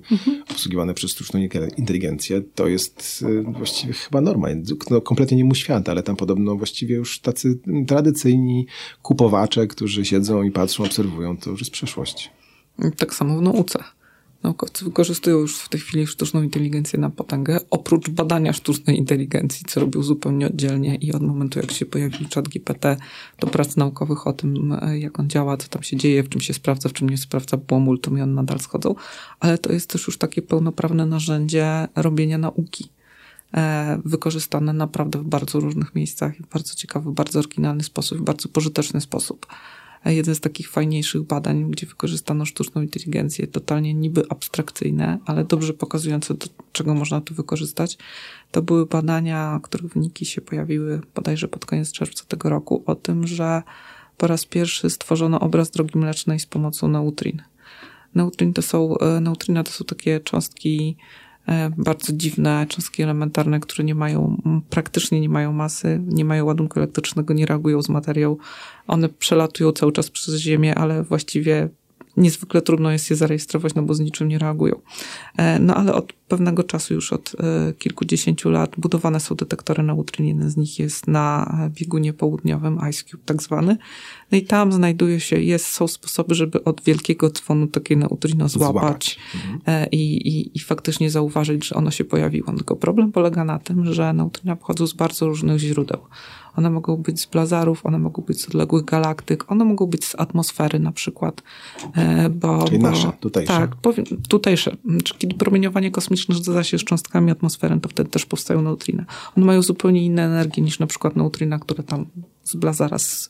obsługiwane 0.52 0.94
przez 0.94 1.12
sztuczną 1.12 1.39
inteligencję, 1.78 2.41
to 2.56 2.68
jest 2.68 3.26
y, 3.30 3.44
właściwie 3.44 3.94
chyba 3.94 4.22
norma. 4.22 4.48
No, 4.89 5.02
kompletnie 5.02 5.38
nie 5.38 5.46
mój 5.46 5.56
świat, 5.56 5.89
ale 5.89 6.04
tam 6.04 6.16
podobno 6.16 6.56
właściwie 6.56 6.96
już 6.96 7.20
tacy 7.20 7.60
tradycyjni 7.88 8.68
kupowacze, 9.02 9.68
którzy 9.68 10.06
siedzą 10.06 10.44
i 10.44 10.52
patrzą, 10.52 10.84
obserwują, 10.84 11.38
to 11.38 11.50
już 11.50 11.60
jest 11.60 11.72
przeszłość. 11.72 12.32
Tak 12.98 13.14
samo 13.14 13.38
w 13.38 13.41
nauce. 13.41 13.84
Naukowcy 14.44 14.86
wykorzystują 14.86 15.38
już 15.38 15.58
w 15.58 15.70
tej 15.70 15.80
chwili 15.80 16.08
sztuczną 16.08 16.44
inteligencję 16.44 17.00
na 17.00 17.10
potęgę, 17.10 17.60
oprócz 17.70 18.10
badania 18.10 18.54
sztucznej 18.54 18.98
inteligencji, 18.98 19.66
co 19.68 19.80
robią 19.80 20.04
zupełnie 20.04 20.48
oddzielnie 20.48 20.96
i 20.96 21.14
od 21.14 21.22
momentu, 21.22 21.60
jak 21.60 21.72
się 21.72 21.86
pojawił 21.86 22.28
czat 22.28 22.48
GPT, 22.48 22.98
do 23.39 23.48
prac 23.48 23.76
naukowych 23.76 24.28
o 24.28 24.34
tym, 24.34 24.78
e, 24.82 25.00
jak 25.00 25.20
on 25.20 25.30
działa, 25.30 25.58
co 25.58 25.68
tam 25.68 25.84
się 25.84 25.98
dzieje, 25.98 26.24
w 26.24 26.30
czym 26.30 26.41
się 26.41 26.54
sprawdza, 26.54 26.89
w 26.89 26.94
czym 26.94 27.10
nie 27.10 27.18
sprawdza, 27.18 27.58
było 27.58 27.80
multum 27.80 28.18
i 28.18 28.22
on 28.22 28.34
nadal 28.34 28.60
schodzą, 28.60 28.96
ale 29.39 29.58
to 29.58 29.74
jest 29.74 29.89
też 29.89 30.08
już 30.08 30.18
takie 30.18 30.41
pełnoprawne 30.41 31.06
narzędzie 31.06 31.88
robienia 31.96 32.38
nauki. 32.38 32.89
e, 33.54 34.02
Wykorzystane 34.06 34.74
naprawdę 34.74 35.20
w 35.20 35.24
bardzo 35.24 35.60
różnych 35.60 35.96
miejscach, 35.96 36.36
w 36.38 36.48
bardzo 36.54 36.76
ciekawy, 36.76 37.12
bardzo 37.12 37.39
oryginalny 37.39 37.84
sposób, 37.84 38.18
w 38.18 38.22
bardzo 38.22 38.50
pożyteczny 38.50 39.02
sposób. 39.02 39.48
Jeden 40.12 40.36
z 40.36 40.39
takich 40.39 40.70
fajniejszych 40.70 41.24
badań, 41.24 41.72
gdzie 41.72 41.88
wykorzystano 41.88 42.45
sztuczną 42.45 42.82
inteligencję, 42.82 43.47
totalnie 43.47 43.93
niby 43.93 44.24
abstrakcyjne, 44.30 45.20
ale 45.26 45.45
dobrze 45.45 45.74
pokazujące, 45.74 46.34
do 46.34 46.47
czego 46.72 46.93
można 46.93 47.22
to 47.22 47.34
wykorzystać. 47.34 47.97
To 48.51 48.62
były 48.62 48.86
badania, 48.86 49.60
których 49.64 49.93
wyniki 49.93 50.26
się 50.26 50.41
pojawiły 50.41 51.01
bodajże 51.16 51.47
pod 51.47 51.66
koniec 51.66 51.91
czerwca 51.91 52.26
tego 52.28 52.49
roku, 52.49 52.84
o 52.86 52.95
tym, 52.95 53.28
że 53.28 53.62
po 54.18 54.28
raz 54.28 54.45
pierwszy 54.45 54.89
stworzono 54.89 55.39
obraz 55.39 55.72
drogi 55.72 55.97
mlecznej 55.99 56.39
z 56.39 56.45
pomocą 56.45 56.88
neutrin. 56.88 57.41
Neutrin 58.16 58.54
to 58.54 58.62
są, 58.62 58.97
e, 58.97 59.20
neutrina 59.20 59.64
to 59.64 59.72
są 59.72 59.86
takie 59.86 60.20
cząstki 60.20 60.97
bardzo 61.78 62.14
dziwne, 62.14 62.66
cząstki 62.70 63.04
elementarne, 63.04 63.60
które 63.60 63.84
nie 63.84 63.96
mają, 63.96 64.41
praktycznie 64.70 65.22
nie 65.22 65.30
mają 65.30 65.54
masy, 65.54 66.02
nie 66.08 66.26
mają 66.26 66.46
ładunku 66.46 66.80
elektrycznego, 66.80 67.34
nie 67.34 67.46
reagują 67.46 67.82
z 67.82 67.89
materiał. 67.89 68.38
One 68.88 69.10
przelatują 69.10 69.72
cały 69.72 69.91
czas 69.91 70.10
przez 70.10 70.36
Ziemię, 70.36 70.76
ale 70.76 71.04
właściwie 71.04 71.70
niezwykle 72.18 72.61
trudno 72.61 72.91
jest 72.91 73.09
je 73.09 73.16
zarejestrować, 73.16 73.76
no 73.76 73.84
bo 73.84 73.93
z 73.93 73.99
niczym 73.99 74.28
nie 74.28 74.39
reagują. 74.39 74.76
E, 75.38 75.59
No 75.59 75.76
ale 75.76 75.93
od 75.93 76.14
pewnego 76.14 76.64
czasu, 76.64 76.93
już 76.93 77.14
od 77.14 77.36
e, 77.39 77.74
kilkudziesięciu 77.74 78.49
lat, 78.49 78.72
budowane 78.78 79.20
są 79.20 79.36
detektory 79.36 79.84
neutrin. 79.84 80.28
Jeden 80.28 80.49
z 80.49 80.57
nich 80.57 80.80
jest 80.80 81.07
na 81.07 81.53
biegunie 81.70 82.14
południowym, 82.14 82.80
Ice 82.89 83.03
Cube 83.03 83.24
tak 83.26 83.43
zwany. 83.43 83.78
No 84.32 84.38
i 84.38 84.41
tam 84.41 84.72
znajduje 84.72 85.20
się, 85.20 85.39
jest, 85.41 85.66
są 85.68 85.88
sposoby, 85.88 86.36
żeby 86.36 86.64
od 86.64 86.82
wielkiego 86.84 87.30
dzwonu 87.30 87.68
takie 87.68 87.95
neutrino 87.95 88.49
złapać, 88.49 89.20
Złapać. 89.34 89.64
e, 89.68 89.88
i, 89.88 90.28
i, 90.28 90.57
i 90.57 90.59
faktycznie 90.59 91.09
zauważyć, 91.09 91.68
że 91.68 91.76
ono 91.76 91.91
się 91.91 92.03
pojawiło. 92.05 92.53
Tylko 92.53 92.76
problem 92.76 93.11
polega 93.11 93.43
na 93.43 93.59
tym, 93.59 93.93
że 93.93 94.14
neutrina 94.14 94.55
pochodzą 94.55 94.88
z 94.88 94.93
bardzo 94.93 95.28
różnych 95.28 95.59
źródeł. 95.59 95.99
One 96.56 96.70
mogą 96.70 96.97
być 96.97 97.22
z 97.22 97.26
blazarów, 97.26 97.86
one 97.86 97.99
mogą 97.99 98.24
być 98.24 98.41
z 98.41 98.47
odległych 98.47 98.86
galaktyk, 98.86 99.51
one 99.51 99.66
mogą 99.66 99.86
być 99.86 100.06
z 100.06 100.16
atmosfery 100.20 100.80
na 100.80 100.91
przykład. 100.91 101.43
E, 101.95 102.30
Bo, 102.30 102.64
Czyli 102.64 102.80
bo, 102.80 102.89
nasze, 102.89 103.12
tutejsze. 103.20 103.54
Tak, 103.54 103.76
powiem, 103.76 104.06
tutejsze. 104.30 104.76
Czy 105.04 105.18
Kiedy 105.18 105.36
promieniowanie 105.36 105.91
kosmiczne 105.91 106.36
zdarza 106.36 106.64
się 106.64 106.80
z 106.80 106.84
cząstkami 106.84 107.32
atmosfery, 107.32 107.80
to 107.80 107.89
wtedy 107.89 108.10
też 108.10 108.26
powstają 108.26 108.62
neutrina. 108.62 109.06
One 109.38 109.45
mają 109.45 109.62
zupełnie 109.62 110.06
inne 110.06 110.26
energie 110.26 110.64
niż 110.64 110.80
na 110.80 110.88
przykład 110.88 111.16
neutrina, 111.16 111.60
które 111.60 111.84
tam 111.84 112.06
z 112.43 112.56
blazara 112.56 112.97
z 112.97 113.30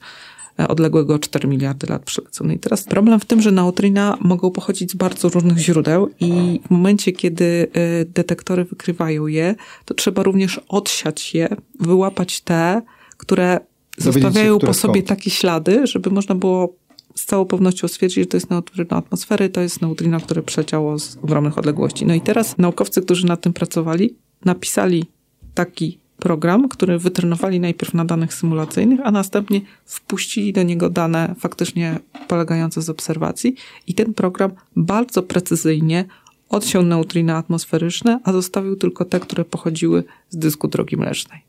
e, 0.59 0.67
odległego 0.67 1.13
o 1.13 1.19
4 1.19 1.47
miliardy 1.47 1.88
lat 1.88 2.03
przylecą. 2.03 2.45
No 2.45 2.53
i 2.53 2.59
teraz 2.59 2.84
problem 2.84 3.19
w 3.19 3.26
tym, 3.26 3.41
że 3.41 3.51
neutrina 3.51 4.17
mogą 4.21 4.51
pochodzić 4.51 4.91
z 4.91 4.95
bardzo 4.95 5.30
różnych 5.30 5.57
źródeł 5.57 6.09
i 6.19 6.61
w 6.67 6.69
momencie, 6.69 7.11
kiedy 7.11 7.67
e, 7.74 8.05
detektory 8.05 8.65
wykrywają 8.65 9.28
je, 9.28 9.55
to 9.86 9.93
trzeba 9.93 10.24
również 10.24 10.61
odsiać 10.67 11.34
je, 11.34 11.55
wyłapać 11.80 12.41
te, 12.41 12.82
które 13.24 13.59
Dowiedzieć 13.97 14.13
się, 14.13 14.21
zostawiają 14.21 14.57
które 14.57 14.67
po 14.67 14.74
sobie 14.74 14.93
skąd. 14.93 15.07
takie 15.07 15.30
ślady, 15.30 15.88
żeby 15.88 16.09
można 16.09 16.36
było 16.36 16.76
z 17.15 17.26
całą 17.26 17.45
pewnością 17.45 17.88
stwierdzić, 17.88 18.19
że 18.19 18.26
to 18.26 18.38
jest 18.38 18.49
neutrino 18.49 18.97
atmosfery, 18.97 19.49
to 19.49 19.61
jest 19.61 19.82
neutrino, 19.82 20.19
które 20.19 20.43
przeleciało 20.43 20.99
z 20.99 21.17
ogromnych 21.17 21.57
odległości. 21.57 22.05
No 22.05 22.13
i 22.13 22.21
teraz 22.21 22.57
naukowcy, 22.57 23.01
którzy 23.01 23.26
nad 23.26 23.41
tym 23.41 23.53
pracowali, 23.53 24.15
napisali 24.45 25.05
taki 25.53 25.99
program, 26.17 26.69
który 26.69 26.99
wytrenowali 26.99 27.59
najpierw 27.59 27.93
na 27.93 28.05
danych 28.05 28.34
symulacyjnych, 28.34 28.99
a 29.03 29.11
następnie 29.11 29.61
wpuścili 29.86 30.53
do 30.53 30.63
niego 30.63 30.89
dane 30.89 31.36
faktycznie 31.39 31.99
polegające 32.28 32.82
z 32.82 32.89
obserwacji 32.89 33.55
i 33.88 33.93
ten 33.93 34.13
program 34.13 34.51
bardzo 34.76 35.24
precyzyjnie 35.24 36.05
odsiął 36.49 36.84
neutrina 36.84 37.38
atmosferyczne, 37.38 38.19
a 38.24 38.34
zostawił 38.34 38.76
tylko 38.76 39.05
te, 39.05 39.19
które 39.19 39.45
pochodziły 39.45 40.03
z 40.30 40.38
dysku 40.38 40.67
drogi 40.67 40.97
mlecznej. 40.97 41.41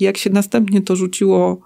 Jak 0.00 0.16
się 0.16 0.30
następnie 0.30 0.82
to 0.82 0.96
rzuciło 0.96 1.60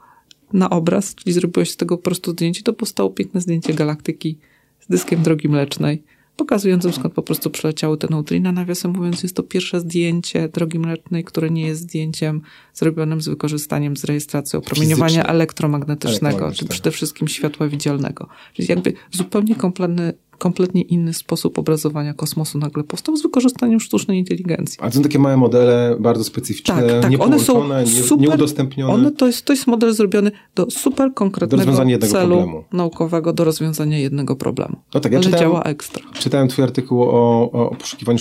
na 0.52 0.70
obraz, 0.70 1.14
czyli 1.14 1.32
zrobiłeś 1.32 1.70
z 1.70 1.76
tego 1.76 1.96
po 1.96 2.02
prostu 2.02 2.30
zdjęcie, 2.30 2.62
to 2.62 2.72
powstało 2.72 3.10
piękne 3.10 3.40
zdjęcie 3.40 3.74
galaktyki 3.74 4.38
z 4.80 4.86
dyskiem 4.86 5.22
drogi 5.22 5.48
mlecznej, 5.48 6.02
pokazującym 6.36 6.92
skąd 6.92 7.14
po 7.14 7.22
prostu 7.22 7.50
przeleciały 7.50 7.98
te 7.98 8.08
neutrina. 8.10 8.52
Nawiasem 8.52 8.90
mówiąc, 8.90 9.22
jest 9.22 9.36
to 9.36 9.42
pierwsze 9.42 9.80
zdjęcie 9.80 10.48
drogi 10.48 10.78
mlecznej, 10.78 11.24
które 11.24 11.50
nie 11.50 11.66
jest 11.66 11.80
zdjęciem 11.80 12.40
zrobionym 12.74 13.20
z 13.20 13.28
wykorzystaniem 13.28 13.96
z 13.96 14.04
rejestracji 14.04 14.56
opromieniowania 14.56 15.08
Fizyczne. 15.08 15.30
elektromagnetycznego, 15.30 16.52
czy 16.52 16.66
przede 16.66 16.90
wszystkim 16.90 17.28
światła 17.28 17.68
widzialnego. 17.68 18.28
Czyli 18.54 18.68
jakby 18.68 18.92
zupełnie 19.10 19.54
kompletny, 19.54 20.12
kompletnie 20.42 20.82
inny 20.82 21.14
sposób 21.14 21.58
obrazowania 21.58 22.14
kosmosu 22.14 22.58
nagle 22.58 22.84
powstał 22.84 23.16
z 23.16 23.22
wykorzystaniem 23.22 23.80
sztucznej 23.80 24.18
inteligencji. 24.18 24.78
A 24.80 24.90
to 24.90 24.96
są 24.96 25.02
takie 25.02 25.18
małe 25.18 25.36
modele, 25.36 25.96
bardzo 26.00 26.24
specyficzne, 26.24 26.74
Tak, 26.74 26.86
tak, 26.86 26.94
one 26.94 27.02
są 27.02 27.08
niepołączone, 27.54 27.86
super, 27.86 28.28
nieudostępnione. 28.28 28.92
one 28.94 29.10
to, 29.12 29.26
jest, 29.26 29.44
to 29.44 29.52
jest 29.52 29.66
model 29.66 29.92
zrobiony 29.94 30.30
do 30.54 30.70
super 30.70 31.08
Do 31.08 31.14
konkretnego 31.14 31.72
jednego 31.88 32.06
celu 32.06 32.36
problemu. 32.36 32.64
naukowego, 32.72 33.32
do 33.32 33.44
rozwiązania 33.44 33.98
jednego 33.98 34.36
problemu. 34.36 34.76
No 34.94 35.00
tak, 35.00 35.12
ja 35.12 35.18
Ale 35.18 35.24
czytałem- 35.24 35.44
działa 35.50 35.62
ekstra. 35.62 36.02
Czytałem 36.14 36.48
twój 36.48 36.64
artykuł 36.64 37.02
o, 37.02 37.50
o 37.52 37.74
poszukiwaniu 37.78 38.18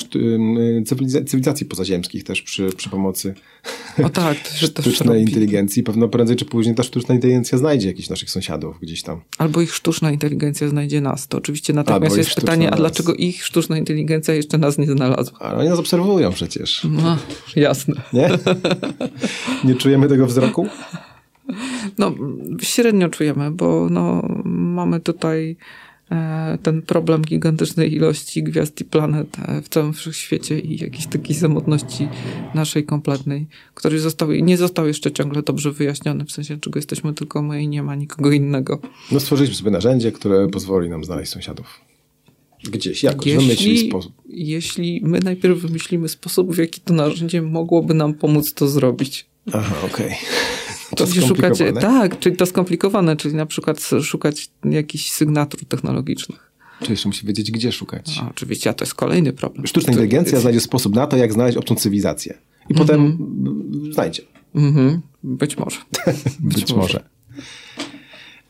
cywiliza- 0.83 1.25
cywilizacji 1.25 1.65
pozaziemskich 1.65 2.23
też 2.23 2.41
przy, 2.41 2.69
przy 2.77 2.89
pomocy 2.89 3.33
O 4.03 4.09
tak, 4.09 4.37
sztucznej 4.59 5.21
inteligencji. 5.21 5.83
Pewno 5.83 6.07
prędzej 6.07 6.35
czy 6.35 6.45
później 6.45 6.75
ta 6.75 6.83
sztuczna 6.83 7.15
inteligencja 7.15 7.57
znajdzie 7.57 7.87
jakichś 7.87 8.09
naszych 8.09 8.29
sąsiadów 8.29 8.79
gdzieś 8.81 9.03
tam. 9.03 9.21
Albo 9.37 9.61
ich 9.61 9.73
sztuczna 9.75 10.11
inteligencja 10.11 10.67
znajdzie 10.67 11.01
nas. 11.01 11.27
To 11.27 11.37
oczywiście 11.37 11.73
Albo 11.73 12.10
natomiast 12.11 12.29
jest 12.29 12.41
pytanie, 12.41 12.71
a 12.71 12.75
dlaczego 12.75 13.13
ich 13.13 13.45
sztuczna 13.45 13.77
inteligencja 13.77 14.33
jeszcze 14.33 14.57
nas 14.57 14.77
nie 14.77 14.85
znalazła? 14.87 15.39
Ale 15.39 15.57
oni 15.57 15.69
nas 15.69 15.79
obserwują 15.79 16.31
przecież, 16.33 16.87
No, 16.89 17.17
jasne. 17.55 17.95
nie? 18.13 18.29
nie 19.63 19.75
czujemy 19.75 20.07
tego 20.07 20.27
wzroku? 20.27 20.67
No, 21.97 22.15
średnio 22.61 23.09
czujemy, 23.09 23.51
bo 23.51 23.87
no, 23.89 24.21
mamy 24.45 24.99
tutaj 24.99 25.55
e, 26.11 26.57
ten 26.63 26.81
problem 26.81 27.21
gigantycznej 27.21 27.93
ilości 27.93 28.43
gwiazd 28.43 28.81
i 28.81 28.85
planet 28.85 29.37
e, 29.47 29.61
w 29.61 29.69
całym 29.69 29.93
wszechświecie 29.93 30.59
i 30.59 30.77
jakiejś 30.83 31.07
takiej 31.07 31.35
samotności 31.35 32.07
naszej 32.55 32.85
kompletnej, 32.85 33.47
który 33.73 33.99
został, 33.99 34.31
nie 34.31 34.57
został 34.57 34.87
jeszcze 34.87 35.11
ciągle 35.11 35.41
dobrze 35.43 35.71
wyjaśniony, 35.71 36.25
w 36.25 36.31
sensie 36.31 36.59
czego 36.59 36.77
jesteśmy 36.77 37.13
tylko 37.13 37.41
my 37.41 37.63
i 37.63 37.67
nie 37.67 37.83
ma 37.83 37.95
nikogo 37.95 38.31
innego. 38.31 38.79
No 39.11 39.19
stworzyliśmy 39.19 39.55
sobie 39.55 39.71
narzędzie, 39.71 40.11
które 40.11 40.47
pozwoli 40.47 40.89
nam 40.89 41.03
znaleźć 41.03 41.31
sąsiadów. 41.31 41.90
Gdzieś, 42.63 43.03
jakoś, 43.03 43.33
wymyślić 43.33 43.89
sposób. 43.89 44.13
jeśli 44.29 45.01
my 45.03 45.19
najpierw 45.19 45.59
wymyślimy 45.59 46.09
sposób, 46.09 46.55
w 46.55 46.57
jaki 46.57 46.81
to 46.81 46.93
narzędzie 46.93 47.41
mogłoby 47.41 47.93
nam 47.93 48.13
pomóc 48.13 48.53
to 48.53 48.67
zrobić. 48.67 49.25
Aha, 49.53 49.75
okej. 49.85 50.15
To 50.95 51.07
Czyli 51.07 51.27
szukać, 51.27 51.59
tak, 51.81 52.19
czyli 52.19 52.35
to 52.35 52.45
skomplikowane, 52.45 53.15
czyli 53.15 53.35
na 53.35 53.45
przykład 53.45 53.89
szukać 54.01 54.49
jakichś 54.65 55.11
sygnatur 55.11 55.65
technologicznych. 55.65 56.51
Czy 56.83 56.91
jeszcze 56.91 57.09
musi 57.09 57.27
wiedzieć, 57.27 57.51
gdzie 57.51 57.71
szukać. 57.71 58.19
A, 58.21 58.29
oczywiście, 58.29 58.69
a 58.69 58.73
to 58.73 58.85
jest 58.85 58.95
kolejny 58.95 59.33
problem. 59.33 59.67
Sztuczna 59.67 59.91
inteligencja 59.91 60.39
znajdzie 60.39 60.59
sposób 60.59 60.95
na 60.95 61.07
to, 61.07 61.17
jak 61.17 61.33
znaleźć 61.33 61.57
obcą 61.57 61.75
cywilizację. 61.75 62.37
I 62.69 62.73
potem 62.73 63.01
mm, 63.01 63.93
znajdzie. 63.93 64.21
Mhm, 64.55 65.01
być 65.23 65.57
może. 65.57 65.77
Być, 66.39 66.73
może. 66.73 67.03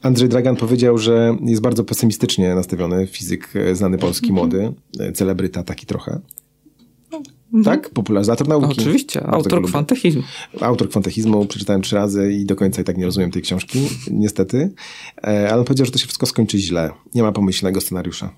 Andrzej 0.01 0.29
Dragan 0.29 0.55
powiedział, 0.55 0.97
że 0.97 1.37
jest 1.45 1.61
bardzo 1.61 1.83
pesymistycznie 1.83 2.55
nastawiony 2.55 3.07
fizyk 3.07 3.49
e, 3.55 3.75
znany 3.75 3.97
polski 3.97 4.33
młody, 4.33 4.73
e, 4.99 5.11
celebryta 5.11 5.63
taki 5.63 5.85
trochę. 5.85 6.19
Tak? 7.63 7.89
Popularyzator 7.89 8.47
nauki. 8.47 8.67
Oczywiście, 8.81 9.27
autor 9.27 9.63
kwantechizmu. 9.63 10.23
Autor 10.61 10.89
kwantechizmu, 10.89 11.45
przeczytałem 11.45 11.81
trzy 11.81 11.95
razy 11.95 12.33
i 12.33 12.45
do 12.45 12.55
końca 12.55 12.81
i 12.81 12.85
tak 12.85 12.97
nie 12.97 13.05
rozumiem 13.05 13.31
tej 13.31 13.41
książki, 13.41 13.79
niestety. 14.11 14.71
E, 15.23 15.49
Ale 15.51 15.59
on 15.59 15.65
powiedział, 15.65 15.85
że 15.85 15.91
to 15.91 15.97
się 15.97 16.05
wszystko 16.05 16.25
skończy 16.25 16.57
źle. 16.57 16.91
Nie 17.15 17.23
ma 17.23 17.31
pomyślnego 17.31 17.81
scenariusza. 17.81 18.33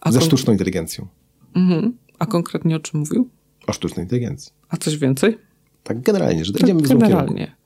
A, 0.00 0.12
Ze 0.12 0.18
kon- 0.18 0.26
sztuczną 0.28 0.52
inteligencją. 0.52 1.06
mhm. 1.54 1.92
a 2.18 2.26
konkretnie 2.26 2.76
o 2.76 2.80
czym 2.80 3.00
mówił? 3.00 3.28
O 3.66 3.72
sztucznej 3.72 4.04
inteligencji. 4.04 4.52
A 4.68 4.76
coś 4.76 4.96
więcej? 4.98 5.38
Tak 5.82 6.00
generalnie, 6.00 6.44
że 6.44 6.52
Tak 6.52 6.62
idziemy 6.62 6.80
w 6.82 6.88
generalnie. 6.88 7.56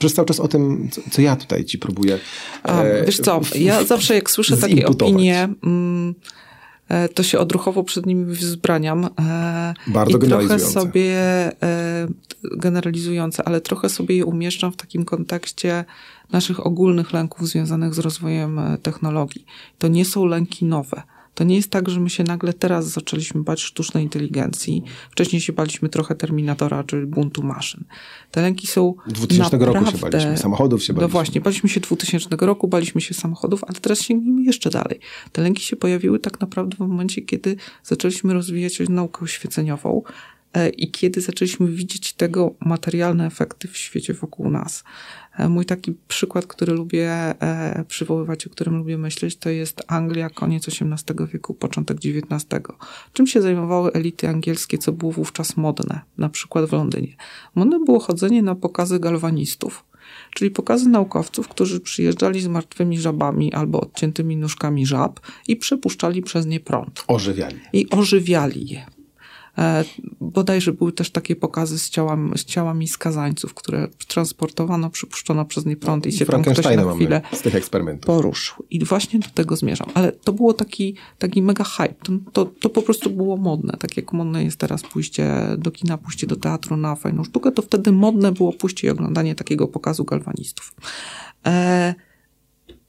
Przez 0.00 0.14
cały 0.14 0.26
czas 0.26 0.40
o 0.40 0.48
tym, 0.48 0.88
co, 0.92 1.00
co 1.10 1.22
ja 1.22 1.36
tutaj 1.36 1.64
ci 1.64 1.78
próbuję. 1.78 2.18
A, 2.62 2.82
e, 2.82 3.04
wiesz 3.04 3.18
co, 3.18 3.40
ja 3.54 3.84
zawsze 3.84 4.14
jak 4.14 4.30
słyszę 4.30 4.56
takie 4.56 4.86
opinie, 4.86 5.48
mm, 5.64 6.14
e, 6.88 7.08
to 7.08 7.22
się 7.22 7.38
odruchowo 7.38 7.84
przed 7.84 8.06
nimi 8.06 8.24
wzbraniam. 8.34 9.08
e, 9.20 9.74
Bardzo 9.86 10.18
I 10.18 10.20
trochę 10.20 10.58
sobie, 10.58 11.12
e, 11.62 12.08
generalizujące, 12.42 13.44
ale 13.44 13.60
trochę 13.60 13.88
sobie 13.88 14.16
je 14.16 14.24
umieszczam 14.24 14.72
w 14.72 14.76
takim 14.76 15.04
kontekście 15.04 15.84
naszych 16.32 16.66
ogólnych 16.66 17.12
lęków 17.12 17.48
związanych 17.48 17.94
z 17.94 17.98
rozwojem 17.98 18.60
technologii. 18.82 19.44
To 19.78 19.88
nie 19.88 20.04
są 20.04 20.26
lęki 20.26 20.64
nowe. 20.64 21.02
To 21.40 21.44
nie 21.44 21.56
jest 21.56 21.70
tak, 21.70 21.88
że 21.88 22.00
my 22.00 22.10
się 22.10 22.24
nagle 22.24 22.52
teraz 22.52 22.86
zaczęliśmy 22.88 23.42
bać 23.42 23.60
sztucznej 23.60 24.04
inteligencji. 24.04 24.82
Wcześniej 25.10 25.42
się 25.42 25.52
baliśmy 25.52 25.88
trochę 25.88 26.14
Terminatora, 26.14 26.84
czy 26.84 27.06
buntu 27.06 27.42
maszyn. 27.42 27.84
Te 28.30 28.42
lęki 28.42 28.66
są 28.66 28.94
2000 29.06 29.58
roku 29.58 29.78
się 29.78 29.80
naprawdę- 29.92 30.18
baliśmy, 30.18 30.38
samochodów 30.38 30.84
się 30.84 30.92
No 30.92 30.96
baliśmy. 30.96 31.12
właśnie, 31.12 31.40
baliśmy 31.40 31.68
się 31.68 31.80
2000 31.80 32.46
roku, 32.46 32.68
baliśmy 32.68 33.00
się 33.00 33.14
samochodów, 33.14 33.64
ale 33.64 33.80
teraz 33.80 34.00
sięgnijmy 34.00 34.42
jeszcze 34.42 34.70
dalej. 34.70 35.00
Te 35.32 35.42
lęki 35.42 35.62
się 35.64 35.76
pojawiły 35.76 36.18
tak 36.18 36.40
naprawdę 36.40 36.76
w 36.76 36.80
momencie, 36.80 37.22
kiedy 37.22 37.56
zaczęliśmy 37.84 38.34
rozwijać 38.34 38.78
naukę 38.88 39.20
oświeceniową 39.24 40.02
e, 40.52 40.68
i 40.68 40.90
kiedy 40.90 41.20
zaczęliśmy 41.20 41.66
widzieć 41.70 42.12
tego 42.12 42.54
materialne 42.60 43.26
efekty 43.26 43.68
w 43.68 43.76
świecie 43.76 44.14
wokół 44.14 44.50
nas. 44.50 44.84
E, 45.40 45.48
Mój 45.48 45.64
taki 45.64 45.92
przykład, 46.08 46.46
który 46.46 46.72
lubię 46.72 47.10
e, 47.10 47.84
przywoływać, 47.88 48.46
o 48.46 48.50
którym 48.50 48.76
lubię 48.76 48.98
myśleć, 48.98 49.36
to 49.36 49.50
jest 49.50 49.82
Anglia, 49.86 50.30
koniec 50.30 50.68
XVIII 50.68 51.26
wieku, 51.32 51.54
początek 51.54 51.96
XIX. 51.96 52.62
Czym 53.12 53.26
się 53.26 53.42
zajmowały 53.42 53.92
elity 53.92 54.28
angielskie, 54.28 54.78
co 54.78 54.92
było 54.92 55.12
wówczas 55.12 55.56
modne, 55.56 56.00
na 56.18 56.28
przykład 56.28 56.64
w 56.64 56.72
Londynie? 56.72 57.16
Modne 57.54 57.78
było 57.84 58.00
chodzenie 58.00 58.42
na 58.42 58.54
pokazy 58.54 58.98
galwanistów, 59.00 59.84
czyli 60.34 60.50
pokazy 60.50 60.88
naukowców, 60.88 61.48
którzy 61.48 61.80
przyjeżdżali 61.80 62.40
z 62.40 62.46
martwymi 62.46 62.98
żabami 62.98 63.52
albo 63.52 63.80
odciętymi 63.80 64.36
nóżkami 64.36 64.86
żab 64.86 65.20
i 65.48 65.56
przepuszczali 65.56 66.22
przez 66.22 66.46
nie 66.46 66.60
prąd 66.60 67.04
Ożywiali. 67.08 67.60
i 67.72 67.90
ożywiali 67.90 68.68
je. 68.68 68.86
E, 69.58 69.84
bodajże 70.20 70.72
były 70.72 70.92
też 70.92 71.10
takie 71.10 71.36
pokazy 71.36 71.78
z 71.78 71.90
ciałami, 71.90 72.38
z 72.38 72.44
ciałami 72.44 72.88
skazańców, 72.88 73.54
które 73.54 73.88
transportowano, 74.08 74.90
przypuszczono 74.90 75.44
przez 75.44 75.66
nie 75.66 75.76
prąd 75.76 76.06
i 76.06 76.12
się 76.12 76.26
tam 76.26 76.42
ktoś 76.42 76.76
na 76.76 76.94
chwilę 76.94 77.20
z 77.32 77.40
tych 77.40 77.54
eksperymentów. 77.54 78.06
poruszył. 78.06 78.64
I 78.70 78.84
właśnie 78.84 79.18
do 79.18 79.28
tego 79.28 79.56
zmierzam. 79.56 79.88
Ale 79.94 80.12
to 80.12 80.32
było 80.32 80.54
taki, 80.54 80.94
taki 81.18 81.42
mega 81.42 81.64
hype. 81.64 81.94
To, 82.32 82.44
to, 82.44 82.70
po 82.70 82.82
prostu 82.82 83.10
było 83.10 83.36
modne. 83.36 83.72
Tak 83.78 83.96
jak 83.96 84.12
modne 84.12 84.44
jest 84.44 84.56
teraz 84.56 84.82
pójście 84.82 85.32
do 85.58 85.70
kina, 85.70 85.98
pójście 85.98 86.26
do 86.26 86.36
teatru 86.36 86.76
na 86.76 86.96
fajną 86.96 87.24
sztukę, 87.24 87.52
to 87.52 87.62
wtedy 87.62 87.92
modne 87.92 88.32
było 88.32 88.52
pójście 88.52 88.86
i 88.86 88.90
oglądanie 88.90 89.34
takiego 89.34 89.68
pokazu 89.68 90.04
galwanistów. 90.04 90.74
E, 91.46 91.94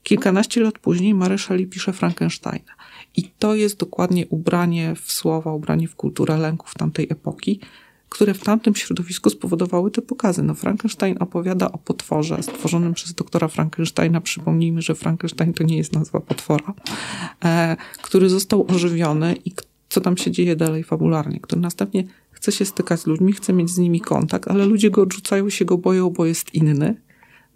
kilkanaście 0.02 0.60
lat 0.60 0.78
później 0.78 1.14
Mary 1.14 1.38
Shelley 1.38 1.66
pisze 1.66 1.92
Frankensteina. 1.92 2.72
I 3.16 3.30
to 3.38 3.54
jest 3.54 3.78
dokładnie 3.78 4.26
ubranie 4.26 4.94
w 5.02 5.12
słowa, 5.12 5.52
ubranie 5.52 5.88
w 5.88 5.96
kulturę 5.96 6.38
lęków 6.38 6.74
tamtej 6.74 7.06
epoki, 7.10 7.60
które 8.08 8.34
w 8.34 8.44
tamtym 8.44 8.74
środowisku 8.74 9.30
spowodowały 9.30 9.90
te 9.90 10.02
pokazy. 10.02 10.42
No 10.42 10.54
Frankenstein 10.54 11.16
opowiada 11.20 11.72
o 11.72 11.78
potworze 11.78 12.42
stworzonym 12.42 12.94
przez 12.94 13.14
doktora 13.14 13.48
Frankensteina. 13.48 14.20
Przypomnijmy, 14.20 14.82
że 14.82 14.94
Frankenstein 14.94 15.52
to 15.52 15.64
nie 15.64 15.76
jest 15.76 15.92
nazwa 15.92 16.20
potwora, 16.20 16.74
e, 17.44 17.76
który 18.02 18.28
został 18.28 18.66
ożywiony 18.68 19.36
i 19.44 19.52
co 19.88 20.00
tam 20.00 20.16
się 20.16 20.30
dzieje 20.30 20.56
dalej 20.56 20.84
fabularnie, 20.84 21.40
który 21.40 21.60
następnie 21.60 22.04
chce 22.30 22.52
się 22.52 22.64
stykać 22.64 23.00
z 23.00 23.06
ludźmi, 23.06 23.32
chce 23.32 23.52
mieć 23.52 23.70
z 23.70 23.78
nimi 23.78 24.00
kontakt, 24.00 24.48
ale 24.48 24.66
ludzie 24.66 24.90
go 24.90 25.02
odrzucają, 25.02 25.50
się 25.50 25.64
go 25.64 25.78
boją, 25.78 26.10
bo 26.10 26.26
jest 26.26 26.54
inny. 26.54 27.00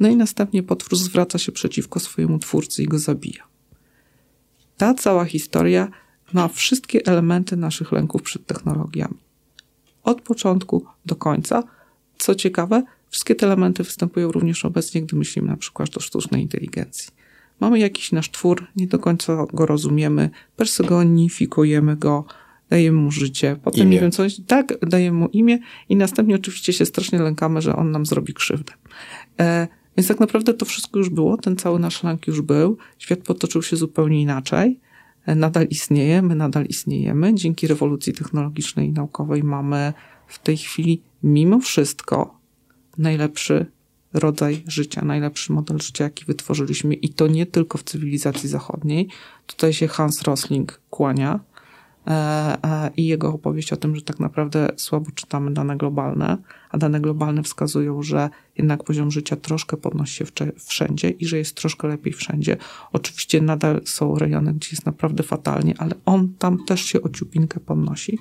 No 0.01 0.09
i 0.09 0.17
następnie 0.17 0.63
potwór 0.63 0.99
zwraca 0.99 1.39
się 1.39 1.53
przeciwko 1.53 2.01
swojemu 2.01 2.39
twórcy 2.39 2.83
i 2.83 2.87
go 2.87 2.99
zabija. 2.99 3.56
Ta 4.77 4.95
cała 4.95 5.25
historia 5.25 5.89
ma 6.33 6.49
wszystkie 6.49 7.07
elementy 7.07 7.57
naszych 7.57 7.93
lęków 7.93 8.23
przed 8.23 8.47
technologiami. 8.47 9.17
Od 10.03 10.23
początku 10.23 10.87
do 11.07 11.17
końca. 11.17 11.63
Co 12.19 12.35
ciekawe, 12.35 12.83
wszystkie 13.11 13.35
te 13.35 13.47
elementy 13.47 13.83
występują 13.83 14.33
również 14.33 14.65
obecnie, 14.65 15.03
gdy 15.03 15.17
myślimy 15.17 15.49
na 15.49 15.57
przykład 15.57 15.97
o 15.97 16.01
sztucznej 16.01 16.43
inteligencji. 16.43 17.11
Mamy 17.61 17.79
jakiś 17.79 18.13
nasz 18.13 18.31
twór, 18.31 18.67
nie 18.77 18.87
do 18.87 18.99
końca 18.99 19.47
go 19.53 19.67
rozumiemy, 19.67 20.31
personifikujemy 20.57 21.97
go, 21.97 22.25
dajemy 22.71 22.99
mu 22.99 23.11
życie, 23.11 23.57
potem 23.63 23.83
Imię. 23.83 23.91
nie 23.91 24.01
wiem 24.01 24.11
coś, 24.11 24.41
tak, 24.47 24.75
dajemy 24.87 25.19
mu 25.19 25.29
imię 25.29 25.59
i 25.89 25.97
następnie 25.97 26.35
oczywiście 26.35 26.73
się 26.73 26.87
strasznie 26.87 27.19
lękamy, 27.19 27.63
że 27.63 27.77
on 27.77 27.91
nam 27.91 28.07
zrobi 28.07 28.35
krzywdę. 28.35 28.73
E, 29.41 29.69
więc 29.97 30.09
tak 30.09 30.21
naprawdę 30.21 30.55
to 30.55 30.65
wszystko 30.65 30.99
już 30.99 31.09
było, 31.09 31.37
ten 31.37 31.57
cały 31.57 31.79
nasz 31.79 32.03
lęk 32.03 32.27
już 32.27 32.41
był, 32.41 32.77
świat 32.99 33.19
potoczył 33.19 33.63
się 33.63 33.77
zupełnie 33.77 34.23
inaczej, 34.23 34.81
e, 35.27 35.35
nadal 35.35 35.67
istnieje, 35.67 36.23
my 36.23 36.35
nadal 36.35 36.67
istniejemy. 36.67 37.35
Dzięki 37.35 37.67
rewolucji 37.67 38.13
technologicznej 38.13 38.89
i 38.89 38.93
naukowej 38.93 39.43
mamy 39.43 39.93
w 40.27 40.39
tej 40.39 40.57
chwili 40.57 41.03
mimo 41.23 41.61
wszystko 41.61 42.41
najlepszy 42.99 43.67
rodzaj 44.13 44.63
życia, 44.67 45.05
najlepszy 45.05 45.53
model 45.53 45.79
życia, 45.79 46.05
jaki 46.05 46.25
wytworzyliśmy 46.25 46.95
i 46.95 47.09
to 47.09 47.27
nie 47.27 47.47
tylko 47.47 47.79
w 47.79 47.83
cywilizacji 47.83 48.49
zachodniej. 48.49 49.09
Tutaj 49.47 49.73
się 49.73 49.89
Hans 49.89 50.23
Rosling 50.23 50.81
kłania. 50.91 51.41
E, 52.07 52.11
e, 52.65 52.91
i 52.97 53.07
jego 53.07 53.35
opowieść 53.35 53.73
o 53.73 53.77
tym, 53.77 53.97
że 53.97 54.03
tak 54.03 54.21
naprawdę 54.21 54.69
słabo 54.77 55.11
czytamy 55.15 55.55
dane 55.55 55.77
globalne, 55.77 56.39
a 56.71 56.79
dane 56.79 57.01
globalne 57.01 57.43
wskazują, 57.43 58.03
że 58.03 58.31
jednak 58.59 58.85
poziom 58.85 59.11
życia 59.11 59.37
troszkę 59.37 59.77
podnosi 59.77 60.17
się 60.17 60.25
wszędzie 60.67 61.11
i 61.11 61.27
że 61.27 61.39
jest 61.39 61.57
troszkę 61.57 61.89
lepiej 61.89 62.13
wszędzie. 62.13 62.57
Oczywiście 62.93 63.41
nadal 63.41 63.81
są 63.85 64.19
rejony, 64.19 64.55
gdzie 64.55 64.69
jest 64.73 64.87
naprawdę 64.87 65.23
fatalnie, 65.23 65.75
ale 65.79 65.95
on 66.05 66.35
tam 66.39 66.65
też 66.65 66.81
się 66.81 67.03
o 67.03 67.09
ciupinkę 67.09 67.61
podnosi. 67.61 68.19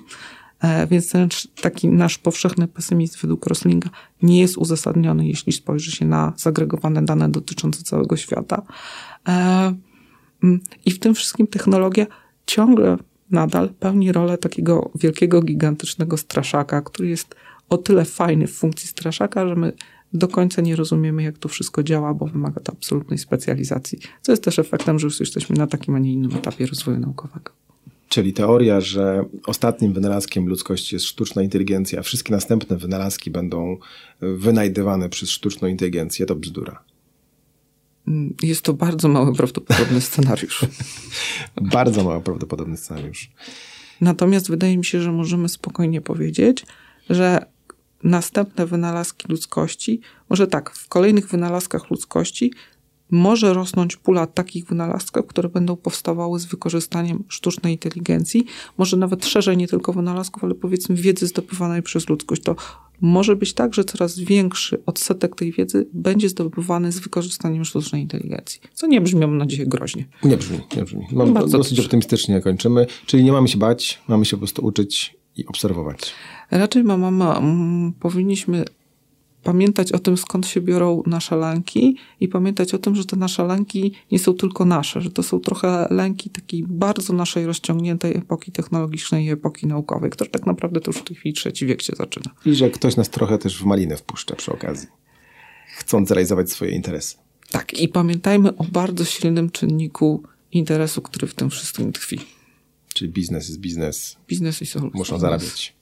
E, 0.60 0.86
więc 0.86 1.10
ten 1.10 1.28
taki 1.62 1.88
nasz 1.88 2.18
powszechny 2.18 2.68
pesymizm 2.68 3.18
według 3.20 3.46
Roslinga 3.46 3.90
nie 4.22 4.40
jest 4.40 4.56
uzasadniony, 4.56 5.28
jeśli 5.28 5.52
spojrzy 5.52 5.90
się 5.90 6.04
na 6.06 6.32
zagregowane 6.36 7.04
dane 7.04 7.28
dotyczące 7.28 7.82
całego 7.82 8.16
świata. 8.16 8.62
I 10.84 10.90
w 10.90 10.98
tym 10.98 11.14
wszystkim 11.14 11.46
technologia 11.46 12.06
ciągle 12.46 12.96
nadal 13.30 13.68
pełni 13.68 14.12
rolę 14.12 14.38
takiego 14.38 14.90
wielkiego, 14.94 15.42
gigantycznego 15.42 16.16
straszaka, 16.16 16.82
który 16.82 17.08
jest 17.08 17.34
o 17.68 17.78
tyle 17.78 18.04
fajny 18.04 18.46
w 18.46 18.52
funkcji 18.52 18.88
straszaka, 18.88 19.48
że 19.48 19.56
my 19.56 19.72
do 20.12 20.28
końca 20.28 20.62
nie 20.62 20.76
rozumiemy, 20.76 21.22
jak 21.22 21.38
to 21.38 21.48
wszystko 21.48 21.82
działa, 21.82 22.14
bo 22.14 22.26
wymaga 22.26 22.60
to 22.60 22.72
absolutnej 22.72 23.18
specjalizacji, 23.18 23.98
co 24.22 24.32
jest 24.32 24.44
też 24.44 24.58
efektem, 24.58 24.98
że 24.98 25.06
już 25.06 25.20
jesteśmy 25.20 25.56
na 25.56 25.66
takim, 25.66 25.94
a 25.94 25.98
nie 25.98 26.12
innym 26.12 26.34
etapie 26.36 26.66
rozwoju 26.66 26.98
naukowego. 26.98 27.52
Czyli 28.08 28.32
teoria, 28.32 28.80
że 28.80 29.24
ostatnim 29.46 29.92
wynalazkiem 29.92 30.48
ludzkości 30.48 30.94
jest 30.94 31.06
sztuczna 31.06 31.42
inteligencja, 31.42 31.98
a 31.98 32.02
wszystkie 32.02 32.32
następne 32.32 32.76
wynalazki 32.76 33.30
będą 33.30 33.76
wynajdywane 34.20 35.08
przez 35.08 35.30
sztuczną 35.30 35.68
inteligencję, 35.68 36.26
to 36.26 36.36
bzdura. 36.36 36.82
Mm, 38.08 38.34
jest 38.42 38.62
to 38.62 38.72
bardzo 38.72 39.08
mało 39.08 39.32
prawdopodobny 39.32 40.00
scenariusz. 40.00 40.66
bardzo 41.60 42.04
mało 42.04 42.20
prawdopodobny 42.20 42.76
scenariusz. 42.76 43.30
Natomiast 44.00 44.48
wydaje 44.48 44.78
mi 44.78 44.84
się, 44.84 45.00
że 45.00 45.12
możemy 45.12 45.48
spokojnie 45.48 46.00
powiedzieć, 46.00 46.66
że 47.10 47.46
następne 48.02 48.66
wynalazki 48.66 49.28
ludzkości, 49.28 50.00
może 50.30 50.46
tak, 50.46 50.70
w 50.70 50.88
kolejnych 50.88 51.28
wynalazkach 51.28 51.90
ludzkości 51.90 52.52
może 53.10 53.54
rosnąć 53.54 53.96
pula 53.96 54.26
takich 54.26 54.66
wynalazków, 54.66 55.26
które 55.26 55.48
będą 55.48 55.76
powstawały 55.76 56.40
z 56.40 56.44
wykorzystaniem 56.44 57.24
sztucznej 57.28 57.72
inteligencji, 57.72 58.44
może 58.78 58.96
nawet 58.96 59.26
szerzej 59.26 59.56
nie 59.56 59.68
tylko 59.68 59.92
wynalazków, 59.92 60.44
ale 60.44 60.54
powiedzmy 60.54 60.96
wiedzy 60.96 61.26
zdobywanej 61.26 61.82
przez 61.82 62.08
ludzkość. 62.08 62.42
To 62.42 62.56
może 63.00 63.36
być 63.36 63.52
tak, 63.52 63.74
że 63.74 63.84
coraz 63.84 64.18
większy 64.18 64.78
odsetek 64.86 65.36
tej 65.36 65.52
wiedzy 65.52 65.86
będzie 65.92 66.28
zdobywany 66.28 66.92
z 66.92 66.98
wykorzystaniem 66.98 67.64
sztucznej 67.64 68.02
inteligencji. 68.02 68.60
Co 68.74 68.86
nie 68.86 69.00
brzmi, 69.00 69.20
mam 69.20 69.38
nadzieję, 69.38 69.66
groźnie. 69.66 70.04
Nie 70.24 70.36
brzmi, 70.36 70.58
nie 70.76 70.82
brzmi. 70.84 71.06
Mam 71.12 71.34
Bardzo 71.34 71.58
dosyć 71.58 71.72
dobrze. 71.72 71.86
optymistycznie 71.86 72.40
kończymy. 72.40 72.86
Czyli 73.06 73.24
nie 73.24 73.32
mamy 73.32 73.48
się 73.48 73.58
bać, 73.58 74.02
mamy 74.08 74.24
się 74.24 74.30
po 74.36 74.38
prostu 74.38 74.64
uczyć 74.64 75.16
i 75.36 75.46
obserwować. 75.46 75.98
Raczej 76.50 76.84
mama, 76.84 77.42
powinniśmy 78.00 78.64
pamiętać 79.46 79.92
o 79.92 79.98
tym, 79.98 80.16
skąd 80.16 80.46
się 80.46 80.60
biorą 80.60 81.02
nasze 81.06 81.36
lęki 81.36 81.96
i 82.20 82.28
pamiętać 82.28 82.74
o 82.74 82.78
tym, 82.78 82.94
że 82.96 83.04
te 83.04 83.16
nasze 83.16 83.44
lęki 83.44 83.92
nie 84.12 84.18
są 84.18 84.34
tylko 84.34 84.64
nasze, 84.64 85.00
że 85.00 85.10
to 85.10 85.22
są 85.22 85.40
trochę 85.40 85.88
lęki 85.90 86.30
takiej 86.30 86.64
bardzo 86.68 87.12
naszej 87.12 87.46
rozciągniętej 87.46 88.16
epoki 88.16 88.52
technologicznej 88.52 89.24
i 89.24 89.30
epoki 89.30 89.66
naukowej, 89.66 90.10
która 90.10 90.30
tak 90.30 90.46
naprawdę 90.46 90.80
to 90.80 90.90
już 90.90 90.96
w 91.00 91.04
tej 91.04 91.16
chwili 91.16 91.34
trzeci 91.34 91.66
wiek 91.66 91.82
się 91.82 91.92
zaczyna. 91.96 92.30
I 92.46 92.54
że 92.54 92.70
ktoś 92.70 92.96
nas 92.96 93.10
trochę 93.10 93.38
też 93.38 93.62
w 93.62 93.64
malinę 93.64 93.96
wpuszcza 93.96 94.36
przy 94.36 94.52
okazji, 94.52 94.88
chcąc 95.76 96.10
realizować 96.10 96.50
swoje 96.50 96.70
interesy. 96.70 97.16
Tak, 97.50 97.74
i 97.74 97.88
pamiętajmy 97.88 98.56
o 98.56 98.64
bardzo 98.64 99.04
silnym 99.04 99.50
czynniku 99.50 100.22
interesu, 100.52 101.02
który 101.02 101.26
w 101.26 101.34
tym 101.34 101.50
wszystkim 101.50 101.92
tkwi. 101.92 102.20
Czyli 102.94 103.10
biznes 103.10 103.48
jest 103.48 103.60
biznes. 103.60 104.16
Biznes 104.28 104.62
i 104.62 104.66
solucja. 104.66 104.98
Muszą 104.98 105.18
zarabiać. 105.18 105.75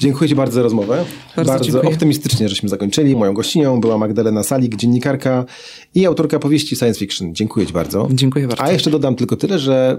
Dziękuję 0.00 0.28
Ci 0.28 0.34
bardzo 0.34 0.54
za 0.54 0.62
rozmowę. 0.62 1.04
Bardzo, 1.36 1.52
bardzo 1.52 1.82
optymistycznie 1.82 2.48
żeśmy 2.48 2.68
zakończyli. 2.68 3.16
Moją 3.16 3.34
gościnią 3.34 3.80
była 3.80 3.98
Magdalena 3.98 4.42
Salik, 4.42 4.76
dziennikarka 4.76 5.44
i 5.94 6.06
autorka 6.06 6.38
powieści 6.38 6.76
science 6.76 6.98
fiction. 6.98 7.34
Dziękuję 7.34 7.66
Ci 7.66 7.72
bardzo. 7.72 8.08
Dziękuję 8.10 8.48
bardzo. 8.48 8.62
A 8.62 8.72
jeszcze 8.72 8.90
dodam 8.90 9.16
tylko 9.16 9.36
tyle, 9.36 9.58
że 9.58 9.98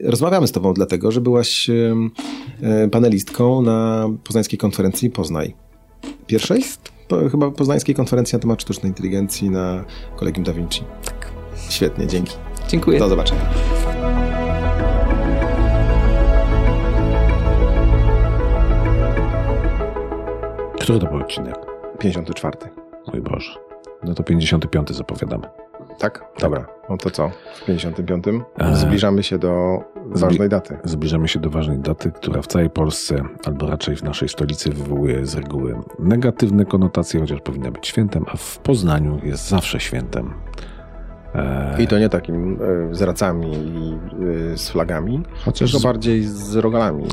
y, 0.00 0.10
rozmawiamy 0.10 0.46
z 0.46 0.52
Tobą 0.52 0.74
dlatego, 0.74 1.12
że 1.12 1.20
byłaś 1.20 1.70
y, 1.70 1.94
y, 2.84 2.88
panelistką 2.88 3.62
na 3.62 4.08
poznańskiej 4.24 4.58
konferencji 4.58 5.10
Poznaj. 5.10 5.54
Pierwszej? 6.26 6.64
Po, 7.08 7.28
chyba 7.28 7.50
poznańskiej 7.50 7.94
konferencji 7.94 8.36
na 8.36 8.40
temat 8.40 8.62
sztucznej 8.62 8.90
inteligencji 8.90 9.50
na 9.50 9.84
Kolegium 10.16 10.44
Da 10.44 10.52
Vinci. 10.52 10.82
Tak. 11.04 11.32
Świetnie, 11.70 12.06
dzięki. 12.06 12.32
Dziękuję. 12.68 12.98
Do 12.98 13.08
zobaczenia. 13.08 13.50
Który 20.90 21.06
to 21.06 21.12
był 21.12 21.20
odcinek? 21.20 21.56
54. 21.98 22.58
Mój 23.12 23.20
Boże. 23.20 23.50
No 24.02 24.14
to 24.14 24.22
55 24.22 24.90
zapowiadamy. 24.90 25.46
Tak? 25.98 26.24
Dobra. 26.40 26.66
No 26.88 26.96
to 26.96 27.10
co? 27.10 27.30
W 27.54 27.64
55 27.64 28.24
e, 28.58 28.76
zbliżamy 28.76 29.22
się 29.22 29.38
do 29.38 29.78
ważnej 30.06 30.48
daty. 30.48 30.78
Zbliżamy 30.84 31.28
się 31.28 31.38
do 31.38 31.50
ważnej 31.50 31.78
daty, 31.78 32.12
która 32.12 32.42
w 32.42 32.46
całej 32.46 32.70
Polsce, 32.70 33.22
albo 33.44 33.66
raczej 33.66 33.96
w 33.96 34.02
naszej 34.02 34.28
stolicy, 34.28 34.70
wywołuje 34.70 35.26
z 35.26 35.34
reguły 35.34 35.80
negatywne 35.98 36.64
konotacje, 36.64 37.20
chociaż 37.20 37.40
powinna 37.40 37.70
być 37.70 37.86
świętem, 37.86 38.24
a 38.28 38.36
w 38.36 38.58
Poznaniu 38.58 39.20
jest 39.24 39.48
zawsze 39.48 39.80
świętem. 39.80 40.34
I 41.78 41.86
to 41.86 41.98
nie 41.98 42.08
takim 42.08 42.58
e, 42.90 42.94
z 42.94 43.02
racami 43.02 43.52
i 43.54 43.98
e, 44.52 44.56
z 44.56 44.70
flagami, 44.70 45.22
chociaż 45.44 45.72
tylko 45.72 45.88
bardziej 45.88 46.24
z 46.24 46.56
rogalami 46.56 47.04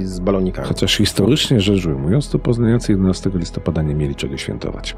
i 0.00 0.04
z 0.04 0.20
balonikami. 0.20 0.68
Chociaż 0.68 0.96
historycznie 0.96 1.60
rzecz 1.60 1.86
ujmując, 1.86 2.30
to 2.30 2.38
poznaniacy 2.38 2.92
11 2.92 3.30
listopada 3.34 3.82
nie 3.82 3.94
mieli 3.94 4.14
czego 4.14 4.36
świętować. 4.36 4.96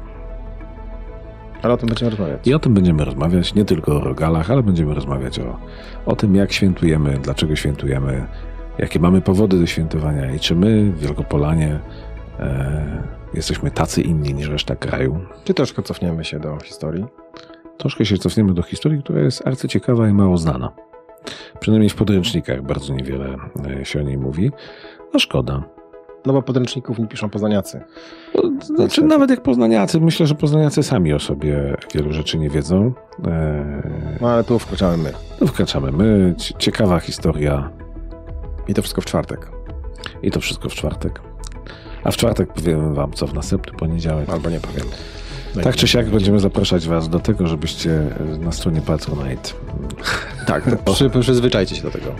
Ale 1.61 1.73
o 1.73 1.77
tym 1.77 1.89
będziemy 1.89 2.11
rozmawiać. 2.11 2.47
I 2.47 2.53
o 2.53 2.59
tym 2.59 2.73
będziemy 2.73 3.05
rozmawiać, 3.05 3.53
nie 3.53 3.65
tylko 3.65 3.97
o 3.97 3.99
rogalach, 3.99 4.51
ale 4.51 4.63
będziemy 4.63 4.93
rozmawiać 4.93 5.39
o, 5.39 5.59
o 6.05 6.15
tym, 6.15 6.35
jak 6.35 6.51
świętujemy, 6.51 7.19
dlaczego 7.23 7.55
świętujemy, 7.55 8.27
jakie 8.77 8.99
mamy 8.99 9.21
powody 9.21 9.59
do 9.59 9.65
świętowania 9.65 10.31
i 10.31 10.39
czy 10.39 10.55
my 10.55 10.93
Wielkopolanie 10.97 11.79
e, 12.39 13.03
jesteśmy 13.33 13.71
tacy 13.71 14.01
inni 14.01 14.33
niż 14.33 14.47
reszta 14.47 14.75
kraju. 14.75 15.19
Czy 15.43 15.53
troszkę 15.53 15.81
cofniemy 15.83 16.25
się 16.25 16.39
do 16.39 16.57
historii? 16.59 17.05
Troszkę 17.77 18.05
się 18.05 18.17
cofniemy 18.17 18.53
do 18.53 18.61
historii, 18.61 19.03
która 19.03 19.21
jest 19.21 19.47
arcyciekawa 19.47 20.09
i 20.09 20.13
mało 20.13 20.37
znana. 20.37 20.71
Przynajmniej 21.59 21.89
w 21.89 21.95
podręcznikach 21.95 22.61
bardzo 22.61 22.93
niewiele 22.93 23.35
e, 23.81 23.85
się 23.85 23.99
o 23.99 24.03
niej 24.03 24.17
mówi. 24.17 24.51
No 25.13 25.19
szkoda. 25.19 25.63
No 26.25 26.33
bo 26.33 26.41
podręczników 26.41 26.99
nie 26.99 27.07
piszą 27.07 27.29
poznaniacy. 27.29 27.81
Znaczy 28.61 29.01
nawet 29.01 29.29
jak 29.29 29.41
poznaniacy, 29.41 29.99
myślę, 30.01 30.27
że 30.27 30.35
poznaniacy 30.35 30.83
sami 30.83 31.13
o 31.13 31.19
sobie 31.19 31.77
wielu 31.93 32.13
rzeczy 32.13 32.37
nie 32.37 32.49
wiedzą. 32.49 32.93
E, 33.27 34.17
no 34.21 34.29
ale 34.29 34.43
tu 34.43 34.59
wkraczamy 34.59 34.97
my. 34.97 35.13
Tu 35.39 35.47
wkraczamy 35.47 35.91
my. 35.91 36.35
Ciekawa 36.57 36.99
historia. 36.99 37.69
I 38.67 38.73
to 38.73 38.81
wszystko 38.81 39.01
w 39.01 39.05
czwartek. 39.05 39.51
I 40.23 40.31
to 40.31 40.39
wszystko 40.39 40.69
w 40.69 40.73
czwartek. 40.73 41.21
A 42.03 42.11
w 42.11 42.17
czwartek 42.17 42.53
powiemy 42.53 42.93
wam, 42.93 43.11
co 43.11 43.27
w 43.27 43.33
następny 43.33 43.77
poniedziałek. 43.77 44.29
Albo 44.29 44.49
nie 44.49 44.59
powiemy. 44.59 44.91
Tak 45.61 45.75
czy 45.75 45.87
siak 45.87 46.09
będziemy 46.09 46.39
zapraszać 46.39 46.87
Was 46.87 47.09
do 47.09 47.19
tego, 47.19 47.47
żebyście 47.47 48.01
na 48.39 48.51
stronie 48.51 48.81
Patronite. 48.81 49.49
Tak, 50.47 50.83
przy, 50.93 51.09
przyzwyczajcie 51.21 51.75
się 51.75 51.81
do 51.81 51.91
tego. 51.91 52.15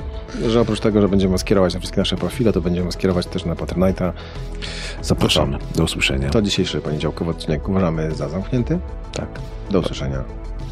Że 0.47 0.61
oprócz 0.61 0.79
tego, 0.79 1.01
że 1.01 1.09
będziemy 1.09 1.37
skierować 1.37 1.73
na 1.73 1.79
wszystkie 1.79 2.01
nasze 2.01 2.15
profile, 2.15 2.53
to 2.53 2.61
będziemy 2.61 2.91
skierować 2.91 3.25
też 3.25 3.45
na 3.45 3.55
Patronite'a. 3.55 4.11
Zapraszamy. 5.01 5.57
Do 5.75 5.83
usłyszenia. 5.83 6.29
To 6.29 6.41
dzisiejszy 6.41 6.81
poniedziałkowy 6.81 7.31
odcinek 7.31 7.69
uważamy 7.69 8.15
za 8.15 8.29
zamknięty. 8.29 8.79
Tak. 9.13 9.27
Do 9.71 9.79
usłyszenia 9.79 10.23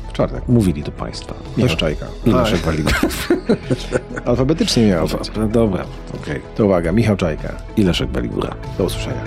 w 0.10 0.14
czwartek. 0.14 0.48
Mówili 0.48 0.84
do 0.84 0.92
Państwa. 0.92 1.34
Michał 1.58 1.78
Czajka. 1.78 2.06
I 2.26 2.32
Waligura. 2.66 3.00
Alfabetycznie 4.26 4.88
miał 4.88 5.08
Dobra, 5.52 5.86
okej. 6.10 6.38
Okay. 6.38 6.42
To 6.56 6.66
uwaga, 6.66 6.92
Michał 6.92 7.16
Czajka. 7.16 7.54
I 7.78 7.84
Leszek 7.84 8.10
Baligura. 8.10 8.56
Do 8.78 8.84
usłyszenia. 8.84 9.22